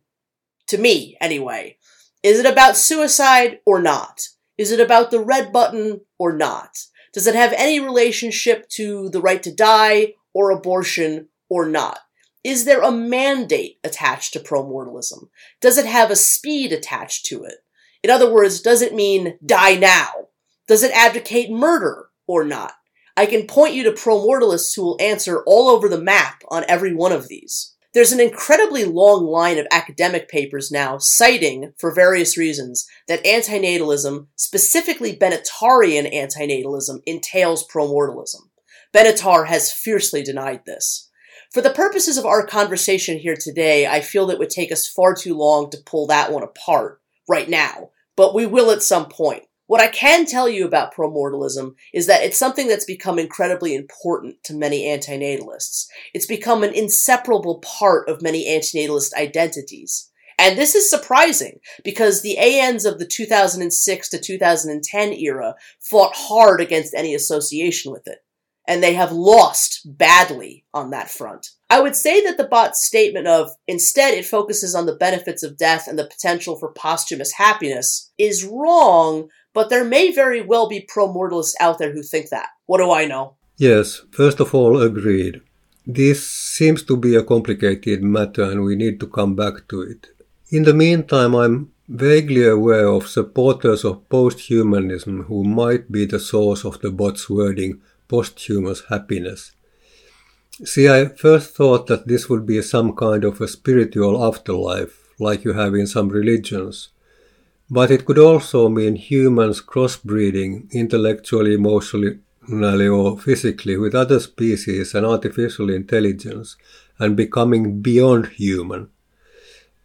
To 0.67 0.77
me, 0.77 1.15
anyway. 1.21 1.77
Is 2.23 2.39
it 2.39 2.45
about 2.45 2.75
suicide 2.75 3.59
or 3.65 3.81
not? 3.81 4.19
Is 4.57 4.71
it 4.71 4.79
about 4.79 5.11
the 5.11 5.19
red 5.19 5.51
button 5.51 6.01
or 6.19 6.35
not? 6.35 6.77
Does 7.13 7.27
it 7.27 7.35
have 7.35 7.53
any 7.53 7.79
relationship 7.79 8.67
to 8.69 9.09
the 9.09 9.21
right 9.21 9.41
to 9.43 9.53
die 9.53 10.13
or 10.33 10.51
abortion 10.51 11.29
or 11.49 11.67
not? 11.67 11.99
Is 12.43 12.65
there 12.65 12.81
a 12.81 12.91
mandate 12.91 13.77
attached 13.83 14.33
to 14.33 14.39
pro-mortalism? 14.39 15.29
Does 15.61 15.77
it 15.77 15.85
have 15.85 16.11
a 16.11 16.15
speed 16.15 16.73
attached 16.73 17.25
to 17.27 17.43
it? 17.43 17.55
In 18.03 18.09
other 18.09 18.31
words, 18.31 18.61
does 18.61 18.81
it 18.81 18.93
mean 18.93 19.37
die 19.45 19.75
now? 19.75 20.09
Does 20.67 20.83
it 20.83 20.91
advocate 20.91 21.49
murder 21.49 22.07
or 22.27 22.43
not? 22.43 22.73
I 23.15 23.27
can 23.27 23.47
point 23.47 23.75
you 23.75 23.83
to 23.83 23.91
pro-mortalists 23.91 24.73
who 24.73 24.83
will 24.83 25.01
answer 25.01 25.43
all 25.45 25.69
over 25.69 25.87
the 25.87 26.01
map 26.01 26.43
on 26.49 26.65
every 26.67 26.93
one 26.93 27.11
of 27.11 27.27
these. 27.27 27.72
There's 27.93 28.11
an 28.11 28.19
incredibly 28.19 28.85
long 28.85 29.25
line 29.25 29.59
of 29.59 29.67
academic 29.69 30.27
papers 30.27 30.71
now 30.71 30.97
citing, 30.97 31.73
for 31.77 31.93
various 31.93 32.37
reasons, 32.37 32.87
that 33.07 33.23
antinatalism, 33.23 34.27
specifically 34.35 35.15
Benatarian 35.15 36.11
antinatalism, 36.11 37.01
entails 37.05 37.67
promortalism. 37.67 38.49
Benatar 38.95 39.45
has 39.47 39.71
fiercely 39.71 40.23
denied 40.23 40.65
this. 40.65 41.09
For 41.51 41.61
the 41.61 41.69
purposes 41.69 42.17
of 42.17 42.25
our 42.25 42.43
conversation 42.47 43.19
here 43.19 43.37
today, 43.39 43.85
I 43.85 44.01
feel 44.01 44.25
that 44.25 44.33
it 44.33 44.39
would 44.39 44.49
take 44.49 44.71
us 44.71 44.87
far 44.87 45.13
too 45.13 45.35
long 45.35 45.69
to 45.69 45.77
pull 45.85 46.07
that 46.07 46.31
one 46.31 46.41
apart 46.41 46.99
right 47.29 47.47
now, 47.47 47.91
but 48.15 48.33
we 48.33 48.47
will 48.47 48.71
at 48.71 48.81
some 48.81 49.05
point. 49.05 49.43
What 49.73 49.81
I 49.81 49.87
can 49.87 50.27
tell 50.27 50.47
you 50.47 50.67
about 50.67 50.93
promortalism 50.93 51.73
is 51.95 52.05
that 52.05 52.21
it's 52.21 52.37
something 52.37 52.67
that's 52.67 52.85
become 52.85 53.17
incredibly 53.17 53.73
important 53.73 54.35
to 54.43 54.53
many 54.53 54.85
antinatalists. 54.85 55.87
It's 56.13 56.27
become 56.27 56.61
an 56.61 56.75
inseparable 56.75 57.57
part 57.57 58.07
of 58.07 58.21
many 58.21 58.47
antinatalist 58.47 59.15
identities. 59.15 60.11
And 60.37 60.59
this 60.59 60.75
is 60.75 60.87
surprising 60.87 61.57
because 61.83 62.21
the 62.21 62.37
ANs 62.37 62.85
of 62.85 62.99
the 62.99 63.07
2006 63.07 64.09
to 64.09 64.19
2010 64.19 65.13
era 65.13 65.55
fought 65.79 66.13
hard 66.15 66.61
against 66.61 66.93
any 66.93 67.15
association 67.15 67.91
with 67.91 68.05
it. 68.05 68.19
And 68.67 68.83
they 68.83 68.93
have 68.93 69.11
lost 69.11 69.81
badly 69.85 70.65
on 70.71 70.91
that 70.91 71.09
front. 71.09 71.47
I 71.71 71.79
would 71.79 71.95
say 71.95 72.23
that 72.23 72.37
the 72.37 72.43
bot's 72.43 72.83
statement 72.83 73.25
of 73.25 73.49
instead 73.67 74.13
it 74.13 74.25
focuses 74.25 74.75
on 74.75 74.85
the 74.85 74.95
benefits 74.95 75.41
of 75.41 75.57
death 75.57 75.87
and 75.87 75.97
the 75.97 76.07
potential 76.07 76.55
for 76.55 76.71
posthumous 76.71 77.31
happiness 77.33 78.11
is 78.19 78.45
wrong, 78.45 79.29
but 79.53 79.69
there 79.69 79.85
may 79.85 80.11
very 80.11 80.41
well 80.41 80.67
be 80.67 80.81
pro-mortalists 80.81 81.55
out 81.59 81.77
there 81.77 81.93
who 81.93 82.03
think 82.03 82.29
that. 82.29 82.49
What 82.65 82.79
do 82.79 82.91
I 82.91 83.05
know? 83.05 83.35
Yes, 83.57 84.01
first 84.11 84.39
of 84.39 84.53
all, 84.53 84.81
agreed. 84.81 85.41
This 85.85 86.27
seems 86.27 86.83
to 86.83 86.97
be 86.97 87.15
a 87.15 87.23
complicated 87.23 88.03
matter 88.03 88.43
and 88.43 88.63
we 88.63 88.75
need 88.75 88.99
to 88.99 89.07
come 89.07 89.35
back 89.35 89.67
to 89.69 89.81
it. 89.81 90.07
In 90.49 90.63
the 90.63 90.73
meantime, 90.73 91.35
I'm 91.35 91.71
vaguely 91.87 92.47
aware 92.47 92.87
of 92.87 93.07
supporters 93.07 93.83
of 93.83 94.07
posthumanism 94.09 95.25
who 95.25 95.43
might 95.43 95.91
be 95.91 96.05
the 96.05 96.19
source 96.19 96.63
of 96.63 96.79
the 96.81 96.89
bot's 96.89 97.29
wording 97.29 97.81
posthumous 98.07 98.83
happiness. 98.89 99.51
See, 100.63 100.87
I 100.87 101.05
first 101.05 101.55
thought 101.55 101.87
that 101.87 102.07
this 102.07 102.29
would 102.29 102.45
be 102.45 102.61
some 102.61 102.95
kind 102.95 103.23
of 103.23 103.41
a 103.41 103.47
spiritual 103.47 104.23
afterlife, 104.23 105.09
like 105.19 105.43
you 105.43 105.53
have 105.53 105.73
in 105.73 105.87
some 105.87 106.09
religions. 106.09 106.89
But 107.73 107.89
it 107.89 108.05
could 108.05 108.19
also 108.19 108.69
mean 108.69 108.95
humans 108.97 109.59
crossbreeding 109.59 110.71
intellectually, 110.71 111.55
emotionally, 111.55 112.19
or 112.87 113.17
physically 113.17 113.77
with 113.77 113.95
other 113.95 114.19
species 114.19 114.93
and 114.93 115.07
artificial 115.07 115.71
intelligence 115.71 116.55
and 116.99 117.17
becoming 117.17 117.81
beyond 117.81 118.27
human. 118.27 118.89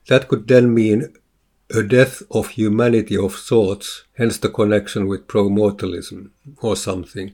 That 0.09 0.29
could 0.29 0.47
then 0.49 0.75
mean 0.75 1.15
a 1.75 1.83
death 1.83 2.23
of 2.31 2.49
humanity 2.49 3.17
of 3.17 3.37
sorts, 3.37 4.05
hence 4.19 4.37
the 4.37 4.51
connection 4.51 5.07
with 5.07 5.27
pro 5.27 5.49
mortalism 5.49 6.33
or 6.61 6.77
something. 6.77 7.33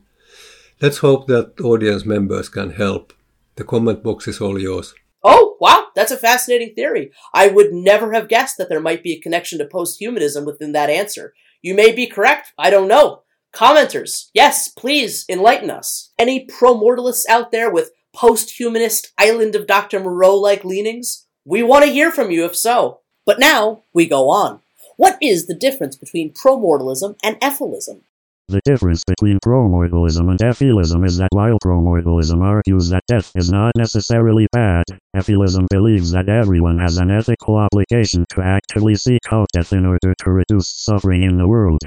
Let's 0.80 0.98
hope 0.98 1.26
that 1.26 1.60
audience 1.60 2.04
members 2.06 2.48
can 2.48 2.70
help. 2.70 3.12
The 3.56 3.64
comment 3.64 4.04
box 4.04 4.28
is 4.28 4.40
all 4.40 4.60
yours. 4.60 4.94
Oh, 5.26 5.56
wow, 5.58 5.86
that's 5.94 6.12
a 6.12 6.18
fascinating 6.18 6.74
theory. 6.74 7.10
I 7.32 7.48
would 7.48 7.72
never 7.72 8.12
have 8.12 8.28
guessed 8.28 8.58
that 8.58 8.68
there 8.68 8.80
might 8.80 9.02
be 9.02 9.14
a 9.14 9.20
connection 9.20 9.58
to 9.58 9.64
posthumanism 9.64 10.44
within 10.44 10.72
that 10.72 10.90
answer. 10.90 11.32
You 11.62 11.74
may 11.74 11.92
be 11.92 12.06
correct. 12.06 12.52
I 12.58 12.68
don't 12.68 12.88
know. 12.88 13.22
Commenters, 13.54 14.28
yes, 14.34 14.68
please 14.68 15.24
enlighten 15.28 15.70
us. 15.70 16.10
Any 16.18 16.44
pro-mortalists 16.44 17.26
out 17.26 17.52
there 17.52 17.70
with 17.70 17.92
post-humanist 18.14 19.12
Island 19.16 19.54
of 19.54 19.66
Dr. 19.66 20.00
Moreau-like 20.00 20.64
leanings? 20.64 21.26
We 21.46 21.62
want 21.62 21.86
to 21.86 21.90
hear 21.90 22.10
from 22.10 22.30
you 22.30 22.44
if 22.44 22.54
so. 22.54 23.00
But 23.24 23.38
now, 23.38 23.84
we 23.94 24.06
go 24.06 24.28
on. 24.28 24.60
What 24.96 25.16
is 25.22 25.46
the 25.46 25.54
difference 25.54 25.96
between 25.96 26.34
pro-mortalism 26.34 27.16
and 27.22 27.40
ephilism? 27.40 28.02
The 28.48 28.60
difference 28.66 29.02
between 29.04 29.38
promortalism 29.42 30.28
and 30.28 30.38
ephilism 30.38 31.06
is 31.06 31.16
that 31.16 31.32
while 31.32 31.58
promortalism 31.64 32.42
argues 32.42 32.90
that 32.90 33.06
death 33.08 33.32
is 33.34 33.50
not 33.50 33.72
necessarily 33.74 34.48
bad, 34.52 34.84
ephilism 35.16 35.66
believes 35.70 36.10
that 36.10 36.28
everyone 36.28 36.78
has 36.78 36.98
an 36.98 37.10
ethical 37.10 37.56
obligation 37.56 38.26
to 38.28 38.42
actively 38.42 38.96
seek 38.96 39.22
out 39.32 39.48
death 39.54 39.72
in 39.72 39.86
order 39.86 40.14
to 40.18 40.30
reduce 40.30 40.68
suffering 40.68 41.22
in 41.22 41.38
the 41.38 41.48
world. 41.48 41.80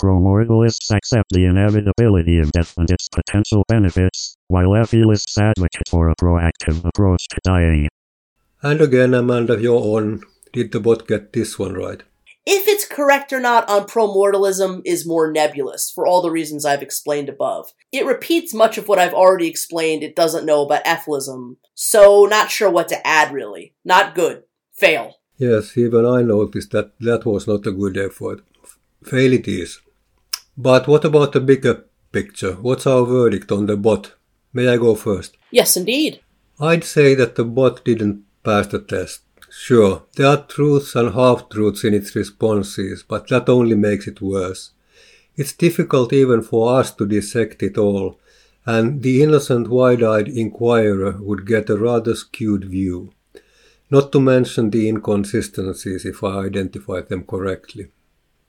Promortalists 0.00 0.90
accept 0.90 1.28
the 1.30 1.44
inevitability 1.44 2.38
of 2.38 2.52
death 2.52 2.72
and 2.78 2.90
its 2.90 3.10
potential 3.10 3.64
benefits, 3.68 4.34
while 4.46 4.70
ephilists 4.70 5.36
advocate 5.36 5.88
for 5.90 6.08
a 6.08 6.16
proactive 6.16 6.86
approach 6.86 7.28
to 7.28 7.38
dying. 7.44 7.86
And 8.62 8.80
again, 8.80 9.12
Amanda, 9.12 9.60
you're 9.60 9.98
on. 9.98 10.22
Did 10.54 10.72
the 10.72 10.80
bot 10.80 11.06
get 11.06 11.34
this 11.34 11.58
one 11.58 11.74
right? 11.74 12.02
If 12.50 12.66
it's 12.66 12.88
correct 12.88 13.30
or 13.30 13.40
not 13.40 13.68
on 13.68 13.86
promortalism 13.86 14.80
is 14.86 15.06
more 15.06 15.30
nebulous, 15.30 15.90
for 15.90 16.06
all 16.06 16.22
the 16.22 16.30
reasons 16.30 16.64
I've 16.64 16.80
explained 16.80 17.28
above. 17.28 17.74
It 17.92 18.06
repeats 18.06 18.54
much 18.54 18.78
of 18.78 18.88
what 18.88 18.98
I've 18.98 19.12
already 19.12 19.48
explained 19.48 20.02
it 20.02 20.16
doesn't 20.16 20.46
know 20.46 20.62
about 20.62 20.86
ephilism, 20.86 21.56
so 21.74 22.24
not 22.24 22.50
sure 22.50 22.70
what 22.70 22.88
to 22.88 23.06
add 23.06 23.34
really. 23.34 23.74
Not 23.84 24.14
good. 24.14 24.44
Fail. 24.72 25.16
Yes, 25.36 25.76
even 25.76 26.06
I 26.06 26.22
noticed 26.22 26.70
that 26.70 26.98
that 27.00 27.26
was 27.26 27.46
not 27.46 27.66
a 27.66 27.70
good 27.70 27.98
effort. 27.98 28.40
Fail 29.04 29.34
it 29.34 29.46
is. 29.46 29.82
But 30.56 30.88
what 30.88 31.04
about 31.04 31.32
the 31.32 31.40
bigger 31.40 31.84
picture? 32.12 32.54
What's 32.54 32.86
our 32.86 33.04
verdict 33.04 33.52
on 33.52 33.66
the 33.66 33.76
bot? 33.76 34.14
May 34.54 34.68
I 34.68 34.78
go 34.78 34.94
first? 34.94 35.36
Yes, 35.50 35.76
indeed. 35.76 36.20
I'd 36.58 36.84
say 36.84 37.14
that 37.14 37.34
the 37.34 37.44
bot 37.44 37.84
didn't 37.84 38.24
pass 38.42 38.68
the 38.68 38.80
test. 38.80 39.20
Sure, 39.50 40.02
there 40.16 40.26
are 40.26 40.46
truths 40.46 40.94
and 40.94 41.14
half 41.14 41.48
truths 41.48 41.84
in 41.84 41.94
its 41.94 42.14
responses, 42.14 43.02
but 43.02 43.28
that 43.28 43.48
only 43.48 43.74
makes 43.74 44.06
it 44.06 44.20
worse. 44.20 44.72
It's 45.36 45.52
difficult 45.52 46.12
even 46.12 46.42
for 46.42 46.78
us 46.78 46.92
to 46.96 47.06
dissect 47.06 47.62
it 47.62 47.78
all, 47.78 48.18
and 48.66 49.02
the 49.02 49.22
innocent 49.22 49.68
wide 49.68 50.02
eyed 50.02 50.28
inquirer 50.28 51.16
would 51.20 51.46
get 51.46 51.70
a 51.70 51.76
rather 51.76 52.14
skewed 52.14 52.64
view. 52.64 53.12
Not 53.90 54.12
to 54.12 54.20
mention 54.20 54.68
the 54.70 54.88
inconsistencies 54.88 56.04
if 56.04 56.22
I 56.22 56.44
identify 56.44 57.00
them 57.00 57.24
correctly. 57.24 57.88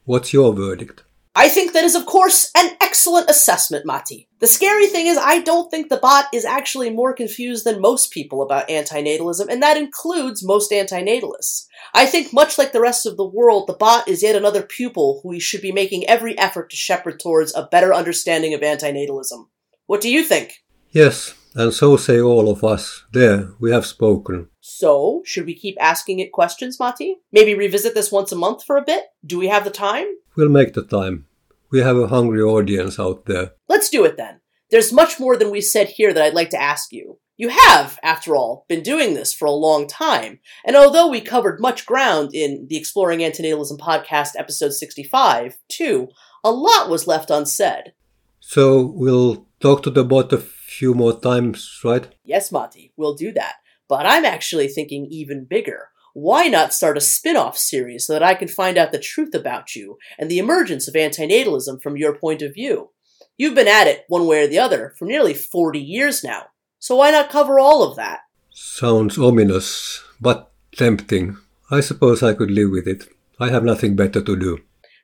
What's 0.03 0.33
your 0.33 0.53
verdict? 0.53 1.03
I 1.39 1.47
think 1.47 1.71
that 1.71 1.85
is, 1.85 1.95
of 1.95 2.05
course, 2.05 2.51
an 2.53 2.75
excellent 2.81 3.29
assessment, 3.29 3.85
Matti. 3.85 4.27
The 4.39 4.45
scary 4.45 4.87
thing 4.87 5.07
is, 5.07 5.17
I 5.17 5.39
don't 5.39 5.71
think 5.71 5.87
the 5.87 5.95
bot 5.95 6.25
is 6.33 6.43
actually 6.43 6.89
more 6.89 7.13
confused 7.13 7.63
than 7.63 7.79
most 7.79 8.11
people 8.11 8.41
about 8.41 8.67
antinatalism, 8.67 9.47
and 9.49 9.63
that 9.63 9.77
includes 9.77 10.45
most 10.45 10.69
antinatalists. 10.69 11.67
I 11.93 12.07
think, 12.07 12.33
much 12.33 12.57
like 12.57 12.73
the 12.73 12.81
rest 12.81 13.05
of 13.05 13.15
the 13.15 13.25
world, 13.25 13.67
the 13.67 13.73
bot 13.73 14.05
is 14.05 14.21
yet 14.21 14.35
another 14.35 14.61
pupil 14.61 15.21
who 15.23 15.29
we 15.29 15.39
should 15.39 15.61
be 15.61 15.71
making 15.71 16.05
every 16.09 16.37
effort 16.37 16.71
to 16.71 16.75
shepherd 16.75 17.21
towards 17.21 17.55
a 17.55 17.69
better 17.71 17.93
understanding 17.93 18.53
of 18.53 18.59
antinatalism. 18.59 19.47
What 19.85 20.01
do 20.01 20.11
you 20.11 20.23
think? 20.23 20.65
Yes, 20.91 21.35
and 21.55 21.73
so 21.73 21.95
say 21.95 22.19
all 22.19 22.49
of 22.49 22.65
us. 22.65 23.05
There, 23.13 23.53
we 23.61 23.71
have 23.71 23.85
spoken. 23.85 24.49
So, 24.59 25.21
should 25.23 25.45
we 25.45 25.55
keep 25.55 25.77
asking 25.79 26.19
it 26.19 26.33
questions, 26.33 26.81
Matti? 26.81 27.21
Maybe 27.31 27.55
revisit 27.55 27.95
this 27.95 28.11
once 28.11 28.33
a 28.33 28.35
month 28.35 28.65
for 28.65 28.75
a 28.75 28.83
bit? 28.83 29.05
Do 29.25 29.39
we 29.39 29.47
have 29.47 29.63
the 29.63 29.71
time? 29.71 30.07
We'll 30.35 30.49
make 30.49 30.73
the 30.73 30.83
time. 30.83 31.27
We 31.71 31.79
have 31.79 31.97
a 31.97 32.07
hungry 32.07 32.41
audience 32.41 32.99
out 32.99 33.25
there. 33.25 33.51
Let's 33.67 33.89
do 33.89 34.03
it 34.05 34.17
then. 34.17 34.41
There's 34.71 34.93
much 34.93 35.19
more 35.19 35.37
than 35.37 35.51
we 35.51 35.61
said 35.61 35.89
here 35.89 36.13
that 36.13 36.23
I'd 36.23 36.33
like 36.33 36.49
to 36.51 36.61
ask 36.61 36.91
you. 36.91 37.19
You 37.37 37.49
have, 37.49 37.97
after 38.03 38.35
all, 38.35 38.65
been 38.67 38.83
doing 38.83 39.13
this 39.13 39.33
for 39.33 39.45
a 39.45 39.51
long 39.51 39.87
time, 39.87 40.39
and 40.65 40.75
although 40.75 41.07
we 41.07 41.21
covered 41.21 41.61
much 41.61 41.85
ground 41.85 42.31
in 42.33 42.67
the 42.69 42.75
Exploring 42.75 43.19
Antinatalism 43.19 43.77
podcast 43.77 44.31
episode 44.37 44.73
65, 44.73 45.57
too, 45.69 46.09
a 46.43 46.51
lot 46.51 46.89
was 46.89 47.07
left 47.07 47.29
unsaid. 47.29 47.93
So 48.41 48.91
we'll 48.93 49.47
talk 49.61 49.83
to 49.83 49.89
the 49.89 50.03
bot 50.03 50.33
a 50.33 50.37
few 50.37 50.93
more 50.93 51.17
times, 51.17 51.79
right? 51.83 52.13
Yes, 52.25 52.51
Matti, 52.51 52.91
we'll 52.97 53.15
do 53.15 53.31
that. 53.31 53.55
But 53.87 54.05
I'm 54.05 54.25
actually 54.25 54.67
thinking 54.67 55.07
even 55.09 55.45
bigger. 55.45 55.89
Why 56.13 56.47
not 56.47 56.73
start 56.73 56.97
a 56.97 57.01
spin 57.01 57.37
off 57.37 57.57
series 57.57 58.07
so 58.07 58.13
that 58.13 58.23
I 58.23 58.33
can 58.33 58.47
find 58.47 58.77
out 58.77 58.91
the 58.91 58.99
truth 58.99 59.33
about 59.33 59.75
you 59.75 59.97
and 60.17 60.29
the 60.29 60.39
emergence 60.39 60.87
of 60.87 60.95
antinatalism 60.95 61.81
from 61.81 61.97
your 61.97 62.15
point 62.15 62.41
of 62.41 62.53
view? 62.53 62.89
You've 63.37 63.55
been 63.55 63.67
at 63.67 63.87
it, 63.87 64.05
one 64.07 64.27
way 64.27 64.43
or 64.43 64.47
the 64.47 64.59
other, 64.59 64.93
for 64.97 65.05
nearly 65.05 65.33
40 65.33 65.79
years 65.79 66.23
now. 66.23 66.47
So 66.79 66.95
why 66.97 67.11
not 67.11 67.29
cover 67.29 67.59
all 67.59 67.83
of 67.83 67.95
that? 67.95 68.21
Sounds 68.49 69.17
ominous, 69.17 70.03
but 70.19 70.51
tempting. 70.75 71.37
I 71.71 71.81
suppose 71.81 72.23
I 72.23 72.33
could 72.33 72.51
live 72.51 72.71
with 72.71 72.87
it. 72.87 73.07
I 73.39 73.49
have 73.49 73.63
nothing 73.63 73.95
better 73.95 74.21
to 74.21 74.35
do. 74.35 74.59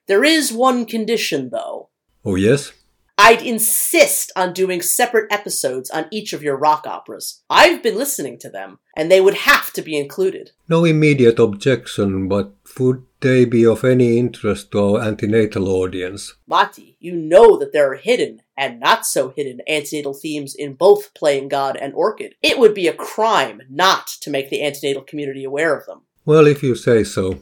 There 0.07 0.23
is 0.23 0.51
one 0.51 0.85
condition, 0.85 1.49
though. 1.51 1.89
Oh, 2.23 2.35
yes? 2.35 2.73
I'd 3.17 3.41
insist 3.41 4.31
on 4.35 4.51
doing 4.51 4.81
separate 4.81 5.31
episodes 5.31 5.89
on 5.89 6.07
each 6.11 6.33
of 6.33 6.43
your 6.43 6.57
rock 6.57 6.85
operas. 6.85 7.43
I've 7.49 7.81
been 7.81 7.97
listening 7.97 8.37
to 8.39 8.49
them, 8.49 8.79
and 8.95 9.09
they 9.09 9.21
would 9.21 9.35
have 9.35 9.71
to 9.73 9.81
be 9.81 9.97
included. 9.97 10.51
No 10.67 10.83
immediate 10.83 11.39
objection, 11.39 12.27
but 12.27 12.51
would 12.77 13.05
they 13.21 13.45
be 13.45 13.65
of 13.65 13.85
any 13.85 14.17
interest 14.17 14.71
to 14.71 14.79
our 14.79 14.99
antinatal 14.99 15.67
audience? 15.67 16.35
Matti, 16.45 16.97
you 16.99 17.15
know 17.15 17.57
that 17.57 17.71
there 17.71 17.89
are 17.91 17.95
hidden 17.95 18.41
and 18.57 18.79
not 18.81 19.05
so 19.05 19.29
hidden 19.29 19.61
antinatal 19.69 20.19
themes 20.19 20.53
in 20.53 20.73
both 20.73 21.13
Playing 21.13 21.47
God 21.47 21.77
and 21.77 21.93
Orchid. 21.93 22.35
It 22.41 22.59
would 22.59 22.73
be 22.73 22.87
a 22.87 22.93
crime 22.93 23.61
not 23.69 24.07
to 24.21 24.29
make 24.29 24.49
the 24.49 24.59
antinatal 24.59 25.07
community 25.07 25.45
aware 25.45 25.75
of 25.75 25.85
them. 25.85 26.01
Well, 26.25 26.47
if 26.47 26.61
you 26.61 26.75
say 26.75 27.05
so. 27.05 27.41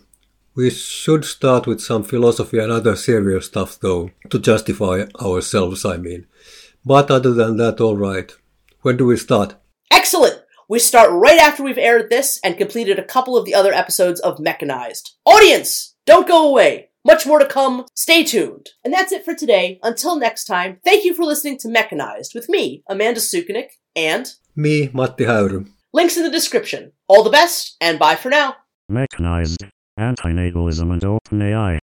We 0.56 0.70
should 0.70 1.26
start 1.26 1.66
with 1.66 1.82
some 1.82 2.04
philosophy 2.04 2.60
and 2.60 2.72
other 2.72 2.95
serious 2.95 3.47
stuff, 3.47 3.80
though, 3.80 4.12
to 4.30 4.38
justify 4.38 5.06
ourselves, 5.20 5.84
I 5.84 5.97
mean. 5.97 6.28
But 6.86 7.10
other 7.10 7.34
than 7.34 7.58
that, 7.58 7.82
all 7.82 7.97
right. 7.97 8.32
When 8.82 8.97
do 8.97 9.06
we 9.08 9.18
start? 9.18 9.56
Excellent! 9.89 10.43
We 10.70 10.80
start 10.80 11.10
right 11.12 11.39
after 11.39 11.64
we've 11.64 11.78
aired 11.78 12.10
this 12.10 12.39
and 12.43 12.58
completed 12.58 12.99
a 12.99 13.04
couple 13.04 13.36
of 13.36 13.45
the 13.45 13.56
other 13.56 13.74
episodes 13.74 14.20
of 14.20 14.39
Mechanized. 14.39 15.16
Audience, 15.26 15.95
don't 16.06 16.28
go 16.28 16.47
away. 16.47 16.89
Much 17.06 17.26
more 17.26 17.39
to 17.39 17.45
come. 17.45 17.86
Stay 17.95 18.24
tuned. 18.24 18.70
And 18.84 18.93
that's 18.93 19.12
it 19.12 19.26
for 19.26 19.34
today. 19.34 19.80
Until 19.84 20.18
next 20.18 20.45
time, 20.45 20.80
thank 20.86 21.04
you 21.04 21.14
for 21.14 21.26
listening 21.26 21.58
to 21.60 21.70
Mechanized 21.70 22.34
with 22.36 22.47
me, 22.47 22.84
Amanda 22.88 23.20
Sukenick, 23.20 23.70
and 23.95 24.32
Me, 24.56 24.89
Matti 24.93 25.26
Häyry. 25.26 25.68
links 25.93 26.16
in 26.16 26.24
the 26.24 26.30
description. 26.32 26.91
All 27.08 27.24
the 27.24 27.30
best, 27.30 27.76
and 27.82 27.97
bye 27.99 28.16
for 28.16 28.30
now. 28.30 28.56
Mechanized. 28.88 29.64
Antinatalism 30.00 30.91
and 30.91 31.02
OpenAI. 31.04 31.84